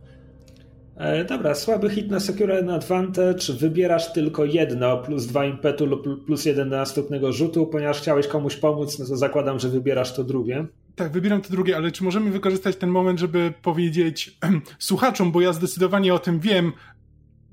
[0.96, 3.52] E, dobra, słaby hit na Secure Advantage.
[3.58, 7.66] Wybierasz tylko jedno, plus dwa impetu lub plus jeden do następnego rzutu.
[7.66, 10.66] Ponieważ chciałeś komuś pomóc, no to zakładam, że wybierasz to drugie.
[10.96, 14.38] Tak, wybieram to drugie, ale czy możemy wykorzystać ten moment, żeby powiedzieć
[14.78, 16.72] słuchaczom, bo ja zdecydowanie o tym wiem,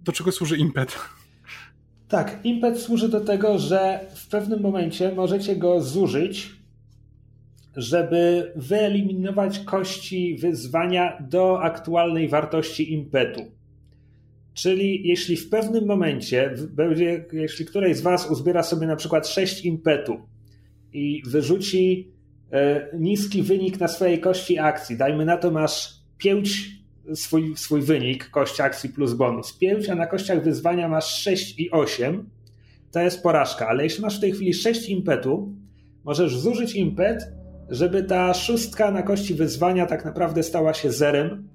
[0.03, 0.97] do czego służy impet.
[2.07, 6.49] Tak, impet służy do tego, że w pewnym momencie możecie go zużyć,
[7.75, 13.41] żeby wyeliminować kości wyzwania do aktualnej wartości impetu.
[14.53, 19.65] Czyli jeśli w pewnym momencie będzie, jeśli któreś z Was uzbiera sobie na przykład 6
[19.65, 20.17] impetu
[20.93, 22.11] i wyrzuci
[22.51, 26.76] e, niski wynik na swojej kości akcji, dajmy na to masz 5
[27.15, 31.71] swój, swój wynik, kość akcji plus bonus 5, a na kościach wyzwania masz 6 i
[31.71, 32.29] 8,
[32.91, 33.67] to jest porażka.
[33.67, 35.55] Ale jeśli masz w tej chwili 6 impetu,
[36.03, 37.31] możesz zużyć impet,
[37.69, 41.47] żeby ta szóstka na kości wyzwania tak naprawdę stała się zerem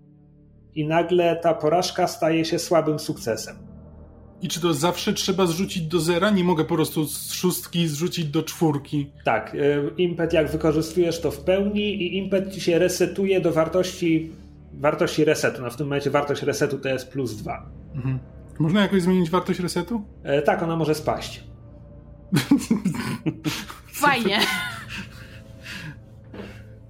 [0.75, 3.57] i nagle ta porażka staje się słabym sukcesem.
[4.43, 6.31] I czy to zawsze trzeba zrzucić do zera?
[6.31, 9.11] Nie mogę po prostu z szóstki zrzucić do czwórki.
[9.25, 14.31] Tak, y, impet jak wykorzystujesz to w pełni i impet ci się resetuje do wartości
[14.75, 15.63] wartości resetu.
[15.63, 17.67] No w tym momencie wartość resetu to jest plus dwa.
[17.95, 18.19] Mhm.
[18.59, 20.03] Można jakoś zmienić wartość resetu?
[20.23, 21.45] E, tak, ona może spaść.
[23.93, 24.39] Fajnie.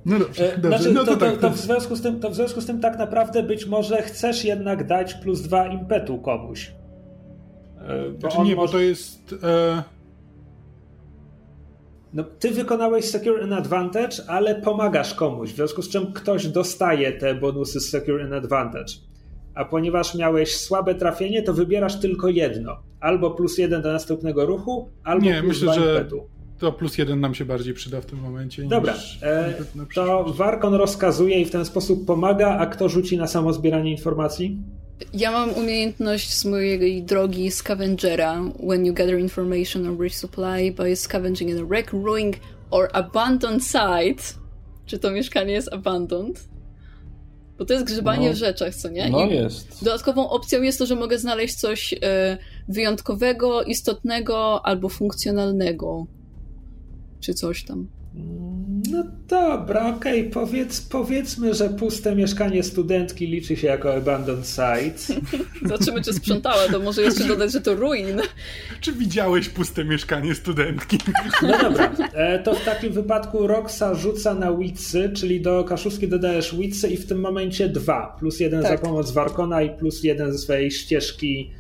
[0.07, 0.79] No dobrze, E, dobrze.
[0.79, 1.39] Znaczy, no to, to, tak.
[1.39, 4.45] to, w związku z tym, to w związku z tym tak naprawdę być może chcesz
[4.45, 6.73] jednak dać plus dwa impetu komuś.
[7.81, 9.35] E, Bo Znaczy nie, bo może- to jest...
[9.43, 9.83] E...
[12.15, 17.13] No, ty wykonałeś Secure in Advantage, ale pomagasz komuś, w związku z czym ktoś dostaje
[17.13, 18.93] te bonusy z Secure in Advantage.
[19.55, 22.77] A ponieważ miałeś słabe trafienie, to wybierasz tylko jedno.
[23.01, 26.27] Albo plus jeden do następnego ruchu, albo Nie, plus myślę, dwa że impetu.
[26.59, 28.63] To plus jeden nam się bardziej przyda w tym momencie.
[28.63, 29.55] Dobra, e,
[29.95, 30.25] to.
[30.25, 34.59] Warkon rozkazuje i w ten sposób pomaga, a kto rzuci na samo zbieranie informacji?
[35.15, 38.43] Ja mam umiejętność z mojej drogi Scavengera.
[38.69, 42.33] When you gather information or resupply by scavenging in a wreck, ruin
[42.71, 44.23] or abandoned site.
[44.87, 46.49] Czy to mieszkanie jest abandoned?
[47.59, 48.35] Bo to jest grzebanie No.
[48.35, 49.11] w rzeczach, co nie?
[49.11, 49.85] No I jest.
[49.85, 52.39] Dodatkową opcją jest to, że mogę znaleźć coś e,
[52.69, 56.07] wyjątkowego, istotnego albo funkcjonalnego.
[57.21, 57.89] Czy coś tam.
[58.93, 65.21] No dobra, okej, Powiedz, powiedzmy, że puste mieszkanie studentki liczy się jako abandoned site.
[65.63, 68.21] Zobaczymy, czy sprzątała, to może jeszcze dodać, że to ruin.
[68.81, 70.99] Czy widziałeś puste mieszkanie studentki?
[71.43, 76.57] No dobra, e, to w takim wypadku Roxa rzuca na Witsy, czyli do kaszówki dodajesz
[76.57, 78.73] Witsy i w tym momencie dwa, plus jeden Tak.
[78.73, 81.51] za pomoc Warkona i plus jeden ze swojej ścieżki.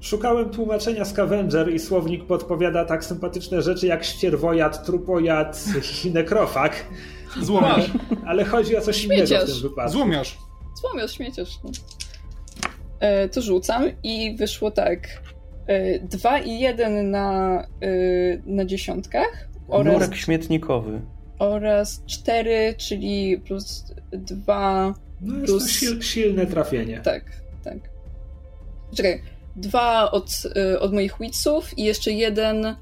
[0.00, 5.64] Szukałem tłumaczenia Scavenger i słownik podpowiada tak sympatyczne rzeczy jak ścierwojad, trupojad
[6.04, 6.84] i nekrofag,
[7.42, 7.90] Złomiarz.
[8.26, 9.52] ale chodzi o coś innego w Śmieciarz.
[9.52, 9.92] tym wypadku.
[9.92, 10.38] Złomiarz.
[10.80, 11.50] Złomiasz, śmieciesz.
[11.64, 11.70] No.
[13.00, 15.08] E, to rzucam i wyszło tak.
[15.66, 17.88] E, 2 i 1 na, e,
[18.46, 21.00] na dziesiątkach oraz, Murek śmietnikowy.
[21.38, 24.94] oraz 4, czyli plus 2.
[25.20, 27.00] No jest plus- to sil, silne trafienie.
[27.04, 27.24] Tak,
[27.64, 27.76] tak.
[28.96, 29.22] Czekaj.
[29.56, 32.76] Dwa od, e, od moich witsów i jeszcze jeden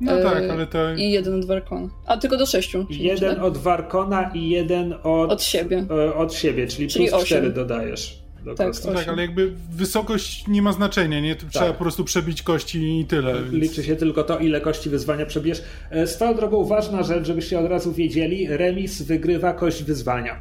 [0.00, 0.94] No E, tak, ale to...
[0.94, 1.88] i jeden od Warkona.
[2.06, 2.86] A tylko do sześciu.
[2.90, 5.86] Jeden od Warkona i jeden od, Od siebie.
[5.90, 7.38] e, Od siebie, czyli, Czyli plus osiem.
[7.38, 8.26] 4 dodajesz.
[8.44, 11.36] Do Tak, tak, ale jakby wysokość nie ma znaczenia, nie?
[11.36, 13.34] To Trzeba po prostu przebić kości i tyle.
[13.34, 15.62] więc- Liczy się tylko to, ile kości wyzwania przebierz.
[15.90, 20.40] E, Swoją drogą ważna rzecz, żebyście od razu wiedzieli, remis wygrywa kość wyzwania.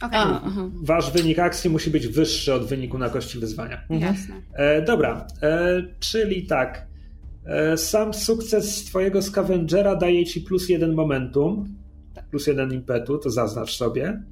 [0.00, 0.08] A,
[0.44, 0.70] aha.
[0.82, 3.80] Wasz wynik akcji musi być wyższy od wyniku na kości wyzwania.
[3.90, 4.34] jasne.
[4.54, 6.86] E, dobra, e, czyli tak.
[7.46, 11.76] E, sam sukces twojego Scavengera daje ci plus jeden momentum,
[12.30, 14.22] plus jeden impetu, to zaznacz sobie.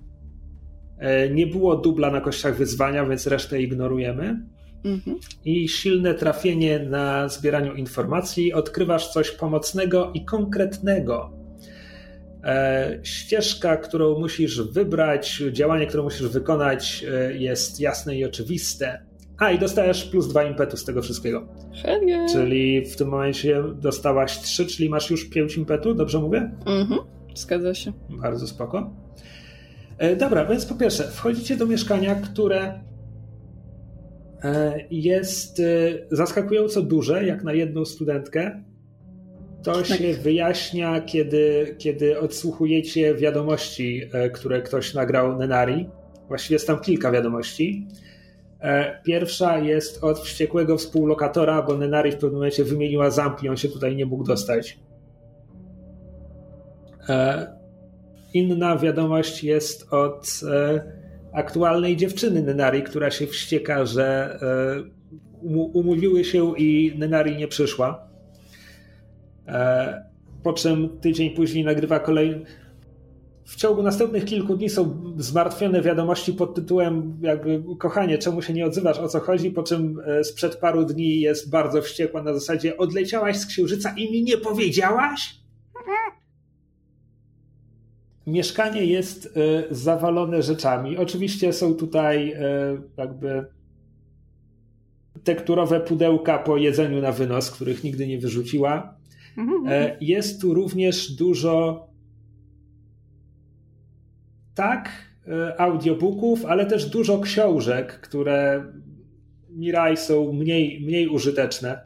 [0.99, 4.55] E, nie było dubla na kościach wyzwania, więc resztę ignorujemy.
[4.85, 5.19] Mhm.
[5.45, 11.44] i silne trafienie na zbieraniu informacji, odkrywasz coś pomocnego i konkretnego.
[12.45, 19.07] E, ścieżka, którą musisz wybrać, działanie, które musisz wykonać, e, jest jasne i oczywiste.
[19.39, 21.49] A i dostajesz plus dwa impetu z tego wszystkiego.
[22.07, 22.33] Yeah.
[22.33, 26.51] Czyli w tym momencie dostałaś trzy, czyli masz już pięć impetu, dobrze mówię?
[26.66, 27.01] Mhm.
[27.35, 27.93] Zgadza się.
[28.11, 28.97] Bardzo spoko.
[29.99, 32.81] E, Dobra, więc po pierwsze, wchodzicie do mieszkania, które
[34.91, 35.62] jest
[36.11, 38.65] zaskakująco duże, jak na jedną studentkę.
[39.65, 39.86] To Tak.
[39.86, 45.89] się wyjaśnia, kiedy, kiedy odsłuchujecie wiadomości, e, które ktoś nagrał Nenari.
[46.28, 47.86] Właściwie jest tam kilka wiadomości.
[48.61, 53.57] E, Pierwsza jest od wściekłego współlokatora, bo Nenari w pewnym momencie wymieniła zamk i on
[53.57, 54.78] się tutaj nie mógł dostać.
[57.09, 57.47] E,
[58.35, 60.41] Inna wiadomość jest od
[61.32, 64.39] aktualnej dziewczyny Nenari, która się wścieka, że
[65.73, 68.14] umówiły się i Nenari nie przyszła.
[69.49, 70.05] E,
[70.43, 72.45] po czym tydzień później nagrywa kolejny.
[73.45, 78.66] W ciągu następnych kilku dni są zmartwione wiadomości pod tytułem jakby kochanie, czemu się nie
[78.66, 82.77] odzywasz, o co chodzi, po czym e, sprzed paru dni jest bardzo wściekła na zasadzie
[82.77, 85.35] odleciałaś z księżyca i mi nie powiedziałaś?
[88.27, 90.97] Mieszkanie jest e, zawalone rzeczami.
[90.97, 92.37] Oczywiście są tutaj
[92.97, 93.45] jakby
[95.25, 98.94] tekturowe pudełka po jedzeniu na wynos, których nigdy nie wyrzuciła.
[99.36, 99.69] Mhm.
[99.69, 101.86] E, Jest tu również dużo
[104.55, 104.90] tak
[105.28, 108.65] e, audiobooków, ale też dużo książek, które
[109.51, 111.81] Mirai są mniej, mniej użyteczne.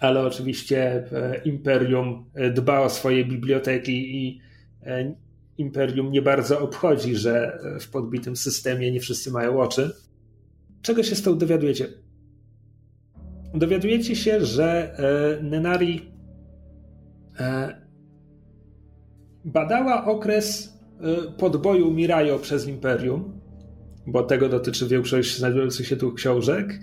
[0.00, 0.78] Ale oczywiście
[1.12, 2.24] e, Imperium
[2.54, 4.40] dba o swoje biblioteki i
[5.58, 9.90] Imperium nie bardzo obchodzi, że w podbitym systemie nie wszyscy mają oczy.
[10.82, 11.86] czego się z tą dowiadujecie?
[13.54, 14.96] Dowiadujecie się, że
[15.42, 16.17] Nenari
[19.44, 23.40] badała okres e, podboju Mirajo przez Imperium,
[24.06, 26.80] bo tego dotyczy większość znajdujących się tu książek.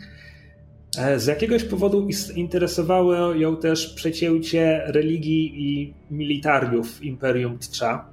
[0.98, 8.10] E, z jakiegoś powodu interesowało ją też przecięcie religii i militariów Imperium Tcza.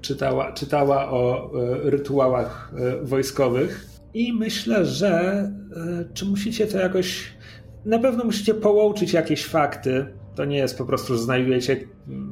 [0.00, 5.50] Czytała, czytała o e, rytuałach e, wojskowych i myślę, że
[6.14, 7.34] czy musicie to jakoś.
[7.84, 10.06] Na pewno musicie połączyć jakieś fakty.
[10.34, 11.76] To nie jest po prostu, że znajdujecie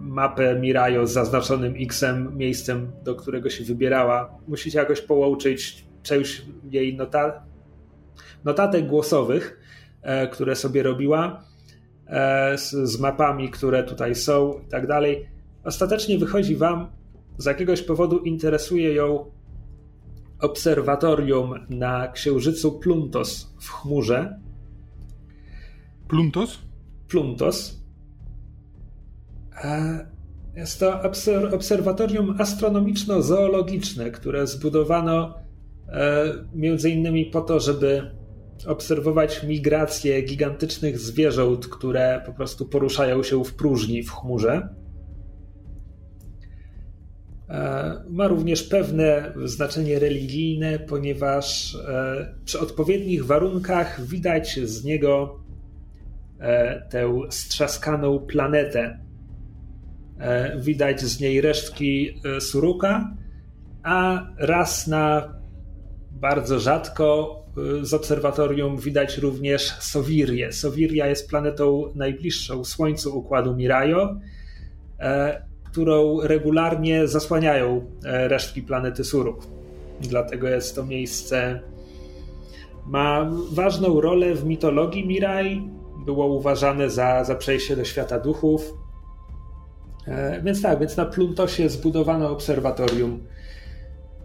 [0.03, 4.39] mapę Mirajo z zaznaczonym X-em, miejscem, do którego się wybierała.
[4.49, 7.43] Musicie jakoś połączyć część jej nota
[8.45, 9.61] notatek głosowych,
[10.03, 11.45] e, które sobie robiła,
[12.07, 15.29] e, z, z mapami, które tutaj są i tak dalej.
[15.65, 16.87] Ostatecznie wychodzi wam,
[17.39, 19.31] z jakiegoś powodu interesuje ją
[20.41, 24.41] obserwatorium na księżycu Pluntos w chmurze.
[26.09, 26.59] Pluntos?
[27.09, 27.82] Pluntos.
[29.65, 30.07] E,
[30.57, 31.03] jest to
[31.53, 35.43] obserwatorium astronomiczno-zoologiczne, które zbudowano
[36.55, 38.11] między innymi po to, żeby
[38.67, 44.69] obserwować migrację gigantycznych zwierząt, które po prostu poruszają się w próżni w chmurze.
[47.49, 55.41] E, ma również pewne znaczenie religijne, ponieważ e, przy odpowiednich warunkach widać z niego
[56.41, 58.99] e, tę strzaskaną planetę.
[60.57, 63.15] Widać z niej resztki Suruka,
[63.83, 65.35] a raz na
[66.11, 67.43] bardzo rzadko
[67.83, 70.53] z obserwatorium widać również Sowirię.
[70.53, 74.17] Sowiria jest planetą najbliższą Słońcu układu Mirajo,
[75.01, 79.47] e, którą regularnie zasłaniają e, resztki planety Suruk.
[80.01, 81.61] Dlatego jest to miejsce.
[82.87, 85.63] Ma ważną rolę w mitologii Miraj.
[86.07, 88.75] Było uważane za, za przejście do świata duchów.
[90.07, 93.21] E, więc tak, więc na Pluntosie zbudowano obserwatorium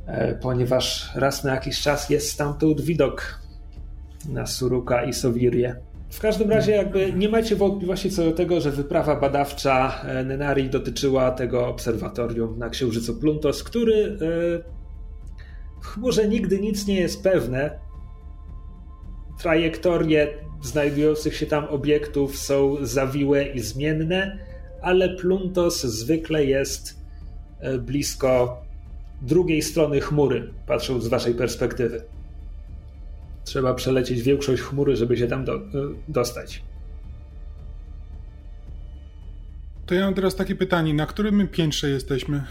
[0.08, 3.40] E, ponieważ raz na jakiś czas jest stamtąd widok
[4.30, 5.76] na Suruka i Sowirię.
[6.10, 10.70] W każdym razie jakby nie macie wątpliwości co do tego, że wyprawa badawcza e, Nenari
[10.70, 14.18] dotyczyła tego obserwatorium na Księżycu Pluntos, który
[15.82, 17.80] w chmurze nigdy nic nie jest pewne.
[19.40, 20.28] Trajektorie
[20.62, 24.38] znajdujących się tam obiektów są zawiłe i zmienne,
[24.82, 27.02] ale Pluntos zwykle jest
[27.80, 28.62] blisko
[29.22, 32.04] drugiej strony chmury, patrząc z waszej perspektywy.
[33.44, 35.62] Trzeba przelecieć większość chmury, żeby się tam do, e,
[36.08, 36.64] dostać.
[39.86, 42.44] To ja mam teraz takie pytanie, na którym piętrze jesteśmy?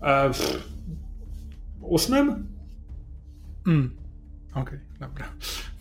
[0.00, 0.62] A w
[1.80, 2.46] ósmym?
[3.66, 3.96] Mm.
[4.50, 5.32] Okej, okay, dobra.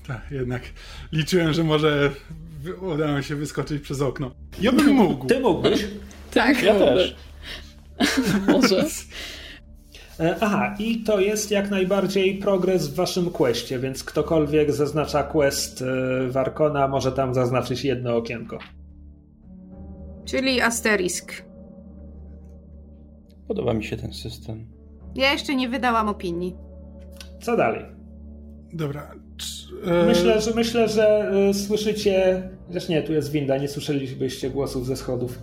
[0.07, 0.63] Tak, jednak
[1.11, 2.11] liczyłem, że może
[2.73, 4.31] uda nam się wyskoczyć przez okno.
[4.61, 5.25] Ja bym mógł.
[5.25, 5.87] Ty mógłbyś?
[6.33, 7.15] Tak, ja też.
[8.47, 8.85] Może.
[10.19, 15.81] E, aha, i to jest jak najbardziej progres w waszym questie, więc ktokolwiek zaznacza quest
[15.81, 18.59] e, Warkona może tam zaznaczyć jedno okienko.
[20.25, 21.43] Czyli asterisk.
[23.47, 24.67] Podoba mi się ten system.
[25.15, 26.55] Ja jeszcze nie wydałam opinii.
[27.41, 27.85] Co dalej?
[28.73, 29.11] Dobra.
[29.85, 32.43] E, myślę, że myślę, że słyszycie.
[32.69, 35.39] Zresztą nie, tu jest winda, nie słyszelibyście głosów ze schodów.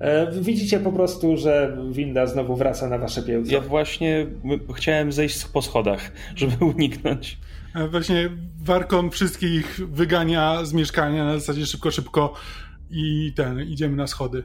[0.00, 3.52] E, widzicie po prostu, że winda znowu wraca na wasze piełce.
[3.52, 4.26] Ja właśnie
[4.74, 7.38] chciałem zejść po schodach, żeby uniknąć.
[7.74, 8.30] E, właśnie
[8.62, 12.34] Warkon wszystkich wygania z mieszkania na zasadzie szybko, szybko
[12.90, 14.44] i ten, idziemy na schody.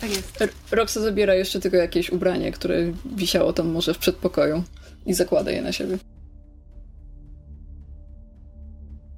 [0.00, 0.44] Tak jest.
[0.72, 2.76] Roxa zabiera jeszcze tylko jakieś ubranie, które
[3.16, 4.62] wisiało tam może w przedpokoju
[5.06, 5.98] i zakłada je na siebie.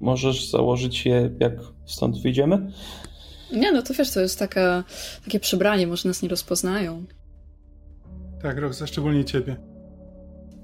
[0.02, 1.52] Możesz założyć je, jak
[1.86, 2.72] stąd wyjdziemy?
[3.52, 4.84] Nie, no to wiesz, to jest taka,
[5.24, 7.04] takie przebranie, może nas nie rozpoznają.
[8.42, 9.56] Tak, Roxa, szczególnie ciebie.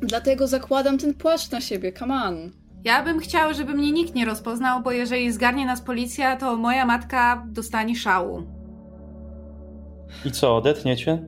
[0.01, 2.51] Dlatego zakładam ten płaszcz na siebie, come on.
[2.85, 6.86] Ja bym chciał, żeby mnie nikt nie rozpoznał, bo jeżeli zgarnie nas policja, to moja
[6.86, 8.43] matka dostanie szału.
[10.24, 11.23] I co, odetniecie?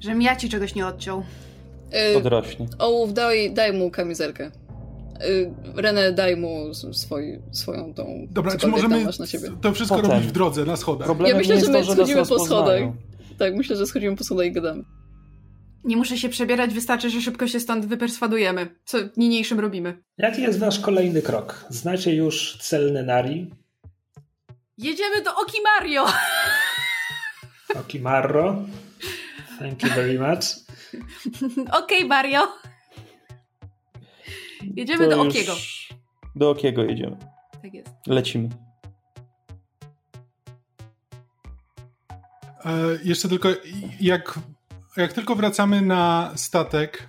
[0.00, 1.22] Żebym ja ci czegoś nie odciął.
[2.12, 2.66] Yy, Odrośnie.
[2.78, 4.50] Ołów, daj, daj mu kamizelkę.
[5.24, 8.26] Y, Renę, daj mu swój, swoją tą.
[8.30, 9.06] Dobra, czy możemy
[9.60, 10.10] to wszystko Potem.
[10.10, 11.06] robić w drodze, na schodach?
[11.06, 12.80] Problemem ja myślę, że my to, schodzimy po schodach.
[13.38, 14.84] Tak, myślę, że schodzimy po schodach i gadamy.
[15.84, 18.76] Nie muszę się przebierać, wystarczy, że szybko się stąd wyperswadujemy.
[18.84, 20.02] Co niniejszym robimy.
[20.18, 21.64] Jaki jest wasz kolejny krok?
[21.68, 23.50] Znacie już cel Nenari?
[24.78, 26.06] Jedziemy do Okimario!
[27.80, 28.62] Okimarro.
[29.58, 30.44] Thank you very much.
[31.82, 32.40] Okej, okay, Mario.
[34.76, 35.52] Jedziemy To do Okiego.
[36.36, 37.16] Do Okiego jedziemy.
[37.62, 37.90] Tak jest.
[38.06, 38.48] Lecimy.
[42.64, 42.72] E,
[43.04, 43.48] jeszcze tylko,
[44.00, 44.38] jak,
[44.96, 47.08] jak tylko wracamy na statek,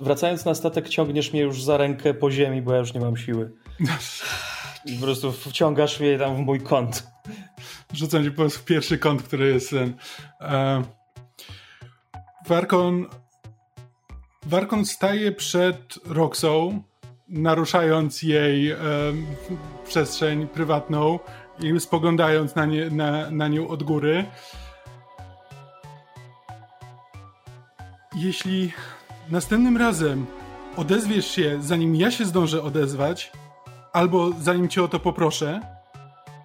[0.00, 3.16] Wracając na statek, ciągniesz mnie już za rękę po ziemi, bo ja już nie mam
[3.16, 3.52] siły.
[4.86, 7.06] I po prostu wciągasz mnie tam w mój kąt.
[7.92, 9.94] rzucam ci po prostu w pierwszy kąt, który jest ten.
[10.40, 10.82] E,
[12.46, 13.06] Warkon.
[14.46, 16.82] Warkon staje przed Roxą,
[17.28, 18.76] naruszając jej e,
[19.86, 21.18] przestrzeń prywatną
[21.60, 24.24] i spoglądając na, nie, na, na nią od góry.
[28.16, 28.72] Jeśli
[29.30, 30.26] następnym razem
[30.76, 33.32] odezwiesz się, zanim ja się zdążę odezwać,
[33.92, 35.60] albo zanim cię o to poproszę,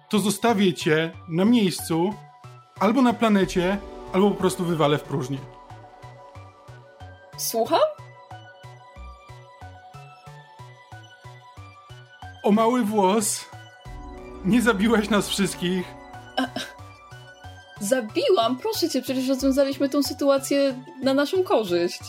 [0.08, 2.14] to zostawię cię na miejscu,
[2.80, 3.78] albo na planecie,
[4.12, 5.38] albo po prostu wywalę w próżnię.
[7.42, 7.80] Słucham?
[12.42, 13.44] O mały włos,
[14.44, 15.86] nie zabiłaś nas wszystkich.
[17.80, 18.58] Zabiłam?
[18.58, 22.00] Proszę cię, przecież rozwiązaliśmy tą sytuację na naszą korzyść.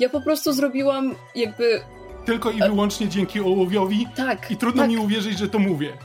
[0.00, 1.80] Ja po prostu zrobiłam jakby...
[2.24, 4.90] Tylko i wyłącznie dzięki ołowiowi Tak, i trudno tak.
[4.90, 5.98] mi uwierzyć, że to mówię.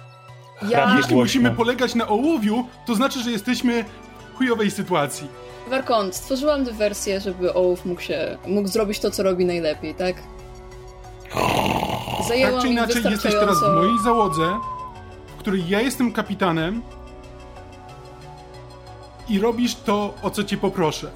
[0.70, 0.96] Ja...
[0.98, 3.86] Jeśli musimy polegać na ołowiu, to znaczy, że jesteśmy
[4.34, 5.28] w chujowej sytuacji.
[5.68, 8.38] Warkon, stworzyłam dywersję, żeby Ołów mógł się...
[8.48, 10.16] mógł zrobić to, co robi najlepiej, tak?
[12.28, 13.82] Zajęłam Tak czy inaczej, jesteś teraz w wystarczająco...
[13.82, 14.60] mojej załodze,
[15.28, 16.82] w której ja jestem kapitanem
[19.30, 21.12] i robisz to, o co cię poproszę.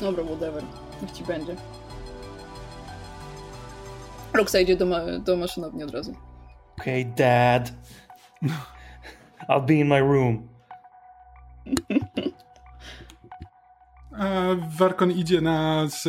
[0.00, 0.62] Dobra, whatever.
[1.02, 1.56] Niech ci będzie.
[4.32, 6.14] Roxa idzie do, ma- do maszynowni od razu.
[6.80, 7.72] Okay, dad.
[9.48, 10.48] I'll be in my room.
[14.18, 14.24] A
[14.78, 16.02] Warkon idzie na z,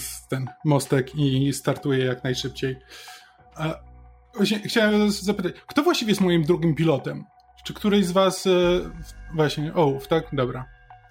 [0.00, 2.76] z ten mostek i startuje jak najszybciej.
[3.56, 3.74] A,
[4.36, 7.24] właśnie, chciałem zapytać, kto właściwie jest moim drugim pilotem?
[7.64, 8.50] Czy któryś z was e,
[9.34, 10.24] właśnie, o, tak?
[10.32, 10.64] Dobra.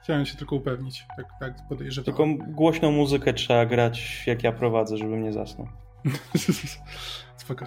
[0.03, 1.05] Chciałem się tylko upewnić.
[1.17, 2.37] Tak, tak Tylko podejrzewam.
[2.37, 5.67] głośną muzykę trzeba grać, jak ja prowadzę, żebym nie zasnął.
[7.37, 7.65] Spoko.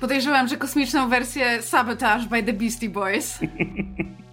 [0.00, 3.38] Podejrzewam, że kosmiczną wersję Sabotage by the Beastie Boys.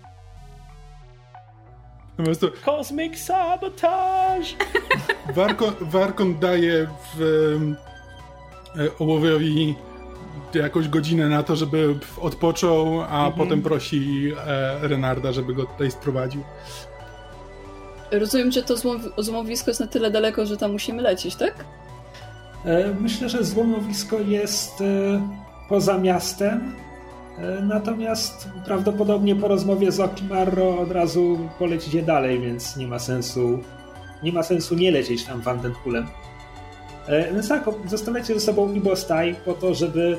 [2.18, 4.56] Po prostu Cosmic Sabotage!
[5.36, 7.22] Warkon, Warkon daje w,
[8.80, 9.76] e, ołowiowi
[10.54, 16.44] jakąś godzinę na to, żeby odpoczął, a potem prosi e, Renarda, żeby go tutaj sprowadził.
[18.12, 21.54] Rozumiem, że to złom- złomowisko jest na tyle daleko, że tam musimy lecieć, tak?
[22.66, 24.86] E, Myślę, że złomowisko jest e,
[25.70, 26.76] poza miastem,
[27.62, 33.60] natomiast prawdopodobnie po rozmowie z Okimarro od razu polecicie dalej, więc nie ma sensu
[34.24, 36.08] nie ma sensu nie lecieć tam Vandenhulem.
[37.08, 40.18] E, Więc tak, zostawiacie ze sobą Ibostaj po to, żeby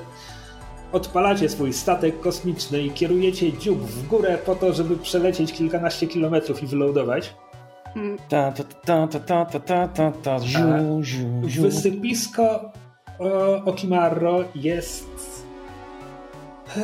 [0.93, 6.63] odpalacie swój statek kosmiczny i kierujecie dziób w górę po to, żeby przelecieć kilkanaście kilometrów
[6.63, 7.35] i wylądować.
[8.29, 11.63] Ta, ta, ta, ta, ta, ta, ta, ta, ta, ziu, ziu, ziu.
[11.63, 12.73] Wysypisko
[13.19, 15.38] o, Okimarro jest e,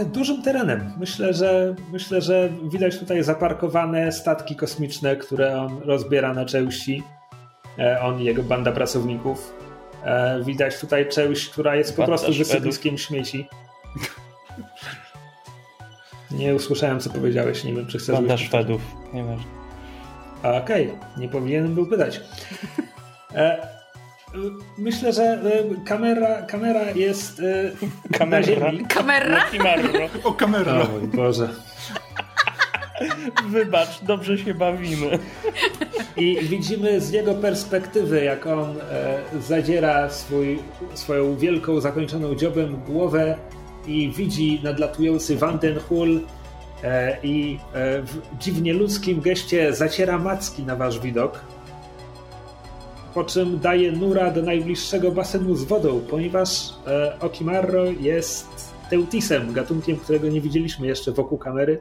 [0.05, 0.93] dużym terenem.
[0.99, 7.03] Myślę, że myślę, że widać tutaj zaparkowane statki kosmiczne, które on rozbiera na części.
[7.79, 9.55] E, On i jego banda pracowników.
[10.05, 13.49] E, Widać tutaj część, która jest po prostu wysypiskiem śmieci.
[16.31, 17.65] Nie usłyszałem, co powiedziałeś.
[17.65, 18.15] Nie wiem, czy chcesz...
[18.15, 18.81] Banda Szwedów.
[19.13, 19.45] Nieważne.
[20.43, 22.21] Okej, nie powinienem był pytać.
[24.79, 25.41] Myślę, że e,
[25.85, 28.41] kamera, kamera jest e, Kamera.
[28.41, 28.87] na ziemi.
[28.89, 29.45] Kamera?
[29.51, 29.89] Kimarro.
[30.25, 30.73] O, kamera!
[30.83, 31.49] O mój Boże.
[33.49, 35.19] Wybacz, dobrze się bawimy.
[36.17, 40.59] I widzimy z jego perspektywy, jak on e, zadziera swój,
[40.95, 43.37] swoją wielką, zakończoną dziobem głowę
[43.87, 46.21] i widzi nadlatujący Vandenhul
[46.85, 51.41] e, i e, w dziwnie ludzkim geście zaciera macki na wasz widok.
[53.15, 59.97] Po czym daje nura do najbliższego basenu z wodą, ponieważ e, Okimarro jest teutisem, gatunkiem,
[59.97, 61.81] którego nie widzieliśmy jeszcze wokół kamery.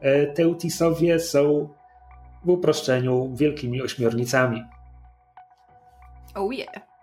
[0.00, 1.68] E, Teutisowie są
[2.44, 4.62] w uproszczeniu wielkimi ośmiornicami.
[6.34, 6.94] Oh yeah.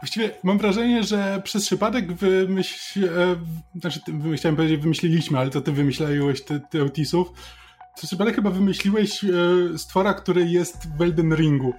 [0.00, 3.04] Właściwie mam wrażenie, że przez przypadek wymyśl...
[3.04, 3.36] E,
[3.80, 4.00] znaczy,
[4.36, 7.32] chciałem powiedzieć wymyśliliśmy, ale to ty wymyślałeś te, te Otisów.
[7.96, 9.28] Przez przypadek chyba wymyśliłeś e,
[9.78, 11.72] stwora, który jest w Elden Ringu.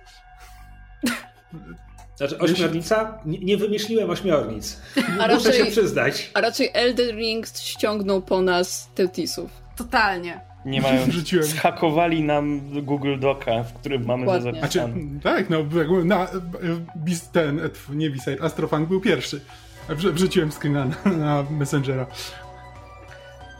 [2.15, 3.19] Znaczy, ośmiornica?
[3.25, 4.81] Nie, nie wymyśliłem ośmiornic.
[5.19, 6.31] A Muszę się raczej- przyznać.
[6.33, 9.51] A raczej Elden Ring ściągnął po nas Teutisów.
[9.77, 10.41] Totalnie.
[10.65, 11.05] Nie mają.
[11.05, 11.45] Wrzuciłem.
[11.45, 14.59] Zhakowali nam Google Doca, w którym mamy to Dokładnie.
[14.59, 15.19] Znaczy, zapisane.
[15.23, 15.57] tak, no
[16.03, 16.27] na,
[17.31, 19.41] ten, nie Biside, Astrofunk był pierwszy.
[19.89, 22.07] Wrzuciłem screena na, na Messengera.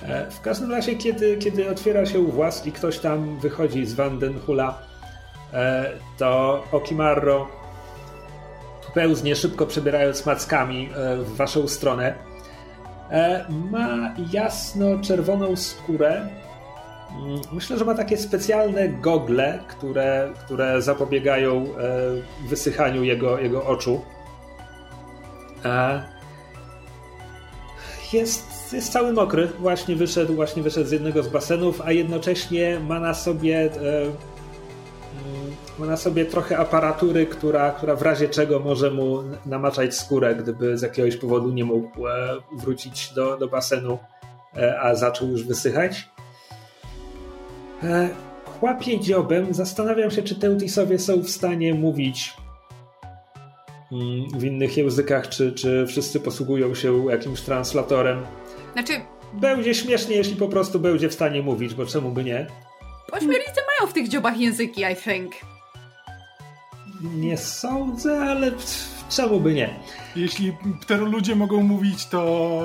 [0.03, 4.82] E, W każdym razie, kiedy, kiedy otwiera się włas i ktoś tam wychodzi z Vandenhula,
[5.53, 7.48] e, to Okimarro
[8.95, 12.15] pełznie, szybko przebierając mackami e, w waszą stronę.
[13.11, 16.30] E, Ma jasno-czerwoną skórę.
[17.11, 24.01] Mm, Myślę, że ma takie specjalne gogle, które, które zapobiegają e, wysychaniu jego, jego oczu.
[28.13, 29.47] Jest, jest cały mokry.
[29.59, 33.69] Właśnie wyszedł, właśnie wyszedł z jednego z basenów, a jednocześnie ma na sobie
[35.80, 40.77] ma na sobie trochę aparatury, która, która w razie czego może mu namaczać skórę, gdyby
[40.77, 43.99] z jakiegoś powodu nie mógł e, wrócić do, do basenu,
[44.57, 46.10] e, a zaczął już wysychać.
[47.84, 48.10] E,
[48.60, 49.53] Chłapie dziobem.
[49.53, 52.34] Zastanawiam się, czy Teutisowie są w stanie mówić
[53.91, 58.26] mm, w innych językach, czy, czy wszyscy posługują się jakimś translatorem.
[58.73, 58.93] Znaczy,
[59.34, 62.47] Będzie śmiesznie, jeśli po prostu będzie w stanie mówić, bo czemu by nie?
[63.11, 65.34] ośmiornicy mają w tych dziobach języki, I think.
[67.14, 68.52] Nie sądzę, ale
[69.10, 69.69] czemu by nie?
[70.15, 72.61] Jeśli pteroludzie mogą mówić, to...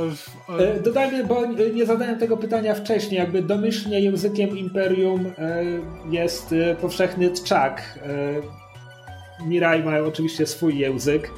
[0.58, 5.64] E, Dodajmy, bo nie zadałem tego pytania wcześniej, jakby domyślnie językiem Imperium e,
[6.10, 7.98] jest e, powszechny tczak.
[8.02, 11.30] E, Mirai mają oczywiście swój język,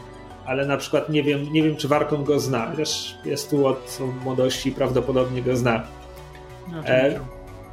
[0.47, 3.99] ale na przykład nie wiem, nie wiem czy Warkon go zna, chociaż jest tu od
[4.24, 5.83] młodości prawdopodobnie go zna.
[6.87, 7.20] E,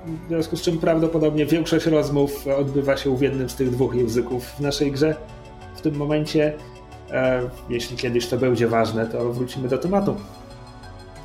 [0.06, 4.46] W związku z czym prawdopodobnie większość rozmów odbywa się w jednym z tych dwóch języków
[4.46, 5.16] w naszej grze.
[5.76, 6.54] W tym momencie,
[7.12, 10.16] e, jeśli kiedyś to będzie ważne, to wrócimy do tematu.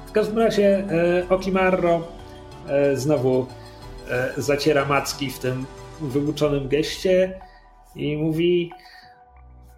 [0.07, 2.03] W każdym razie e, Okimarro
[2.69, 3.47] e, znowu
[4.11, 5.67] e, zaciera macki w tym
[6.01, 7.41] wyuczonym geście
[7.97, 8.71] i mówi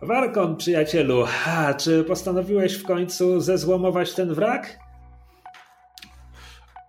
[0.02, 1.24] Warkon, przyjacielu,
[1.78, 4.78] czy postanowiłeś w końcu zezłomować ten wrak?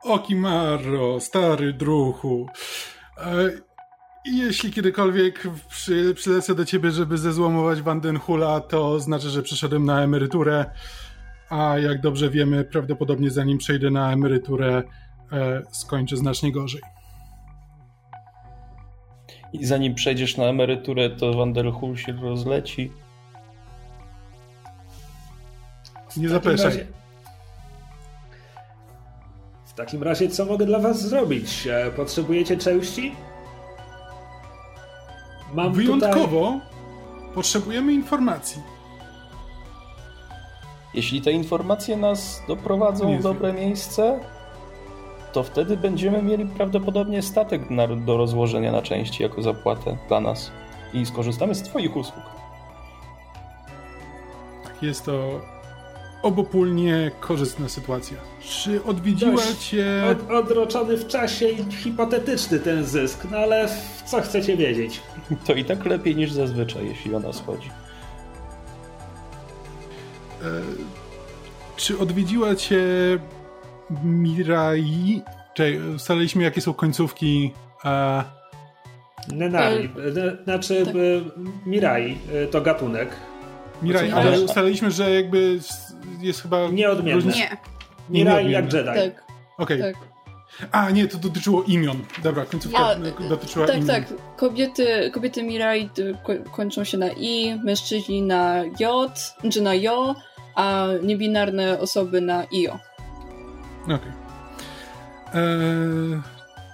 [0.08, 2.48] Okimarro, stary druhu.
[3.18, 3.50] E,
[4.26, 10.02] i jeśli kiedykolwiek przy, przylecę do ciebie, żeby zezłomować Vandenhula, to znaczy, że przeszedłem na
[10.04, 10.66] emeryturę,
[11.50, 14.84] a jak dobrze wiemy, prawdopodobnie zanim przejdę na emeryturę,
[15.32, 16.82] e, skończę znacznie gorzej.
[19.54, 22.92] I zanim przejdziesz na emeryturę, to Vanderhul się rozleci.
[26.18, 26.66] Nie zapeszaj.
[26.66, 26.97] razie-
[29.78, 31.68] takim razie, co mogę dla was zrobić?
[31.68, 33.16] E, Potrzebujecie części?
[35.54, 35.86] Mam Tutaj...
[35.86, 36.60] Wyjątkowo
[37.34, 38.62] potrzebujemy informacji.
[40.94, 44.20] Jeśli te informacje nas doprowadzą w dobre miejsce,
[45.34, 50.52] to wtedy będziemy mieli prawdopodobnie statek na, do rozłożenia na części jako zapłatę dla nas.
[50.94, 52.26] I skorzystamy z Twoich usług.
[54.82, 55.42] Jest to
[56.22, 58.18] obopólnie korzystna sytuacja.
[58.40, 60.04] Czy odwiedziła Dość cię...
[60.12, 65.02] Od, odroczony w czasie i hipotetyczny ten zysk, no ale w co chcecie wiedzieć?
[65.48, 67.70] To i tak lepiej niż zazwyczaj, jeśli o nas chodzi.
[70.42, 70.62] E,
[71.76, 72.84] czy odwiedziła cię
[74.04, 75.22] Mirai?
[75.54, 77.54] Czekaj, ustaliliśmy jakie są końcówki.
[77.86, 78.24] E,
[79.34, 79.90] Nenari,
[80.20, 80.96] e, znaczy tak.
[80.96, 81.00] e,
[81.70, 83.10] Mirai e, to gatunek.
[83.82, 85.60] Mirai, Znaczy, ale ustaliliśmy, że jakby
[86.22, 86.70] jest chyba...
[86.70, 87.22] Nieodmienne.
[87.22, 87.58] różnica- Nie.
[88.10, 88.74] Mirai jak.
[88.74, 88.86] Jedi.
[88.86, 89.24] Tak,
[89.58, 89.82] Okej.
[89.82, 89.96] tak.
[90.72, 91.98] A, nie, to dotyczyło imion.
[92.24, 92.96] Dobra, końcówka A,
[93.30, 93.88] dotyczyła tak, imion.
[93.88, 94.04] tak.
[94.38, 95.90] Kobiety, kobiety Mirai
[96.24, 99.12] ko- kończą się na I, mężczyźni na J,
[99.52, 100.16] czy na Jo,
[100.56, 102.80] a niebinarne osoby na IO.
[103.86, 104.12] Okej.
[105.34, 105.42] E,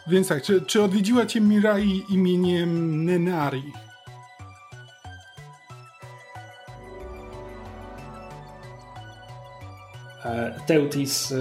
[0.07, 3.64] Więc tak, czy, czy odwiedziła cię Mirai imieniem Nenari?
[10.65, 11.35] Teutis e,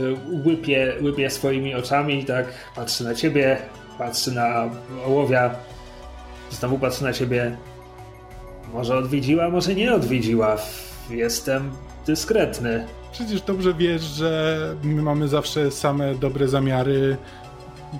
[0.47, 2.47] łypie, łypie swoimi oczami tak
[2.77, 3.59] patrzy na ciebie,
[3.99, 4.71] patrzy na
[5.07, 5.55] ołowia,
[6.51, 7.57] znowu patrzy na ciebie.
[8.73, 10.57] Może odwiedziła, może nie odwiedziła.
[11.11, 11.71] Jestem
[12.07, 12.87] dyskretny.
[13.13, 17.17] Przecież dobrze wiesz, że my mamy zawsze same dobre zamiary.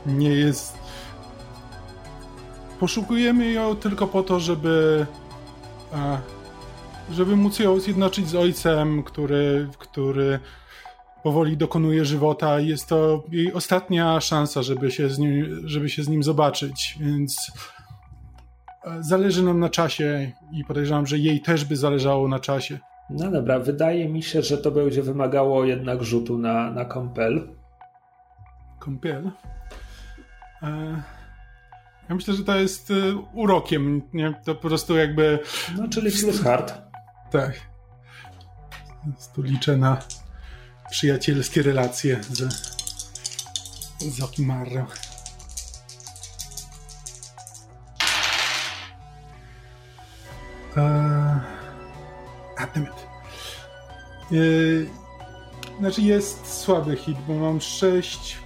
[0.07, 0.79] Nie jest.
[2.81, 5.07] Poszukujemy ją tylko po to, żeby.
[5.93, 6.19] A,
[7.11, 10.41] żeby móc ją zjednoczyć z ojcem, który, który
[11.23, 12.61] powoli dokonuje żywota.
[12.61, 17.53] Jest to jej ostatnia szansa, żeby się z nim, żeby się z nim zobaczyć, więc
[18.85, 22.79] e, zależy nam na czasie i podejrzewam, że jej też by zależało na czasie.
[23.11, 27.49] No dobra, wydaje mi się, że to będzie wymagało jednak rzutu na, na kompel.
[28.79, 29.31] Kąpiel.
[30.63, 31.03] E,
[32.09, 32.95] ja myślę, że to jest e,
[33.33, 34.35] urokiem, nie?
[34.45, 35.39] To po prostu jakby...
[35.79, 36.83] No, czyli plus hard.
[37.31, 37.61] Tak.
[39.05, 39.99] Więc tu liczę na
[40.93, 42.39] przyjacielskie relacje z,
[43.99, 44.87] z Okimarro.
[50.77, 51.41] Eee,
[52.59, 52.91] a, dammit.
[54.33, 54.91] Eee,
[55.79, 58.39] znaczy jest słaby hit, bo mam 6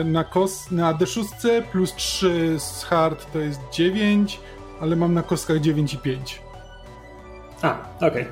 [0.00, 4.40] e, na, kos, na D6 plus 3 z hard to jest 9,
[4.80, 6.42] ale mam na kostkach 9 i 5.
[7.62, 8.26] A, okej.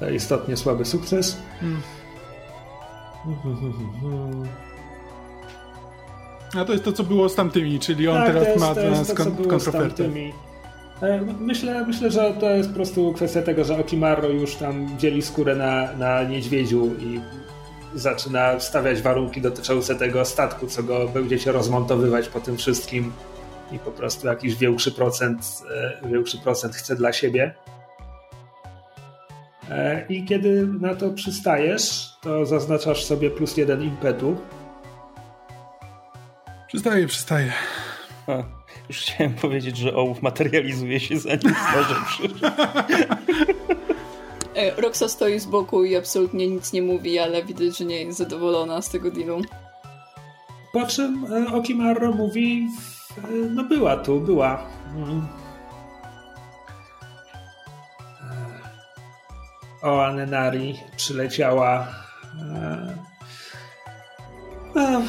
[0.00, 1.36] To istotnie słaby sukces.
[1.60, 1.82] Hmm.
[6.60, 8.80] A to jest to, co było z tamtymi, czyli on Tak, teraz jest, ma to
[8.80, 10.04] jest to, kon- kontrofertę.
[10.04, 10.32] tamtymi.
[11.02, 15.22] E, Myślę, myślę, że to jest po prostu kwestia tego, że Okimarro już tam dzieli
[15.22, 17.20] skórę na, na niedźwiedziu i
[17.94, 23.12] zaczyna stawiać warunki dotyczące tego statku, co go będziecie rozmontowywać po tym wszystkim
[23.72, 25.62] i po prostu jakiś większy procent,
[26.04, 27.54] e, większy procent chce dla siebie.
[29.70, 34.36] E, I kiedy na to przystajesz, to zaznaczasz sobie plus jeden impetu.
[36.68, 37.52] Przystaje, przystaje.
[38.26, 38.42] A,
[38.88, 42.34] już chciałem powiedzieć, że ołów materializuje się zanim może przyjść.
[44.54, 48.18] E, Roxa stoi z boku i absolutnie nic nie mówi, ale widać, że nie jest
[48.18, 49.42] zadowolona z tego dealu.
[50.72, 52.68] Po czym e, Okimarro mówi,
[53.50, 54.66] no była tu, była.
[54.96, 55.26] Mm.
[59.82, 61.86] O Anenari przyleciała.
[64.76, 65.02] e,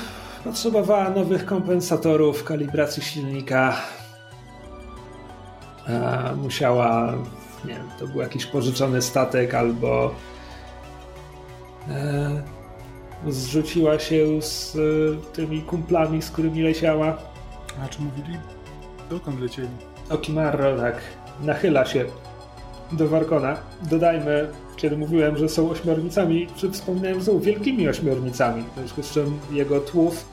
[0.43, 3.75] Potrzebowała nowych kompensatorów, kalibracji silnika.
[5.87, 7.13] E, Musiała,
[7.65, 10.11] nie wiem, to był jakiś pożyczony statek albo
[11.89, 12.41] e,
[13.27, 14.77] zrzuciła się z
[15.33, 17.17] tymi kumplami, z którymi leciała.
[17.85, 18.37] A czy mówili?
[19.09, 19.69] Dokąd lecieli?
[20.09, 20.95] Okimarro tak
[21.41, 22.05] nachyla się
[22.91, 23.57] do Warkona.
[23.89, 28.63] Dodajmy, kiedy mówiłem, że są ośmiornicami, czy wspomniałem, że są wielkimi ośmiornicami.
[28.63, 30.25] W związku z czym jego tłów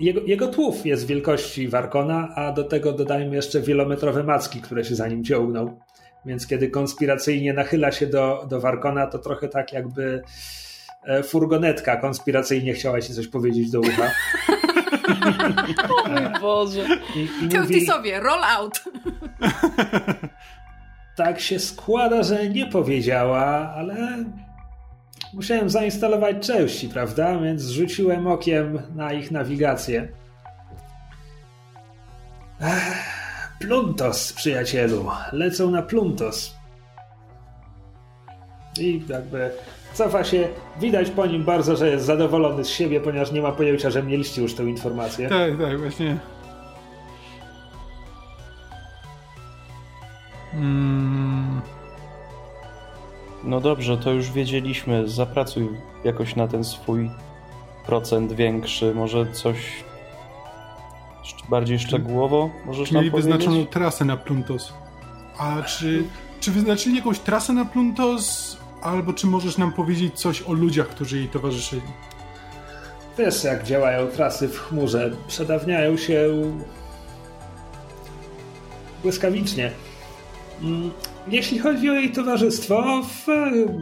[0.00, 4.94] jego, jego tłów jest wielkości Warkona, a do tego dodajmy jeszcze wielometrowe macki, które się
[4.94, 5.78] za nim ciągną.
[6.26, 10.22] Więc kiedy konspiracyjnie nachyla się do, do Warkona, to trochę tak jakby
[11.04, 14.10] e, furgonetka konspiracyjnie chciała ci coś powiedzieć do ucha.
[16.06, 16.86] O mój Boże.
[17.16, 18.84] I, i mówi, Curtisowie, roll out!
[21.16, 24.24] tak się składa, że nie powiedziała, ale
[25.34, 27.38] musiałem zainstalować części, prawda?
[27.38, 30.08] Więc rzuciłem okiem na ich nawigację.
[32.60, 33.16] Ech,
[33.58, 35.06] Pluntos, przyjacielu.
[35.32, 36.56] Lecą na Pluntos.
[38.78, 39.50] I jakby
[39.96, 40.48] cofa się.
[40.80, 44.42] Widać po nim bardzo, że jest zadowolony z siebie, ponieważ nie ma pojęcia, że mieliście
[44.42, 45.28] już tę informację.
[45.28, 46.16] Tak, tak, właśnie.
[50.54, 51.60] Mm,
[53.44, 55.08] No dobrze, to już wiedzieliśmy.
[55.08, 55.68] Zapracuj
[56.04, 57.10] jakoś na ten swój
[57.86, 58.94] procent większy.
[58.94, 59.56] Może coś
[61.48, 63.34] bardziej szczegółowo możesz nam mieli powiedzieć?
[63.34, 64.72] wyznaczoną trasę na Pluntos.
[65.38, 66.04] A czy,
[66.40, 68.55] czy wyznaczyli jakąś trasę na Pluntos?
[68.86, 71.82] Albo czy możesz nam powiedzieć coś o ludziach, którzy jej towarzyszyli?
[73.18, 75.10] Wiesz, jak działają trasy w chmurze.
[75.28, 76.28] Przedawniają się
[79.02, 79.70] błyskawicznie.
[80.62, 80.90] Mm,
[81.28, 83.26] Jeśli chodzi o jej towarzystwo, w,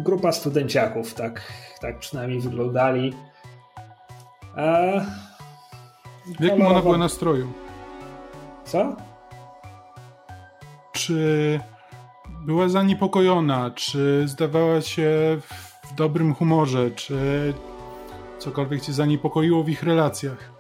[0.03, 3.15] grupa studenciaków, tak, tak przynajmniej wyglądali.
[4.57, 4.77] A,
[6.27, 7.53] W jakim ona kolorowa- była nastroju?
[8.65, 8.97] Co?
[10.93, 11.61] Czy
[12.45, 13.71] była zaniepokojona?
[13.71, 15.39] Czy zdawała się
[15.91, 16.91] w dobrym humorze?
[16.91, 17.55] Czy
[18.39, 20.55] cokolwiek cię zaniepokoiło w ich relacjach?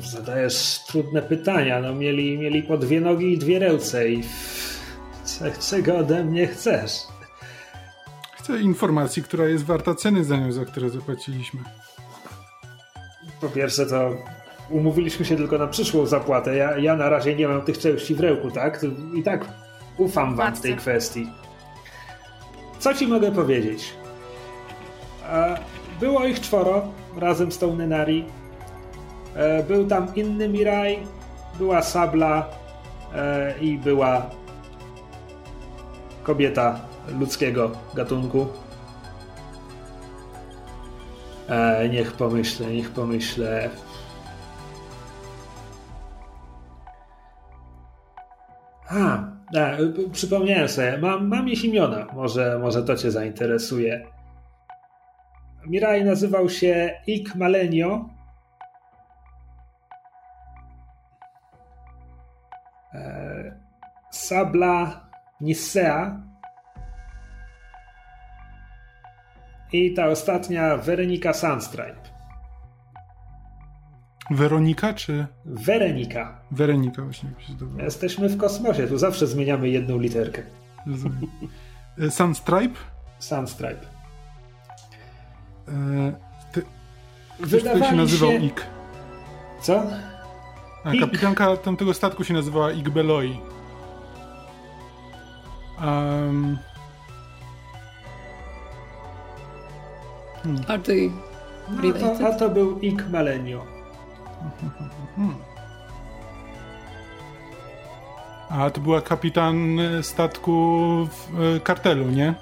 [0.00, 1.80] Zadajesz trudne pytania.
[1.80, 4.22] No, mieli, mieli po dwie nogi i dwie ręce i
[5.26, 6.92] cze- czego ode mnie chcesz?
[8.38, 11.60] Chcę informacji, która jest warta ceny za nią, za które zapłaciliśmy.
[13.40, 14.10] Po pierwsze to
[14.72, 16.56] umówiliśmy się tylko na przyszłą zapłatę.
[16.56, 18.86] Ja, ja na razie nie mam tych części w ręku, tak?
[19.14, 19.44] I tak
[19.98, 21.28] ufam wam w tej kwestii.
[22.78, 23.92] Co ci mogę powiedzieć?
[25.28, 25.58] E,
[26.00, 26.82] Było ich czworo
[27.16, 28.24] razem z tą Nenari.
[29.34, 30.98] E, Był tam inny Mirai,
[31.58, 32.48] była Sabla
[33.14, 34.30] e, i była
[36.22, 36.80] kobieta
[37.18, 38.46] ludzkiego gatunku.
[41.90, 43.70] Niech pomyślę, niech pomyślę.
[48.92, 49.24] A,
[49.58, 52.06] a y, przypomniałem sobie, mam, mam ich imiona.
[52.12, 54.06] Może, może to cię zainteresuje.
[55.66, 58.08] Mirai nazywał się Ik Malenio.
[62.94, 63.58] E,
[64.10, 65.08] Sabla
[65.40, 66.20] Nisea.
[69.72, 72.11] I ta ostatnia Weronika Sandstripe.
[74.30, 76.38] Weronika czy Weronika.
[76.50, 77.80] Weronika właśnie mi się zdawało.
[77.82, 80.42] Jesteśmy w kosmosie, tu zawsze zmieniamy jedną literkę.
[81.98, 82.74] E, Sunstripe?
[83.18, 83.86] Sandstripe.
[85.68, 86.12] E,
[86.52, 86.62] ty,
[87.42, 88.36] ktoś tutaj się nazywał się...
[88.38, 88.66] Ik.
[89.60, 89.82] Co?
[90.84, 91.00] A Ik.
[91.00, 93.38] kapitanka tamtego statku się nazywała Ik Beloi.
[95.84, 96.58] Um,
[100.68, 101.10] Are they
[101.70, 102.18] No related?
[102.18, 103.66] to, a to był Ik Malenio.
[108.52, 110.52] A to była kapitan e, statku
[111.10, 112.34] w e, kartelu, nie?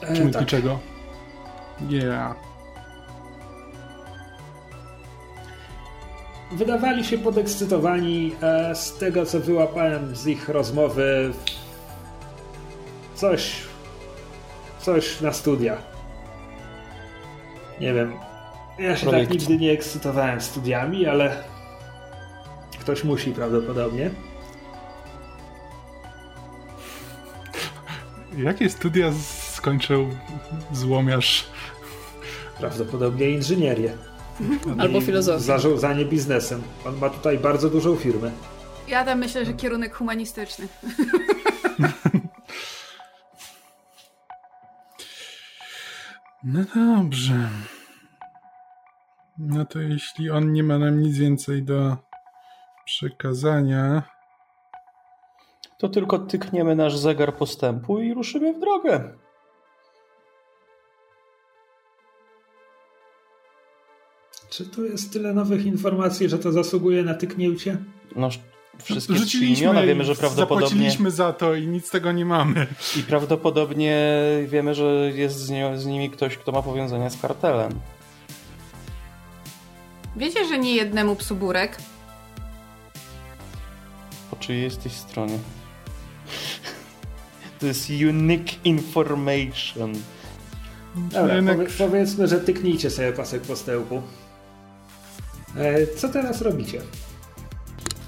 [0.00, 0.44] Czy E, tak.
[1.88, 2.36] Yeah.
[6.52, 11.32] Wydawali się podekscytowani e, z tego, co wyłapałem z ich rozmowy.
[13.14, 13.62] Coś.
[14.80, 15.76] Coś na studia.
[17.80, 18.27] Nie wiem.
[18.78, 19.30] Ja się Projekt.
[19.30, 21.44] tak nigdy nie ekscytowałem studiami, ale
[22.80, 24.10] ktoś musi prawdopodobnie.
[28.36, 29.12] Jakie studia
[29.52, 30.08] skończył
[30.72, 31.46] złomiarz?
[32.58, 33.92] Prawdopodobnie inżynierię.
[34.78, 35.40] Albo I filozofię.
[35.40, 36.62] Zarządzanie biznesem.
[36.86, 38.30] On ma tutaj bardzo dużą firmę.
[38.88, 40.68] Ja tam myślę, że kierunek humanistyczny.
[46.44, 47.48] No dobrze.
[49.38, 51.96] No to jeśli on nie ma nam nic więcej do
[52.84, 54.02] przekazania,
[55.78, 59.14] To tylko tykniemy nasz zegar postępu i ruszymy w drogę.
[64.50, 67.76] Czy tu jest tyle nowych informacji, że to zasługuje na tyknięcie?
[68.16, 68.28] No,
[68.82, 72.66] wszystkie rzuciliśmy imiona wiemy, że prawdopodobnie zapłaciliśmy za to i nic z tego nie mamy.
[72.96, 74.12] i prawdopodobnie
[74.46, 74.84] wiemy, że
[75.14, 77.72] jest z, z nimi ktoś, kto ma powiązania z kartelem.
[80.16, 81.76] Wiecie, że nie jednemu psu burek?
[84.30, 85.38] Po czyjej jesteś stronie?
[87.60, 89.92] To jest unique information.
[90.94, 94.02] Dobra, powie, powiedzmy, że tyknijcie sobie pasek postępu.
[95.56, 96.80] E, co teraz robicie?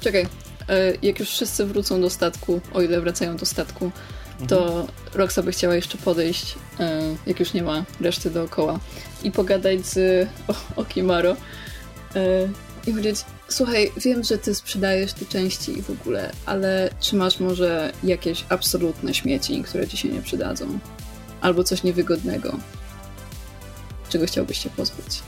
[0.00, 0.22] Czekaj,
[0.68, 3.90] e, jak już wszyscy wrócą do statku, o ile wracają do statku,
[4.48, 8.78] to Roxa by chciała jeszcze podejść, e, jak już nie ma reszty dookoła,
[9.22, 11.36] i pogadać z o- Okimaro
[12.86, 17.40] i powiedzieć, słuchaj, wiem, że ty sprzedajesz te części i w ogóle, ale czy masz
[17.40, 20.78] może jakieś absolutne śmieci, które ci się nie przydadzą?
[21.40, 22.56] Albo coś niewygodnego,
[24.08, 25.22] czego chciałbyś się pozbyć?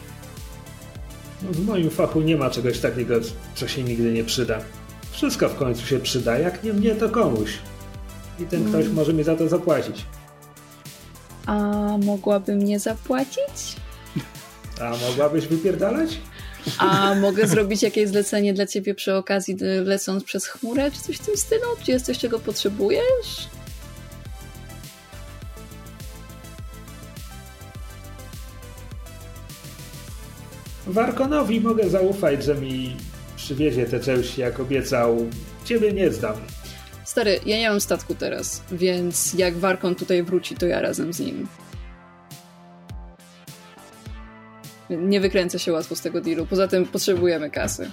[1.42, 3.14] W moim fachu nie ma czegoś takiego,
[3.54, 4.58] co się nigdy nie przyda.
[5.12, 7.50] Wszystko w końcu się przyda, jak nie mnie, to komuś.
[8.40, 10.04] I ten ktoś może mi za to zapłacić.
[11.46, 11.58] A
[12.04, 13.76] mogłabym nie zapłacić?
[14.80, 16.18] A mogłabyś wypierdalać?
[16.78, 21.16] A mogę zrobić jakieś zlecenie dla ciebie przy okazji, y, lecąc przez chmurę, czy coś
[21.16, 21.66] w tym stylu?
[21.84, 23.48] Czy jest coś, czego potrzebujesz?
[30.86, 32.96] Warkonowi mogę zaufać, że mi
[33.36, 35.26] przywiezie te części, jak obiecał.
[35.64, 36.34] Ciebie nie zdam.
[37.04, 41.20] Stary, ja nie mam statku teraz, więc jak Warkon tutaj wróci, to ja razem z
[41.20, 41.48] nim.
[44.98, 46.46] Nie wykręcę się łatwo z tego dealu.
[46.46, 47.90] Poza tym potrzebujemy kasy.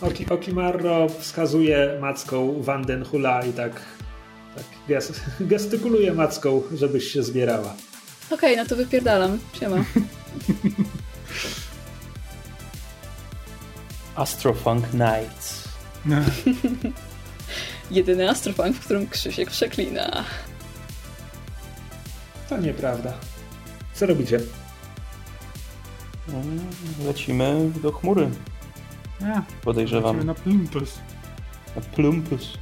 [0.00, 3.72] Oki, Okimarro wskazuje macką Vandenhula i tak,
[4.56, 7.74] tak ges, gestykuluje macką, żebyś się zbierała.
[8.30, 9.38] Okej, no to wypierdalam.
[9.60, 9.84] Siema.
[14.14, 15.64] Astrofunk Nights.
[16.06, 16.16] No,
[17.90, 20.24] Jedyny astrofunk, w którym Krzysiek przeklina.
[22.48, 23.12] To nieprawda.
[23.94, 24.40] Co robicie?
[26.28, 26.58] Mm,
[27.06, 28.28] Lecimy do chmury,
[29.20, 30.16] nie, podejrzewam.
[30.16, 30.98] lecimy na Pluntos.
[31.76, 32.58] Na Plumpus.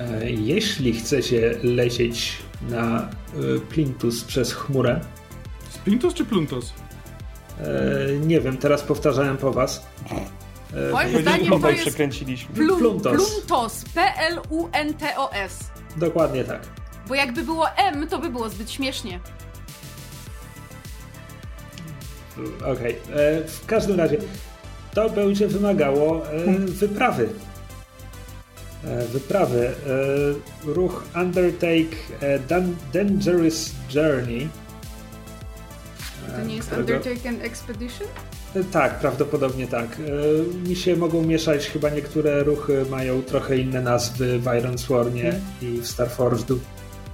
[0.00, 2.36] E, Jeśli chcecie lecieć
[2.68, 5.00] na e, Plintus przez chmurę,
[5.70, 6.72] Splintos czy Pluntos?
[7.60, 7.64] e,
[8.26, 9.86] nie wiem, teraz powtarzałem po was.
[10.74, 12.54] E, Moim zdaniem to jest przekręciliśmy.
[12.54, 13.12] plum, Pluntos.
[13.30, 13.84] Pluntos.
[13.94, 15.70] P-L-U-N-T-O-S.
[15.96, 16.60] Dokładnie tak.
[17.08, 19.20] Bo jakby było M, to by było zbyt śmiesznie.
[22.72, 22.92] Okej.
[22.92, 24.16] E, W każdym razie
[24.94, 27.28] to będzie wymagało e, wyprawy.
[28.84, 29.70] E, Wyprawy.
[30.64, 31.96] Ruch Undertake
[32.92, 34.48] Dangerous Journey
[36.36, 38.08] To nie jest którego- Undertaken Expedition?
[38.72, 39.96] Tak, prawdopodobnie tak.
[40.68, 45.66] Mi się mogą mieszać, chyba niektóre ruchy mają trochę inne nazwy w Iron Swornie i
[45.80, 46.60] w Starforgedu.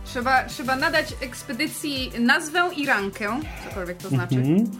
[0.05, 4.35] Trzeba, trzeba nadać ekspedycji nazwę i rankę, cokolwiek to znaczy.
[4.35, 4.57] Mhm.
[4.57, 4.71] Rangę.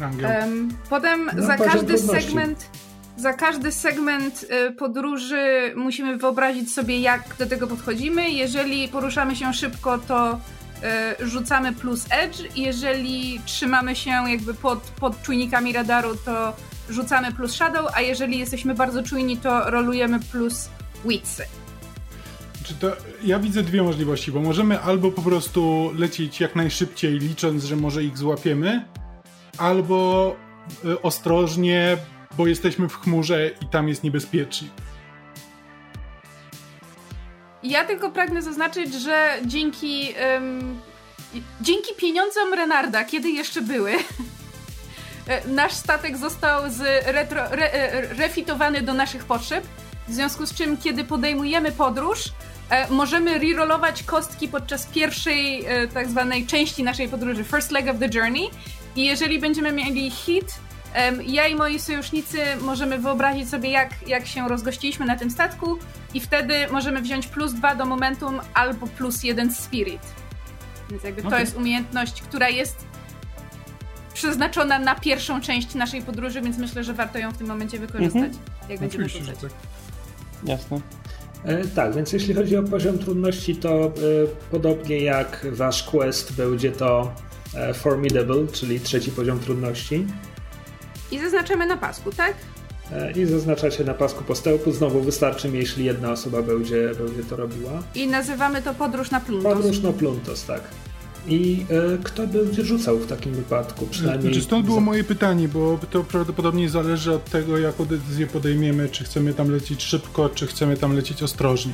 [0.00, 2.26] Em, potem No, za każdy trudności.
[2.26, 2.70] segment
[3.16, 8.30] za każdy segment y, podróży musimy wyobrazić sobie, jak do tego podchodzimy.
[8.30, 10.40] Jeżeli poruszamy się szybko, to
[11.22, 12.36] y, rzucamy plus edge.
[12.56, 16.56] Jeżeli trzymamy się jakby pod, pod czujnikami radaru, to
[16.90, 20.68] rzucamy plus shadow, a jeżeli jesteśmy bardzo czujni, to rolujemy plus
[21.04, 21.42] witsy.
[22.64, 22.92] Czy to,
[23.24, 28.04] ja widzę dwie możliwości, bo możemy albo po prostu lecieć jak najszybciej, licząc, że może
[28.04, 28.84] ich złapiemy,
[29.58, 30.36] albo
[30.84, 31.96] y, ostrożnie,
[32.36, 34.68] bo jesteśmy w chmurze i tam jest niebezpiecznie.
[37.62, 40.14] Ja tylko pragnę zaznaczyć, że dzięki,
[41.60, 43.92] dzięki pieniądzom Renarda, kiedy jeszcze były,
[45.26, 49.64] e, nasz statek został z retro, re, e, refitowany do naszych potrzeb.
[50.08, 52.24] W związku z czym, kiedy podejmujemy podróż,
[52.90, 55.64] możemy rerollować kostki podczas pierwszej
[55.94, 58.50] tak zwanej części naszej podróży, first leg of the journey.
[58.98, 60.54] I jeżeli będziemy mieli hit,
[61.26, 65.78] ja i moi sojusznicy możemy wyobrazić sobie, jak, jak się rozgościliśmy na tym statku,
[66.14, 70.00] i wtedy możemy wziąć plus dwa do momentum albo plus jeden spirit.
[70.90, 71.40] Więc jakby to Okej.
[71.40, 72.76] jest umiejętność, która jest
[74.14, 78.32] przeznaczona na pierwszą część naszej podróży, więc myślę, że warto ją w tym momencie wykorzystać,
[78.68, 79.50] jak będziemy Oczywiście, tak.
[80.44, 80.80] Jasne.
[81.44, 83.90] E, Tak, więc jeśli chodzi o poziom trudności, to e,
[84.50, 87.12] podobnie jak wasz quest będzie to
[87.74, 90.06] Formidable, czyli trzeci poziom trudności.
[91.12, 92.34] I zaznaczamy na pasku, tak?
[92.92, 94.72] E, I zaznaczacie na pasku postępu.
[94.72, 97.82] Znowu wystarczy mi, jeśli jedna osoba będzie, będzie to robiła.
[97.94, 99.54] I nazywamy to podróż na Pluntos.
[99.54, 100.60] Podróż no pluntos, tak.
[101.26, 103.86] I e, kto będzie rzucał w takim wypadku?
[103.86, 104.32] Przynajmniej.
[104.32, 109.04] Znaczy, stąd było moje pytanie, bo to prawdopodobnie zależy od tego, jaką decyzję podejmiemy, czy
[109.04, 111.72] chcemy tam lecieć szybko, czy chcemy tam lecieć ostrożnie.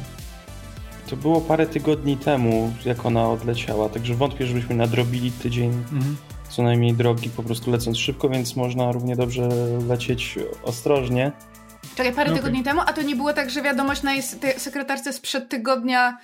[1.10, 6.16] To było parę tygodni temu, jak ona odleciała, także wątpię, żebyśmy nadrobili tydzień Mhm.
[6.48, 9.48] co najmniej drogi, po prostu lecąc szybko, więc można równie dobrze
[9.88, 11.32] lecieć ostrożnie.
[11.96, 12.42] Czekaj, parę Okej.
[12.42, 14.22] tygodni temu, a to nie było tak, że wiadomość na jej
[14.56, 16.18] sekretarce sprzed tygodnia,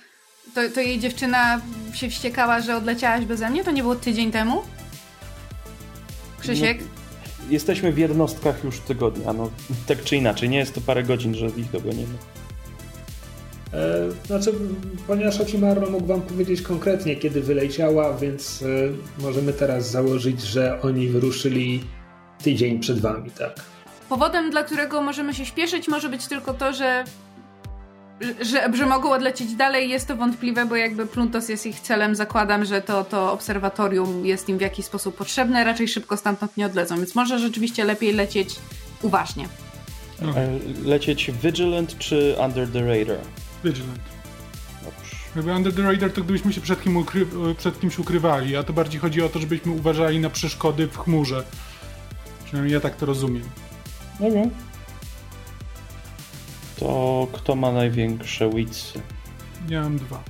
[0.55, 1.61] to, to jej dziewczyna
[1.93, 3.63] się wściekała, że odleciałaś beze mnie?
[3.63, 4.61] To nie było tydzień temu?
[6.39, 6.79] Krzysiek?
[7.49, 9.49] Jesteśmy w jednostkach już tygodnia, no
[9.87, 12.13] tak czy inaczej, nie jest to parę godzin, że ich dogonimy.
[13.73, 14.51] E, Znaczy,
[15.07, 21.07] ponieważ Ocimarro mógł wam powiedzieć konkretnie, kiedy wyleciała, więc e, możemy teraz założyć, że oni
[21.07, 21.83] wyruszyli
[22.43, 23.55] tydzień przed wami, tak?
[24.09, 27.03] Powodem, dla którego możemy się śpieszyć, może być tylko to, że,
[28.41, 29.89] że, że mogą odlecieć dalej.
[29.89, 32.15] Jest to wątpliwe, bo jakby Pluntos jest ich celem.
[32.15, 35.63] Zakładam, że to, to obserwatorium jest im w jakiś sposób potrzebne.
[35.63, 38.55] Raczej szybko stamtąd nie odlecą, więc może rzeczywiście lepiej lecieć
[39.01, 39.47] uważnie.
[40.35, 43.17] E, Lecieć Vigilant czy Under the Radar?
[43.63, 43.99] Vigilant.
[44.83, 45.15] Dobrze.
[45.35, 47.27] Jakby Under the Radar to gdybyśmy się przed, kim ukry...
[47.57, 51.43] przed kimś ukrywali, a to bardziej chodzi o to, żebyśmy uważali na przeszkody w chmurze.
[52.45, 53.43] Przynajmniej ja tak to rozumiem.
[54.19, 54.41] Dobra.
[56.79, 59.01] To kto ma największe witsy?
[59.69, 60.23] Ja mam dwa.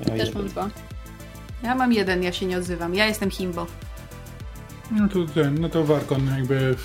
[0.00, 0.34] Ja Też jeden.
[0.34, 0.70] mam dwa.
[1.62, 2.94] Ja mam jeden, ja się nie odzywam.
[2.94, 3.66] Ja jestem Himbo.
[4.90, 6.76] No to ten, no to Warkon jakby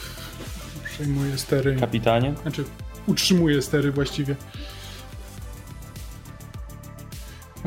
[0.86, 1.76] przejmuje stery.
[1.80, 2.34] Kapitanie?
[2.42, 2.64] Znaczy,
[3.08, 4.36] utrzymuje stery właściwie.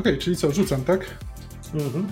[0.01, 1.05] Okej, czyli co, rzucam, tak?
[1.73, 2.07] Mhm.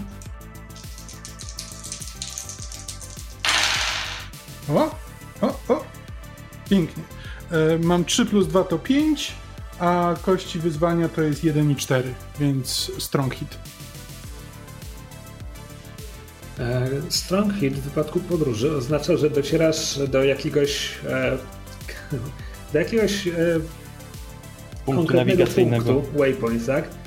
[4.69, 4.95] O,
[5.41, 5.83] o, o.
[6.69, 7.03] Pięknie.
[7.51, 9.31] E, mam 3 plus 2 to 5,
[9.79, 13.57] a kości wyzwania to jest 1 i 4, więc strong hit.
[16.59, 21.37] E, Strong hit w wypadku podróży oznacza, że docierasz do jakiegoś e,
[22.73, 23.31] do jakiegoś e,
[24.85, 25.93] Punktu konkretnego nawigacyjnego.
[25.93, 26.98] punktu, waypoint, tak?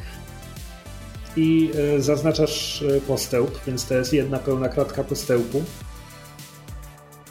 [1.37, 5.63] I e, zaznaczasz e, postęp, więc to jest jedna pełna kratka postępu.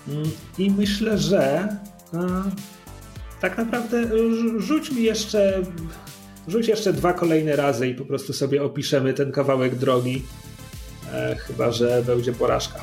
[0.07, 1.67] Mm, I myślę, że
[3.41, 5.63] tak naprawdę e, rzu- rzuć mi jeszcze
[6.47, 10.23] rzuć jeszcze dwa kolejne razy i po prostu sobie opiszemy ten kawałek drogi.
[11.37, 12.79] Chyba, że będzie porażka.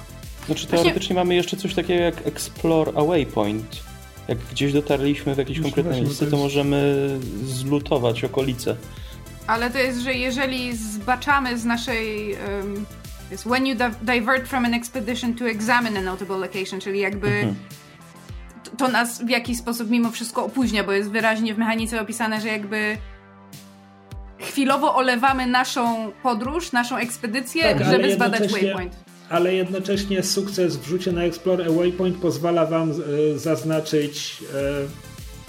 [0.46, 3.82] Znaczy teoretycznie mamy jeszcze coś takiego jak Explore a Waypoint.
[4.28, 7.08] Jak gdzieś dotarliśmy w jakieś konkretne miejsce, to możemy
[7.46, 8.76] zlutować okolice.
[9.48, 12.36] Ale to jest, że jeżeli zbaczamy z naszej.
[12.58, 12.86] Um,
[13.30, 17.28] jest when you di- divert from an expedition to examine a notable location, czyli jakby
[17.28, 17.54] Mhm.
[18.64, 22.40] to, to nas w jakiś sposób mimo wszystko opóźnia, bo jest wyraźnie w mechanice opisane,
[22.40, 22.96] że jakby
[24.38, 28.96] chwilowo olewamy naszą podróż, naszą ekspedycję, Tak, żeby zbadać waypoint.
[29.30, 34.42] ale jednocześnie sukces w rzucie na Explore a Waypoint pozwala wam e, zaznaczyć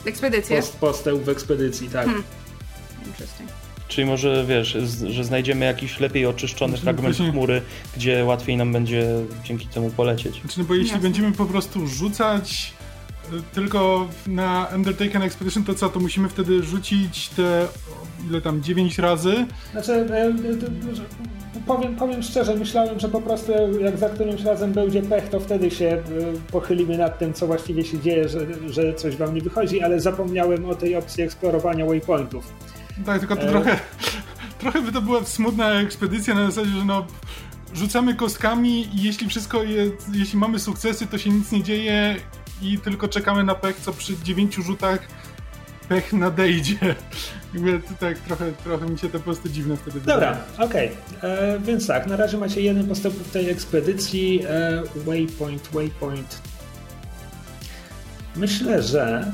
[0.06, 0.58] e, Ekspedycję.
[0.58, 2.06] post, postęp w ekspedycji, tak.
[2.06, 2.24] Hmm.
[3.06, 3.50] Interesting.
[3.90, 4.78] Czyli może wiesz,
[5.10, 7.62] że znajdziemy jakiś lepiej oczyszczony Znaczy, fragment właśnie- chmury,
[7.98, 9.08] gdzie łatwiej nam będzie
[9.44, 10.42] dzięki temu polecieć.
[10.42, 11.04] Znaczy, no bo jeśli Jasne.
[11.04, 12.74] będziemy po prostu rzucać
[13.34, 17.68] y, tylko na Undertaken Expedition, to co, to musimy wtedy rzucić te,
[18.30, 19.46] ile tam, 9 razy?
[19.72, 20.06] Znaczy,
[21.68, 23.52] powiem, powiem szczerze, myślałem, że po prostu
[23.82, 26.02] jak za którymś razem będzie pech, to wtedy się e,
[26.52, 28.40] pochylimy nad tym, co właściwie się dzieje, że,
[28.70, 32.54] że coś wam nie wychodzi, ale zapomniałem o tej opcji eksplorowania waypointów.
[33.06, 33.50] Tak, tylko to E.
[33.50, 33.80] trochę,
[34.60, 37.08] trochę by to była smutna ekspedycja na zasadzie, że no
[37.74, 42.16] rzucamy kostkami i jeśli wszystko jest, jeśli mamy sukcesy, to się nic nie dzieje
[42.62, 45.00] i tylko czekamy na pech, co przy dziewięciu rzutach
[45.90, 46.76] pech nadejdzie.
[47.54, 50.92] Jakby tak trochę, trochę mi się to po prostu dziwne wtedy Dobra, okej.
[51.24, 54.42] E, Więc tak, na razie macie jeden postęp w tej ekspedycji.
[54.50, 56.42] E, waypoint, waypoint.
[58.36, 59.32] Myślę, że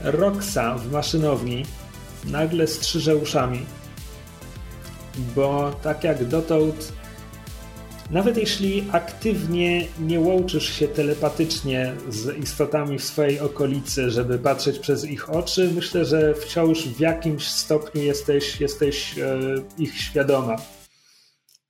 [0.00, 1.64] Roxa w maszynowni
[2.26, 3.60] nagle strzyże uszami,
[5.36, 6.92] bo tak jak dotąd,
[8.10, 15.04] nawet jeśli aktywnie nie łączysz się telepatycznie z istotami w swojej okolicy, żeby patrzeć przez
[15.04, 19.38] ich oczy, myślę, że wciąż w jakimś stopniu jesteś, jesteś e,
[19.78, 20.56] ich świadoma.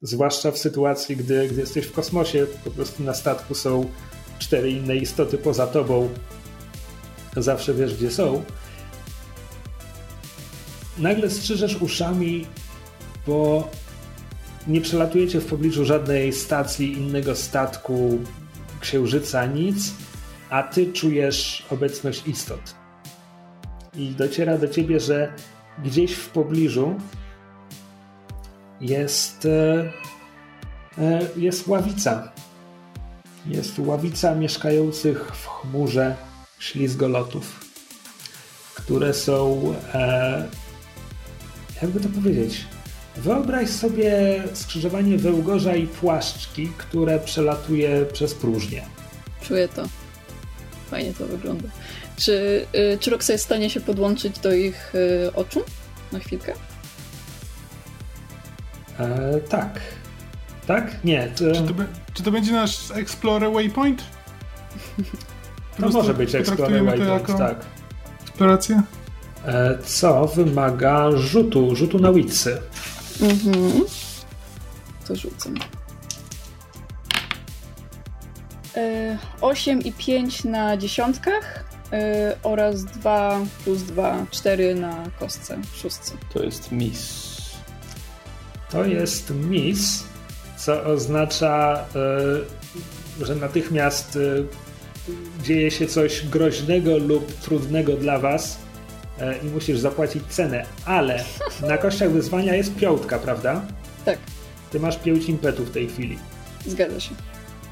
[0.02, 3.88] Zwłaszcza w sytuacji, gdy, gdy jesteś w kosmosie, po prostu na statku są
[4.38, 6.08] cztery inne istoty poza tobą.
[7.36, 8.44] Zawsze wiesz, gdzie są.
[10.98, 12.46] Nagle strzyżesz uszami,
[13.26, 13.70] bo
[14.66, 18.18] nie przelatujecie w pobliżu żadnej stacji, innego statku,
[18.80, 19.94] księżyca, nic,
[20.50, 22.74] a ty czujesz obecność istot.
[23.94, 25.32] I dociera do ciebie, że
[25.84, 26.94] gdzieś w pobliżu
[28.80, 29.92] jest, e,
[30.98, 32.32] e, jest ławica.
[33.46, 36.16] Jest ławica mieszkających w chmurze
[36.58, 37.64] ślizgolotów,
[38.74, 40.48] które są, e,
[41.82, 42.64] jakby to powiedzieć,
[43.16, 48.82] Wyobraź sobie skrzyżowanie wełgorza i płaszczki, które przelatuje przez próżnię.
[49.40, 49.84] Czuję to.
[50.90, 51.68] Fajnie to wygląda.
[52.16, 55.62] Czy, y, czy Roxa jest w stanie się podłączyć do ich y, oczu?
[56.12, 56.52] Na chwilkę?
[58.98, 59.80] E, tak.
[60.66, 61.04] Tak?
[61.04, 61.28] Nie.
[61.28, 64.02] To, Czy to, be- czy to będzie nasz Explorer Waypoint?
[65.76, 67.64] Po to może być Explorer Waypoint, jako tak.
[68.22, 68.82] eksplorację?
[69.46, 72.58] E, co wymaga rzutu, rzutu na witsy.
[73.20, 73.84] Mhm.
[75.08, 75.50] To rzucę.
[78.76, 86.12] E, 8 i 5 na dziesiątkach e, oraz 2 plus 2, 4 na kostce, szóstce.
[86.34, 87.26] To jest miss.
[88.70, 90.04] To jest miss,
[90.56, 91.84] co oznacza,
[93.20, 98.65] e, że natychmiast e, dzieje się coś groźnego lub trudnego dla was e,
[99.42, 101.24] i musisz zapłacić cenę, ale
[101.62, 103.62] na kościach wyzwania jest piątka, prawda?
[104.04, 104.18] Tak,
[104.70, 106.18] Ty masz pięć impetu w tej chwili.
[106.66, 107.10] zgadza się.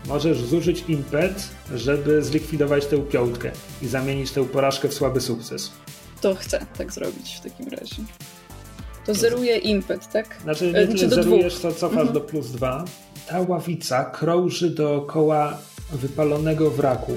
[0.06, 3.50] Możesz zużyć impet, żeby zlikwidować tę piątkę
[3.82, 5.70] i zamienić tę porażkę w słaby sukces.
[6.20, 7.96] To chcę tak zrobić w takim razie.
[9.06, 10.36] To zeruje impet, tak?
[10.42, 11.62] Znaczy, E, nie czy tyle do zerujesz, dwóch?
[11.74, 12.12] to cofasz Mhm.
[12.12, 12.84] do plus dwa.
[13.28, 15.58] Ta ławica krąży dookoła
[15.92, 17.12] wypalonego wraku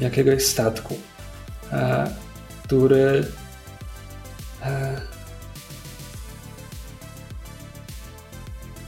[0.00, 0.94] jakiegoś statku,
[1.72, 2.10] e,
[2.68, 3.24] który
[4.62, 5.00] e,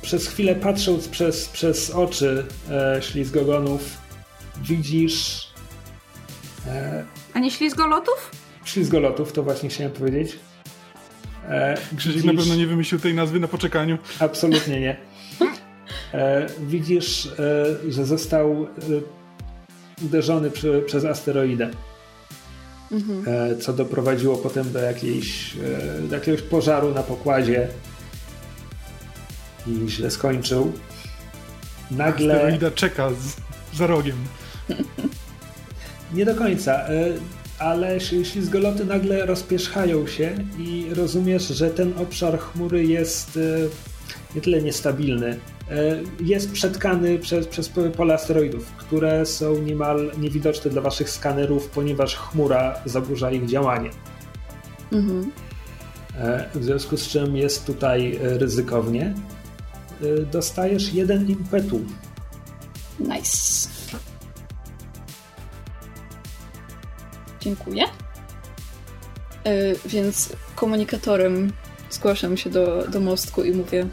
[0.03, 3.99] przez chwilę patrząc przez, przez oczy e, ślizgogonów
[4.63, 5.47] widzisz
[6.67, 7.05] e,
[7.35, 8.31] A nie ślizgolotów?
[8.65, 10.39] ślizgolotów, to właśnie chciałem powiedzieć.
[11.49, 13.99] E, Krzysiek na pewno nie wymyślił tej nazwy na poczekaniu.
[14.19, 14.97] Absolutnie nie.
[16.15, 17.31] E, widzisz, e,
[17.89, 18.67] że został e,
[20.05, 21.71] uderzony przy, przez asteroidę,
[22.93, 23.25] Mhm.
[23.27, 27.69] e, co doprowadziło potem do, jakiejś, e, do jakiegoś pożaru na pokładzie
[29.67, 30.73] i źle skończył.
[31.91, 34.17] Nagle, Asteroida czeka z, za rogiem.
[36.15, 37.13] nie do końca, e,
[37.59, 43.39] ale śl- ślizgoloty nagle rozpierzchają się i rozumiesz, że ten obszar chmury jest
[44.35, 45.41] nie tyle niestabilny,
[45.71, 52.17] e, jest przetkany przez, przez pole asteroidów, które są niemal niewidoczne dla waszych skanerów, ponieważ
[52.17, 53.91] chmura zaburza ich działanie.
[54.93, 55.33] Mhm.
[56.19, 59.15] E, W związku z czym jest tutaj e, ryzykownie.
[60.33, 61.81] Dostajesz jeden impetu.
[63.01, 63.69] Nice.
[67.41, 67.85] Dziękuję.
[69.45, 71.53] E, więc komunikatorem
[71.91, 73.87] zgłaszam się do, do mostku i mówię: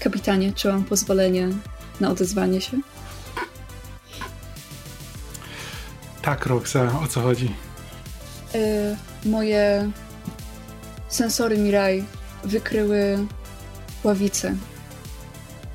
[0.00, 0.52] Kapitanie.
[0.52, 1.48] czy mam pozwolenie
[2.00, 2.80] na odezwanie się?
[6.22, 7.54] Tak, Roxa, o co chodzi?
[8.54, 9.90] E, moje
[11.08, 12.04] sensory Mirai
[12.44, 13.26] wykryły
[14.04, 14.54] ławice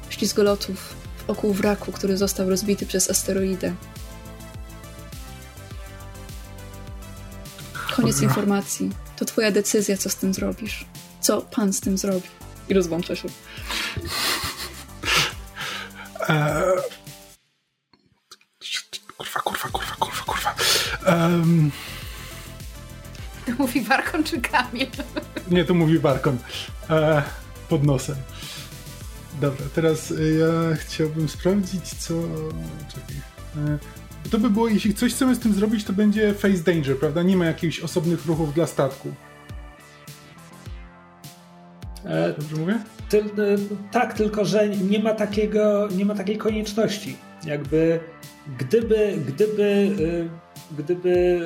[0.09, 0.95] ślizgolotów
[1.27, 3.75] wokół wraku, który został rozbity przez asteroidę.
[7.95, 8.33] Koniec Cholera.
[8.33, 8.91] informacji.
[9.17, 10.85] To twoja decyzja, co z tym zrobisz.
[11.21, 12.44] Co pan z tym zrobi?
[12.69, 13.27] I rozłącza się.
[16.29, 16.63] Eee...
[19.17, 20.55] Kurwa, kurwa, kurwa, kurwa, kurwa.
[23.59, 24.87] Mówi Warkon czy Kamil?
[25.51, 26.37] nie, to mówi Barkon.
[26.89, 27.21] Eee,
[27.69, 28.15] pod nosem.
[29.41, 32.13] Dobra, teraz y, ja chciałbym sprawdzić, co...
[32.93, 33.15] Czekaj.
[33.57, 37.23] Eee, to by było, jeśli coś chcemy z tym zrobić, to będzie face danger, prawda?
[37.23, 39.13] Nie ma jakichś osobnych ruchów dla statku.
[42.07, 42.79] E, Dobrze mówię?
[43.09, 43.23] Ty, y,
[43.91, 47.15] tak, tylko że nie ma takiego, nie ma takiej konieczności.
[47.45, 47.99] Jakby
[48.59, 49.63] gdyby, gdyby,
[49.99, 50.29] y,
[50.77, 51.39] gdyby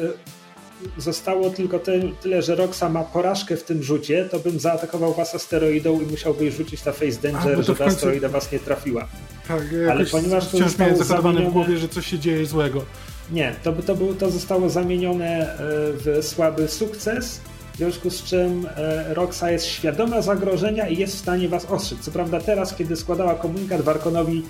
[0.98, 1.80] zostało tylko
[2.22, 6.54] tyle, że Roxa ma porażkę w tym rzucie, to bym zaatakował was asteroidą i musiałbyś
[6.56, 9.08] rzucić na face A, danger, to w żeby końcu- asteroida was nie trafiła.
[9.48, 9.62] Tak,
[9.92, 12.86] Ale ponieważ to wciąż miałem zakodowane w głowie, że coś się dzieje złego.
[13.32, 15.58] Nie, to, by- to, był, to zostało zamienione e,
[15.94, 17.42] w słaby sukces,
[17.80, 22.00] związku z czym e, Roxa jest świadoma zagrożenia i jest w stanie was ostrzec.
[22.00, 24.44] Co prawda teraz, kiedy składała komunikat Warkonowi,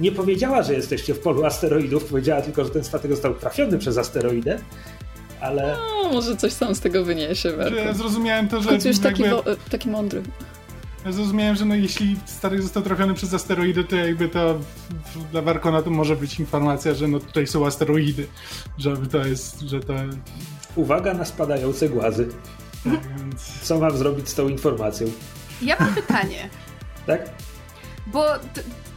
[0.00, 3.98] nie powiedziała, że jesteście w polu asteroidów, powiedziała tylko, że ten statek został trafiony przez
[3.98, 4.58] asteroidę,
[5.40, 7.94] ale No, może coś tam z tego wyniesie, Że ja Werko.
[7.94, 10.22] zrozumiałem to, że końcu już taki, jakby, e, taki mądry.
[11.04, 14.58] ja zrozumiałem, że no jeśli statek został trafiony przez asteroidy, to jakby to
[15.32, 18.26] dla Warkona to może być informacja, że no tutaj są asteroidy,
[18.78, 19.94] że to jest, że to
[20.76, 22.28] uwaga na spadające głazy.
[22.86, 23.60] Więc...
[23.62, 25.06] Co mam zrobić z tą informacją?
[25.62, 26.48] Ja mam pytanie,
[27.06, 27.20] Tak?
[28.06, 28.24] bo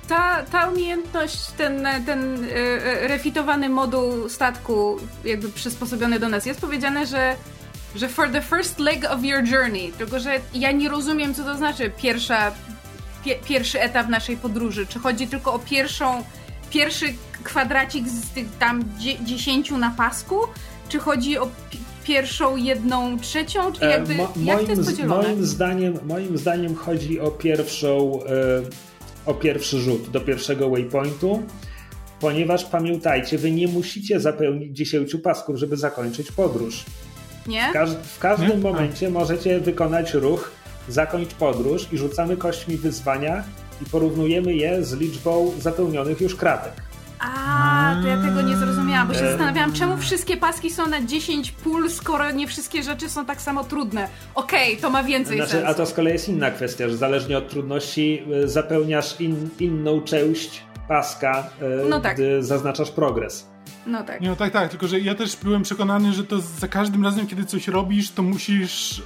[0.07, 6.61] ta, ta umiejętność, ten, ten y, y, refitowany moduł statku, jakby przysposobiony do nas, jest
[6.61, 7.35] powiedziane, że,
[7.95, 11.57] że for the first leg of your journey, tylko że ja nie rozumiem, co to
[11.57, 12.51] znaczy pierwsza,
[13.23, 14.87] pie, pierwszy etap naszej podróży.
[14.87, 16.23] Czy chodzi tylko o pierwszą,
[16.69, 17.13] pierwszy
[17.43, 20.39] kwadracik z tych tam dzie, dziesięciu na pasku,
[20.89, 21.49] czy chodzi o
[22.05, 25.23] pierwszą jedną trzecią, czy E, jakby, mo- jak to moim, jest podzielone?
[25.27, 28.29] moim, zdaniem, moim zdaniem chodzi o pierwszą, e,
[29.25, 31.43] o pierwszy rzut do pierwszego waypointu,
[32.19, 36.83] ponieważ pamiętajcie, wy nie musicie zapełnić 10 pasków, żeby zakończyć podróż.
[37.47, 37.69] Nie?
[37.69, 38.57] W, każ- w każdym Nie?
[38.57, 40.51] momencie możecie wykonać ruch,
[40.89, 43.43] zakończyć podróż i rzucamy kośćmi wyzwania
[43.81, 46.73] i porównujemy je z liczbą zapełnionych już kratek.
[47.19, 49.27] A, to ja tego nie zrozumiałam, bo się Em.
[49.29, 53.63] zastanawiałam, czemu wszystkie paski są na 10 pól, skoro nie wszystkie rzeczy są tak samo
[53.63, 54.07] trudne.
[54.35, 55.67] Okej, to ma więcej Znaczy, sensu.
[55.67, 60.01] a to z kolei jest inna kwestia, że zależnie od trudności y, zapełniasz in, inną
[60.01, 61.49] część paska,
[61.85, 62.15] y, No tak.
[62.15, 63.47] gdy zaznaczasz progres.
[63.87, 64.21] No tak.
[64.21, 67.45] No tak, tak, tylko że ja też byłem przekonany, że to za każdym razem, kiedy
[67.45, 69.01] coś robisz, to musisz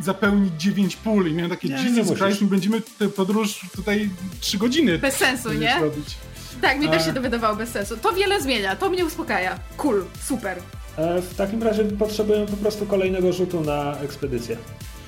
[0.00, 2.18] zapełnić 9 pól i miałem takie, Nie, Jesus.
[2.18, 4.10] Christ, będziemy tę podróż tutaj
[4.40, 5.74] 3 godziny Bez sensu, nie?
[5.80, 6.16] robić.
[6.60, 7.04] Tak, mi też A.
[7.06, 7.96] się to wydawało bez sensu.
[7.96, 9.58] To wiele zmienia, to mnie uspokaja.
[9.76, 10.58] Cool, super.
[10.96, 14.56] E, W takim razie potrzebujemy po prostu kolejnego rzutu na ekspedycję.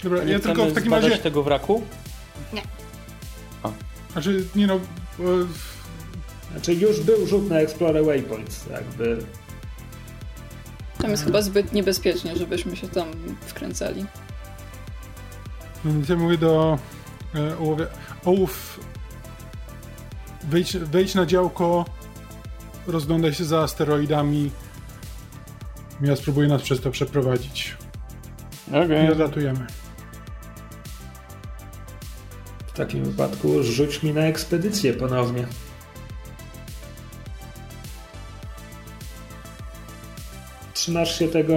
[0.05, 1.83] Dobra, Nie ja tylko w takim razie, tego wraku?
[4.13, 4.81] znaczy, nie no,
[6.53, 9.19] Znaczy już był rzut na Explore Waypoints, jakby
[10.99, 13.09] Tam jest chyba zbyt niebezpiecznie, żebyśmy się tam
[13.41, 14.05] wkręcali.
[15.85, 16.79] Więc ja mówię do
[17.35, 17.87] e, ołowia.
[18.25, 18.81] Ołów,
[20.49, 21.85] wejdź, wejdź na działko,
[22.87, 24.51] rozglądaj się za asteroidami.
[26.01, 27.77] Ja spróbuję nas przez to przeprowadzić.
[28.69, 29.07] Okej.
[29.07, 29.67] I odlatujemy.
[32.75, 35.47] w takim wypadku rzuć mi na ekspedycję ponownie.
[40.75, 41.55] Trzymasz się tego,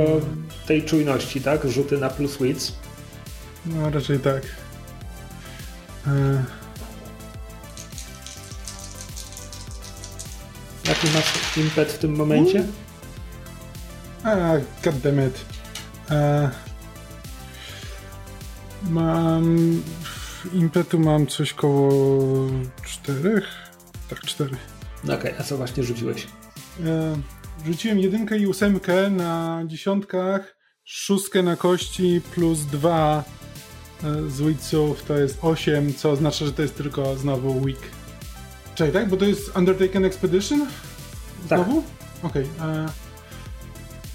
[0.67, 1.69] tej czujności, tak?
[1.69, 2.73] Rzuty na plus wits.
[3.65, 4.41] No, raczej tak.
[6.07, 6.43] E,
[10.87, 12.63] Jaki masz impet w tym momencie?
[14.23, 14.53] a,
[14.83, 15.45] goddammit.
[16.11, 16.49] E,
[18.89, 19.57] mam...
[20.53, 21.91] Impetu mam coś koło
[22.85, 23.45] czterech?
[24.09, 24.57] Tak, cztery.
[25.03, 26.27] No Okej, a co właśnie rzuciłeś?
[26.85, 27.15] E,
[27.65, 33.23] rzuciłem jedynkę i ósemkę na dziesiątkach, szóstkę na kości plus dwa
[34.03, 37.79] e, z witsów to jest 8, co oznacza, że to jest tylko znowu weak.
[38.77, 39.09] Czekaj, tak?
[39.09, 40.67] Bo to jest Undertaken Expedition?
[41.49, 41.59] Tak.
[41.59, 41.83] Znowu?
[42.23, 42.43] Okej.
[42.61, 42.85] e,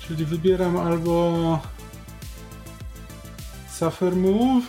[0.01, 1.59] czyli wybieram albo
[3.79, 4.65] Suffer Move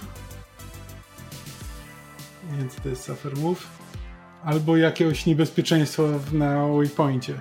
[2.51, 3.67] Więc to jest Suffer Move.
[4.43, 7.39] Albo jakiegoś niebezpieczeństwa na waypoincie.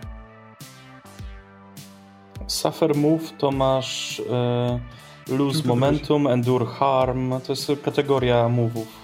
[2.47, 4.81] Suffer Move to masz e,
[5.29, 7.41] Lose Momentum, Endure Harm.
[7.41, 9.02] To jest kategoria move'ów.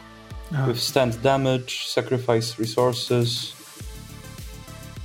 [0.54, 0.66] Aha.
[0.66, 3.52] Withstand Damage, Sacrifice Resources,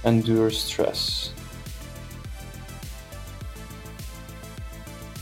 [0.04, 1.32] Endure Stress.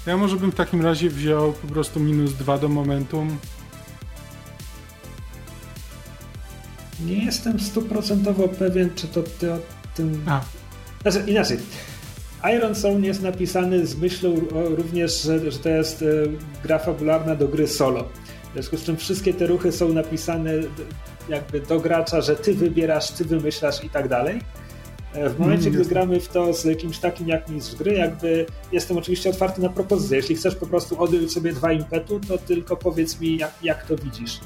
[0.07, 3.37] Ja może bym w takim razie wziął po prostu minus dwa do momentum.
[7.05, 9.57] Nie jestem stuprocentowo pewien, czy to ty o
[9.95, 10.23] tym...
[10.27, 10.41] A,
[11.01, 11.57] Znaczy, inaczej.
[12.55, 16.05] Iron Zone jest napisany z myślą również, że, że to jest e,
[16.63, 18.09] gra fabularna do gry solo.
[18.51, 20.51] W związku z czym wszystkie te ruchy są napisane
[21.29, 24.41] jakby do gracza, że ty wybierasz, ty wymyślasz i tak dalej.
[25.13, 28.45] E, W momencie, Mm, gdy gramy w to z kimś takim jak mistrz gry, jakby
[28.71, 30.17] jestem oczywiście otwarty na propozycje.
[30.17, 33.95] Jeśli chcesz po prostu odjąć sobie dwa impetu, to tylko powiedz mi, jak, jak to
[33.95, 34.39] widzisz.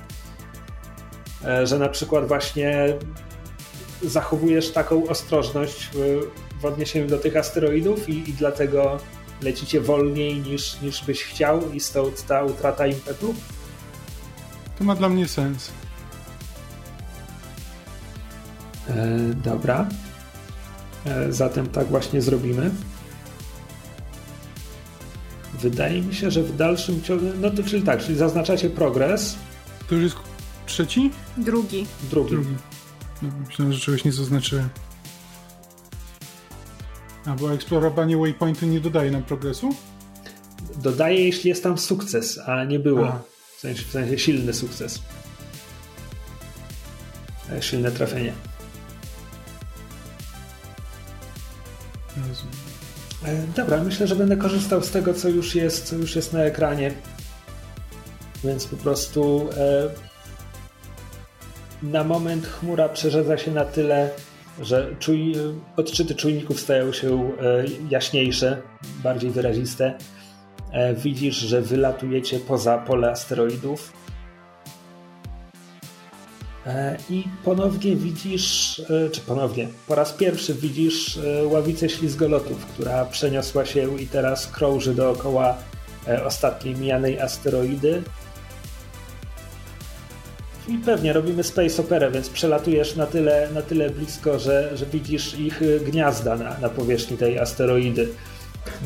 [1.45, 2.93] E, Że na przykład właśnie
[4.03, 6.19] zachowujesz taką ostrożność w,
[6.61, 8.97] w odniesieniu do tych asteroidów i, i dlatego
[9.41, 13.35] lecicie wolniej niż, niż byś chciał i stąd ta utrata impetu?
[14.77, 15.71] To ma dla mnie sens.
[18.89, 19.87] E, dobra.
[21.05, 22.71] E, zatem tak właśnie zrobimy.
[25.61, 27.25] Wydaje mi się, że w dalszym ciągu.
[27.41, 29.35] No to czyli tak, czyli zaznaczacie progres.
[29.89, 30.15] To już jest
[30.65, 31.11] trzeci?
[31.37, 31.85] Drugi.
[32.09, 32.29] Drugi.
[32.29, 32.55] Drugi.
[33.21, 34.69] No, myślałem, że czegoś nie zaznaczyłem.
[37.25, 39.75] A, bo eksplorowanie waypointu nie dodaje nam progresu?
[40.75, 43.07] Dodaje, jeśli jest tam sukces, a nie było.
[43.07, 43.34] A.
[43.57, 45.01] W sensie, w sensie silny sukces.
[47.51, 48.33] E, Silne trafienie.
[52.17, 52.55] Rozumiem.
[53.25, 56.39] E, Dobra, myślę, że będę korzystał z tego, co już jest, co już jest na
[56.43, 56.91] ekranie.
[58.43, 59.89] Więc po prostu e,
[61.83, 64.09] na moment chmura przerzedza się na tyle,
[64.61, 65.33] że czuj,
[65.77, 68.61] odczyty czujników stają się e, jaśniejsze,
[69.03, 69.97] bardziej wyraziste.
[70.75, 73.93] E, widzisz, że wylatujecie poza pole asteroidów.
[76.65, 83.65] E, I ponownie widzisz, e, czy ponownie, po raz pierwszy widzisz ławicę ślizgolotów, która przeniosła
[83.65, 85.57] się i teraz krąży dookoła
[86.25, 88.03] ostatniej mijanej asteroidy.
[90.67, 95.39] I pewnie robimy space operę, więc przelatujesz na tyle, na tyle blisko, że, że widzisz
[95.39, 98.07] ich gniazda na, na powierzchni tej asteroidy,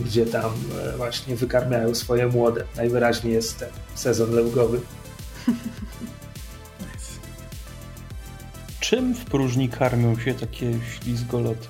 [0.05, 0.51] gdzie tam
[0.93, 2.63] e, właśnie wykarmiają swoje młode.
[2.77, 4.79] Najwyraźniej jest ten sezon lęgowy.
[8.79, 11.67] Czym w próżni karmią się takie ślizgoloty?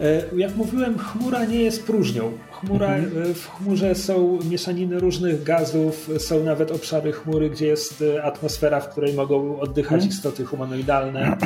[0.00, 2.32] E, Jak mówiłem, chmura nie jest próżnią.
[2.52, 3.30] Chmura, Mhm.
[3.30, 8.88] e, W chmurze są mieszaniny różnych gazów, są nawet obszary chmury, gdzie jest atmosfera, w
[8.90, 10.10] której mogą oddychać Mhm.
[10.10, 11.36] istoty humanoidalne.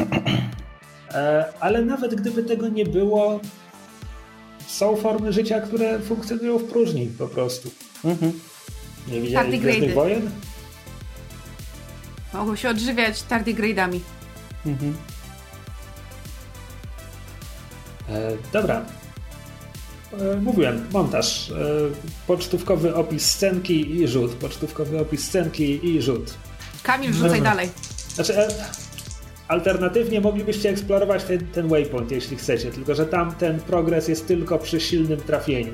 [1.60, 3.40] Ale nawet gdyby tego nie było,
[4.70, 7.70] są formy życia, które funkcjonują w próżni po prostu.
[8.04, 8.32] Mhm.
[9.08, 9.58] Nie widzieli.
[9.58, 10.30] Gwiezdnych Wojen?
[12.34, 14.00] Mogą się odżywiać tardigradami.
[14.66, 14.96] Mhm.
[18.08, 18.84] E, Dobra.
[20.20, 21.50] E, Mówiłem, montaż.
[21.50, 21.54] E,
[22.26, 24.32] Pocztówkowy opis scenki i rzut.
[24.34, 26.34] Pocztówkowy opis scenki i rzut.
[26.82, 27.50] Kamil, rzucaj Dobra.
[27.50, 27.68] dalej.
[28.14, 28.48] Znaczy, e,
[29.50, 34.58] alternatywnie moglibyście eksplorować ten, ten waypoint, jeśli chcecie, tylko że tam ten progres jest tylko
[34.58, 35.72] przy silnym trafieniu.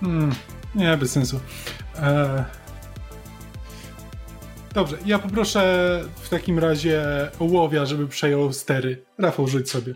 [0.00, 0.34] Hmm,
[0.74, 1.40] nie, bez sensu.
[1.98, 2.44] E...
[4.74, 7.04] Dobrze, ja poproszę w takim razie
[7.38, 9.04] ołowia, żeby przejął stery.
[9.18, 9.94] Rafał, rzuć sobie.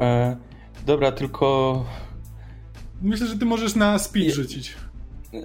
[0.00, 0.36] E,
[0.86, 1.84] dobra, tylko
[3.02, 4.74] Myślę, że ty możesz na speed rzucić.
[5.34, 5.38] E,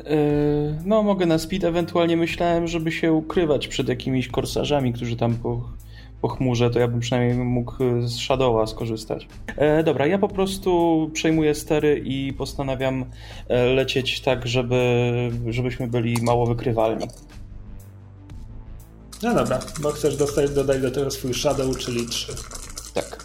[0.86, 5.62] no mogę na speed, ewentualnie myślałem, żeby się ukrywać przed jakimiś korsarzami, którzy tam po,
[6.22, 9.28] po chmurze, to ja bym przynajmniej mógł z Shadowa skorzystać.
[9.58, 13.06] E, dobra, ja po prostu przejmuję stery i postanawiam
[13.48, 14.82] e, lecieć tak, żeby,
[15.48, 17.08] żebyśmy byli mało wykrywalni.
[19.24, 22.34] No dobra, bo chcesz dostać, dodać do tego swój shadow, czyli 3.
[22.94, 23.25] Tak.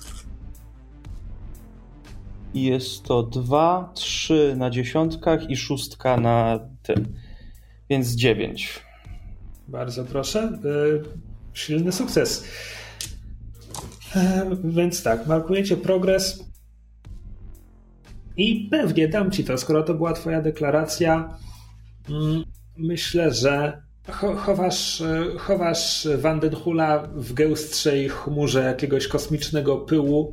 [2.54, 7.14] I jest to 2, 3 na dziesiątkach i szóstka na tym.
[7.90, 8.80] Więc 9.
[9.68, 10.40] Bardzo proszę.
[10.40, 10.60] E,
[11.54, 12.44] Silny sukces.
[14.16, 16.44] E, Więc tak, markujecie progres.
[18.36, 21.38] I pewnie dam ci to, skoro to była twoja deklaracja.
[22.08, 22.44] mm,
[22.76, 30.32] Myślę, że cho- chowasz, e, chowasz Vandenhula w gęstszej chmurze jakiegoś kosmicznego pyłu,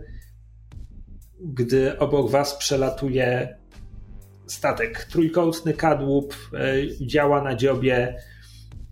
[1.39, 3.57] gdy obok was przelatuje
[4.47, 5.03] statek.
[5.03, 8.15] Trójkątny kadłub e, działa na dziobie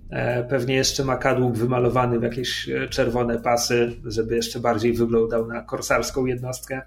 [0.10, 5.48] E, pewnie jeszcze ma kadłub wymalowany w jakieś e, czerwone pasy, żeby jeszcze bardziej wyglądał
[5.48, 6.82] na korsarską jednostkę.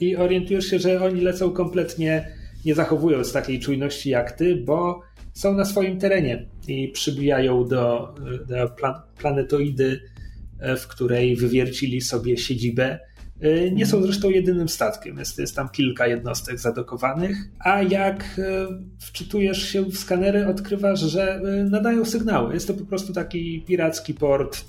[0.00, 2.28] I orientujesz się, że oni lecą kompletnie
[2.64, 5.00] nie zachowując takiej czujności jak ty, bo
[5.32, 8.14] są na swoim terenie i przybijają do,
[8.48, 10.00] do plan planetoidy,
[10.78, 12.98] w której wywiercili sobie siedzibę
[13.72, 18.66] nie są zresztą jedynym statkiem, jest, jest tam kilka jednostek zadokowanych, a jak e,
[18.98, 22.54] wczytujesz się w skanery, odkrywasz, że e, nadają sygnały.
[22.54, 24.64] Jest to po prostu taki piracki port.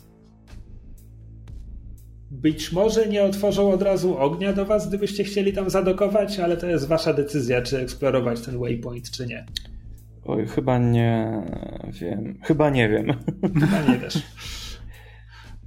[2.31, 6.67] Być może nie otworzą od razu ognia do was, gdybyście chcieli tam zadokować, ale to
[6.67, 9.45] jest wasza decyzja, czy eksplorować ten waypoint, czy nie.
[10.23, 11.41] Oj, chyba nie
[12.01, 12.39] wiem.
[12.41, 13.05] Chyba nie wiem.
[13.59, 14.21] Chyba nie wiesz.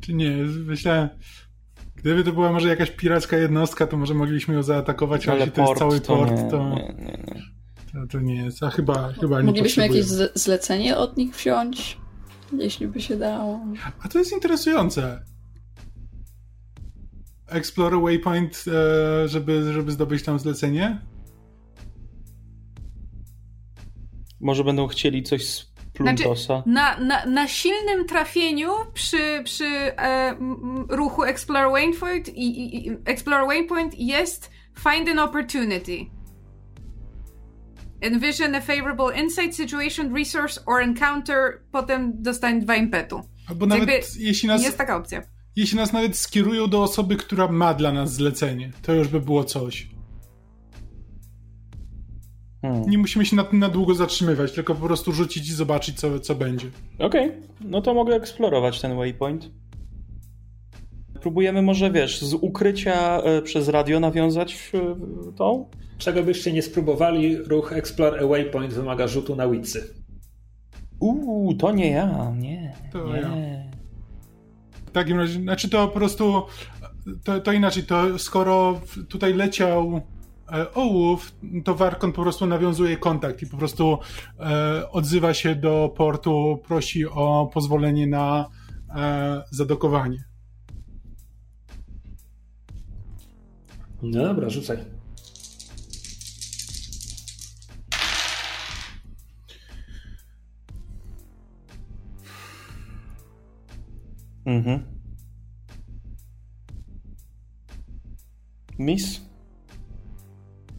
[0.00, 0.30] Czy nie,
[0.66, 1.08] myślałem...
[1.98, 5.52] Gdyby to była może jakaś piracka jednostka, to może mogliśmy ją zaatakować, ale, ale jeśli
[5.52, 6.68] to jest cały to port, nie, to...
[6.68, 7.43] Nie, nie, nie.
[7.93, 10.04] To, to nie jest, a chyba, chyba nie Moglibyśmy jakieś
[10.35, 11.98] zlecenie od nich wziąć,
[12.59, 13.60] jeśli by się dało.
[14.02, 15.22] A to jest interesujące.
[17.48, 21.01] Explore Waypoint, e, żeby, żeby zdobyć tam zlecenie?
[24.40, 26.62] Może będą chcieli coś z Pluntosa.
[26.62, 30.36] Znaczy, na, na, na silnym trafieniu przy, przy e,
[30.88, 36.06] ruchu Explore Waypoint, i, i, Explore Waypoint jest Find an Opportunity.
[38.01, 43.20] Envision a favorable insight, situation, resource or encounter, potem dostań dwa impetu.
[43.48, 45.22] Albo nawet jeśli nas, jest taka opcja.
[45.56, 49.44] Jeśli nas nawet skierują do osoby, która ma dla nas zlecenie, to już by było
[49.44, 49.88] coś.
[52.62, 52.90] Hmm.
[52.90, 56.20] Nie musimy się na tym na długo zatrzymywać, tylko po prostu rzucić i zobaczyć, co,
[56.20, 56.66] co będzie.
[56.98, 57.43] Okej, okay.
[57.61, 59.51] no to mogę eksplorować ten waypoint.
[61.20, 64.95] Próbujemy może, wiesz, z ukrycia e, przez radio nawiązać e,
[65.37, 65.69] tą?
[65.98, 69.95] Czego byście nie spróbowali, ruch Explore a Waypoint wymaga rzutu na Witsy.
[71.01, 72.74] Uuu, to nie ja, nie.
[72.93, 73.20] To nie.
[73.20, 73.28] ja.
[74.87, 76.43] W takim razie, znaczy to po prostu,
[77.24, 80.01] to, to inaczej, to skoro tutaj leciał
[80.74, 81.32] ołów,
[81.64, 83.98] to Warkon po prostu nawiązuje kontakt i po prostu
[84.40, 88.48] e, odzywa się do portu, prosi o pozwolenie na
[88.96, 90.24] e, zadokowanie.
[94.02, 94.78] No dobra, rzucaj.
[104.46, 104.85] Mhm.
[108.78, 109.28] Miss?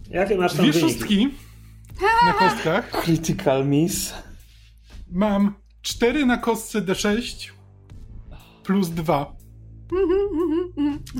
[0.09, 0.93] Jakie masz tam Dwie wyniki?
[0.93, 1.29] szóstki
[2.25, 2.91] na kostkach.
[3.03, 4.13] Critical miss.
[5.11, 7.49] Mam 4 na kostce D6
[8.63, 9.35] plus 2.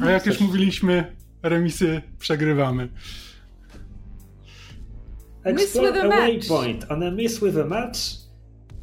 [0.02, 2.90] A jak już mówiliśmy, remisy przegrywamy.
[5.44, 8.00] Explore a waypoint on a miss with a match.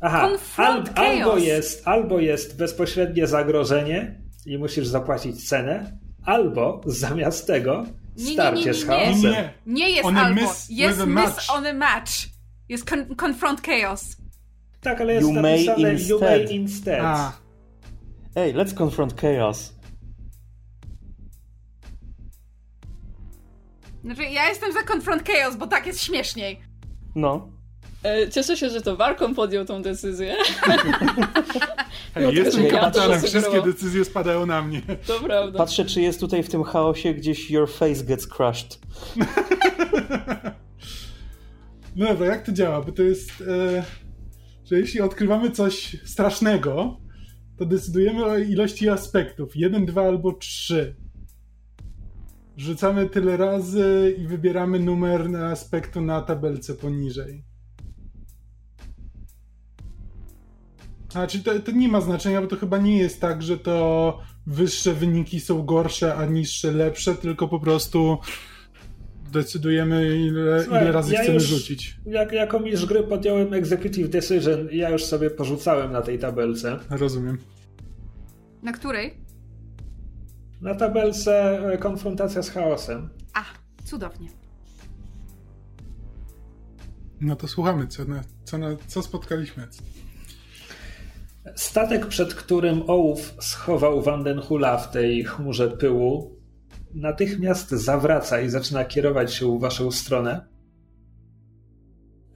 [0.01, 7.87] Aha, al, albo, jest, albo jest bezpośrednie zagrożenie i musisz zapłacić cenę, albo zamiast tego
[8.17, 9.33] starcie nie, nie, nie, z chaosem.
[9.33, 10.41] Nie, nie jest on albo.
[10.69, 12.13] Jest miss on a match.
[12.69, 14.17] Jest con confront chaos.
[14.81, 16.09] Tak, ale jest you napisane may instead.
[16.09, 17.05] you may instead.
[17.05, 17.33] A.
[18.35, 19.73] Hey, let's confront chaos.
[24.05, 26.61] Znaczy, ja jestem za confront chaos, bo tak jest śmieszniej.
[27.15, 27.56] No.
[28.07, 30.37] E, cieszę się, że to Warkon podjął tą decyzję.
[32.15, 34.83] Hey, jestem kapitanem, wszystkie decyzje spadają na mnie.
[35.07, 35.59] To prawda.
[35.59, 38.79] Patrzę, czy jest tutaj w tym chaosie gdzieś your face gets crushed.
[41.97, 42.83] no dobra, jak to działa?
[42.83, 43.85] Bo to jest, e,
[44.65, 47.01] że jeśli odkrywamy coś strasznego,
[47.59, 49.57] to decydujemy o ilości aspektów.
[49.57, 50.97] Jeden, dwa albo trzy.
[52.57, 57.56] Rzucamy tyle razy i wybieramy numer na aspektu na tabelce poniżej.
[61.17, 64.93] Znaczy to, to nie ma znaczenia, bo to chyba nie jest tak, że to wyższe
[64.95, 68.19] wyniki są gorsze, a niższe lepsze, tylko po prostu
[69.33, 71.97] decydujemy, ile, Słuchaj, ile razy ja chcemy już, rzucić.
[72.07, 76.79] Jak, jako mistrz gry podjąłem executive decision, ja już sobie porzucałem na tej tabelce.
[76.91, 77.39] Rozumiem.
[78.63, 79.15] Na której?
[80.61, 83.09] Na tabelce e, konfrontacja z chaosem.
[83.35, 83.45] A,
[83.85, 84.29] cudownie.
[87.21, 89.69] No to słuchamy, co, na, co, na, co spotkaliśmy.
[91.55, 96.37] Statek, przed którym ołów schował Vandenhula w tej chmurze pyłu,
[96.95, 100.47] natychmiast zawraca i zaczyna kierować się w waszą stronę.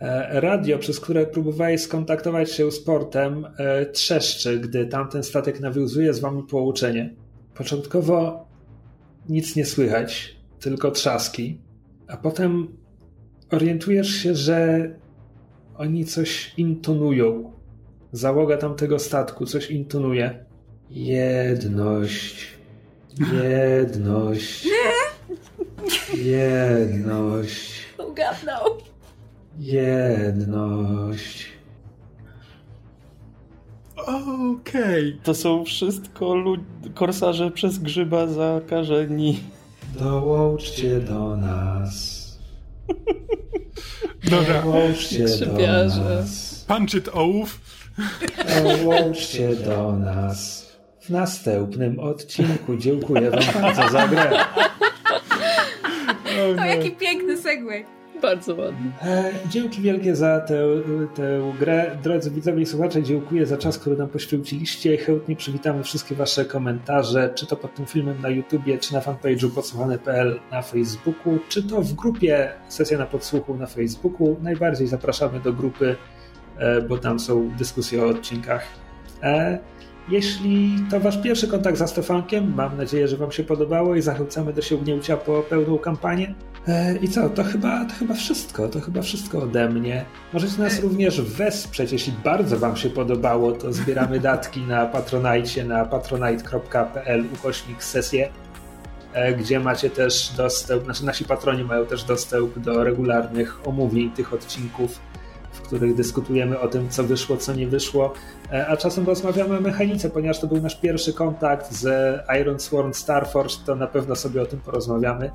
[0.01, 6.15] E, radio, przez które próbowałeś skontaktować się z portem, e, trzeszczy, gdy tamten statek nawiązuje
[6.15, 7.15] z wami połączenie.
[7.55, 8.47] Początkowo
[9.29, 11.61] nic nie słychać, tylko trzaski,
[12.09, 12.69] a potem
[13.51, 14.89] orientujesz się, że
[15.77, 17.53] oni coś intonują
[18.13, 20.45] załoga tamtego statku coś intonuje.
[20.91, 22.47] Jedność.
[23.33, 24.69] Jedność.
[26.15, 27.73] Jedność.
[28.09, 28.65] Ugadnął.
[29.59, 31.47] Jedność.
[33.97, 35.21] Okej.
[35.23, 36.61] To są wszystko lud-
[36.95, 39.41] korsarze przez grzyba zakażeni.
[39.99, 42.21] Dołączcie do nas.
[44.31, 44.63] Dobra.
[44.63, 46.65] Dołączcie do nas.
[46.69, 47.61] Punch it, ołów.
[48.63, 50.71] Dołączcie do nas.
[51.01, 54.31] W następnym odcinku dziękuję wam bardzo za grę.
[56.61, 57.85] O, jaki piękny segway.
[58.23, 58.91] Bardzo ładnie.
[59.03, 60.65] E, Dzięki wielkie za tę,
[61.15, 61.99] tę grę.
[62.03, 64.97] Drodzy widzowie i słuchacze, dziękuję za czas, który nam poświęciliście.
[64.97, 69.51] Chętnie przywitamy wszystkie wasze komentarze, czy to pod tym filmem na YouTubie, czy na fanpage'u
[69.51, 74.37] podsłuchane.pl na Facebooku, czy to w grupie Sesja na Podsłuchu na Facebooku.
[74.43, 75.97] Najbardziej zapraszamy do grupy,
[76.89, 78.63] bo tam są dyskusje o odcinkach.
[79.23, 79.59] E,
[80.11, 84.53] Jeśli to wasz pierwszy kontakt z Astofankiem, mam nadzieję, że wam się podobało i zachęcamy
[84.53, 86.35] do sięgnięcia po pełną kampanię.
[86.69, 90.05] E, I co, to chyba, to chyba wszystko, to chyba wszystko ode mnie.
[90.33, 95.85] Możecie nas również wesprzeć, jeśli bardzo wam się podobało, to zbieramy datki na Patronite na
[95.85, 98.29] patronite.pl ukośnik sesję,
[99.13, 104.35] e, gdzie macie też dostęp, znaczy nasi patroni mają też dostęp do regularnych omówień tych
[104.35, 105.01] odcinków,
[105.77, 108.15] których dyskutujemy o tym, co wyszło, co nie wyszło,
[108.53, 111.87] E, a czasem rozmawiamy o mechanice, ponieważ to był nasz pierwszy kontakt z
[112.41, 115.31] Iron Sworn Starforged, to na pewno sobie o tym porozmawiamy,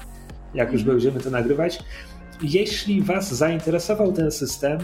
[0.54, 1.80] jak już będziemy to nagrywać.
[2.42, 4.80] Jeśli Was zainteresował ten system,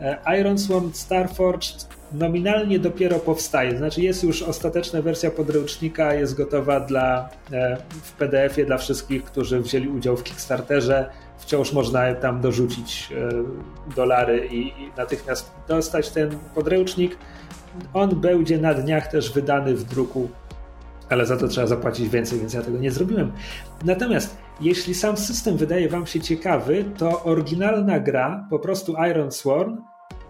[0.00, 6.80] e, Iron Sworn Starforged nominalnie dopiero powstaje, znaczy jest już ostateczna wersja podręcznika, jest gotowa
[6.80, 11.10] dla, e, w PDF-ie dla wszystkich, którzy wzięli udział w Kickstarterze.
[11.46, 17.16] Wciąż można tam dorzucić e, dolary i, natychmiast dostać ten podręcznik.
[17.94, 20.28] On będzie na dniach też wydany w druku,
[21.08, 23.32] ale za to trzeba zapłacić więcej, więc ja tego nie zrobiłem.
[23.84, 29.76] Natomiast jeśli sam system wydaje Wam się ciekawy, to oryginalna gra, po prostu Iron Sworn,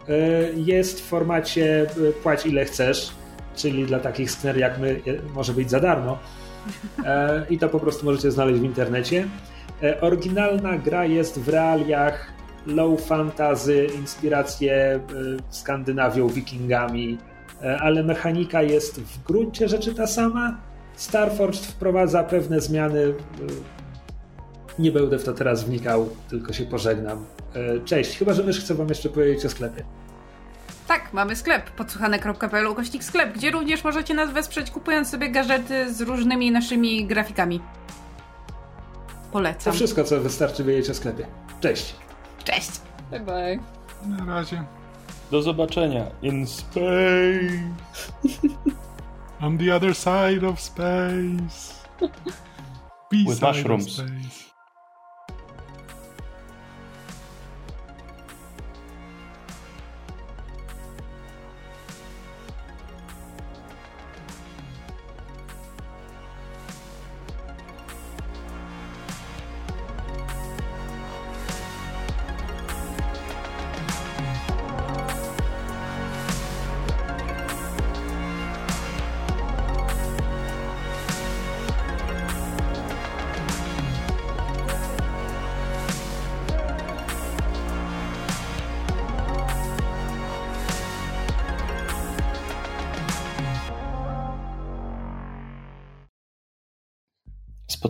[0.08, 3.10] y, jest w formacie y, płać ile chcesz,
[3.54, 5.00] czyli dla takich skner jak my
[5.34, 6.18] może być za darmo.
[7.04, 9.28] E, I to po prostu możecie znaleźć w internecie.
[9.82, 12.26] E, Oryginalna gra jest w realiach
[12.66, 17.18] low fantasy, inspiracje y, Skandynawią, wikingami,
[17.62, 20.56] e, ale mechanika jest w gruncie rzeczy ta sama.
[20.96, 23.14] Starforged wprowadza pewne zmiany.
[24.78, 27.26] Nie będę w to teraz wnikał, tylko się pożegnam.
[27.54, 29.84] E, Cześć, chyba że mysz chce wam jeszcze powiedzieć o sklepie.
[30.88, 36.00] Tak, mamy sklep podsłuchane.pl ukośnik sklep, gdzie również możecie nas wesprzeć kupując sobie gadżety z
[36.00, 37.60] różnymi naszymi grafikami.
[39.26, 39.72] To Polecam.
[39.72, 41.26] wszystko, co wystarczy wiedzieć o sklepie.
[41.60, 41.94] Cześć!
[42.44, 42.70] Cześć!
[43.10, 43.58] Bye bye.
[44.06, 44.64] Na razie.
[45.30, 47.70] Do zobaczenia in space.
[49.40, 51.74] On the other side of space.
[53.12, 54.02] With mushrooms.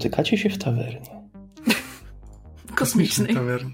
[0.06, 1.00] Spotykacie się w tawernie.
[2.74, 3.34] Kosmiczny.
[3.34, 3.70] Tawernie.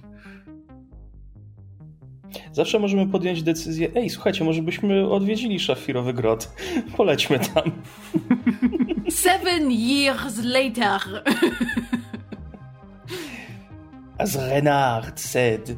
[2.53, 6.53] Zawsze możemy podjąć decyzję, ej, słuchajcie, może byśmy odwiedzili szafirowy grot.
[6.97, 7.73] Polećmy tam.
[9.11, 11.23] Seven years later.
[14.19, 15.77] As Renard said.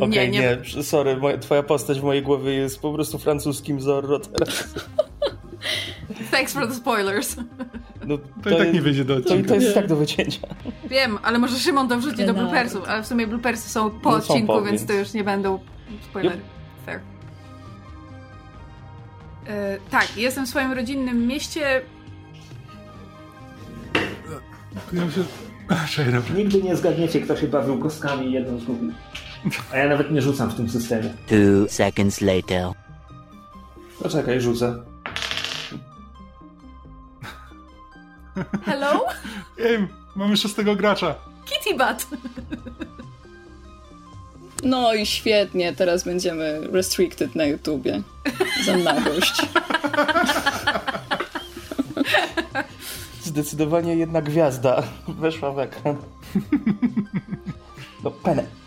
[0.00, 0.82] Okej, nie, nie, nie.
[0.82, 4.74] sorry, moja, twoja postać w mojej głowie jest po prostu francuskim Zorro teraz.
[6.30, 7.36] Thanks for the spoilers.
[8.06, 9.48] No, To i tak jest- nie wyjdzie do To, odcinka.
[9.48, 10.40] to jest tak do wycięcia.
[10.90, 14.20] Wiem, ale może Szymon to wrzuci do bloopersów, ale w sumie bloopersy są po No
[14.20, 15.58] są odcinku, po, więc więc- to już nie będą
[16.10, 16.40] spoilery.
[16.86, 17.00] Fair.
[19.48, 21.82] E, tak, jestem w swoim rodzinnym mieście.
[25.70, 26.04] Ja się...
[26.36, 28.92] Nigdy nie zgadniecie, kto się bawił kostkami i jedną zgubił.
[29.72, 31.14] A ja nawet nie rzucam w tym systemie.
[31.28, 32.66] Two seconds later.
[34.02, 34.74] Poczekaj, rzucę.
[38.66, 39.06] Hello?
[39.58, 41.14] Ej, mamy szóstego gracza.
[41.44, 42.06] Kitty Bat.
[44.64, 48.02] No i świetnie, teraz będziemy restricted na YouTubie.
[48.64, 49.42] Za nagość.
[53.22, 55.96] Zdecydowanie jedna gwiazda weszła w ekran.
[58.04, 58.61] No, pene.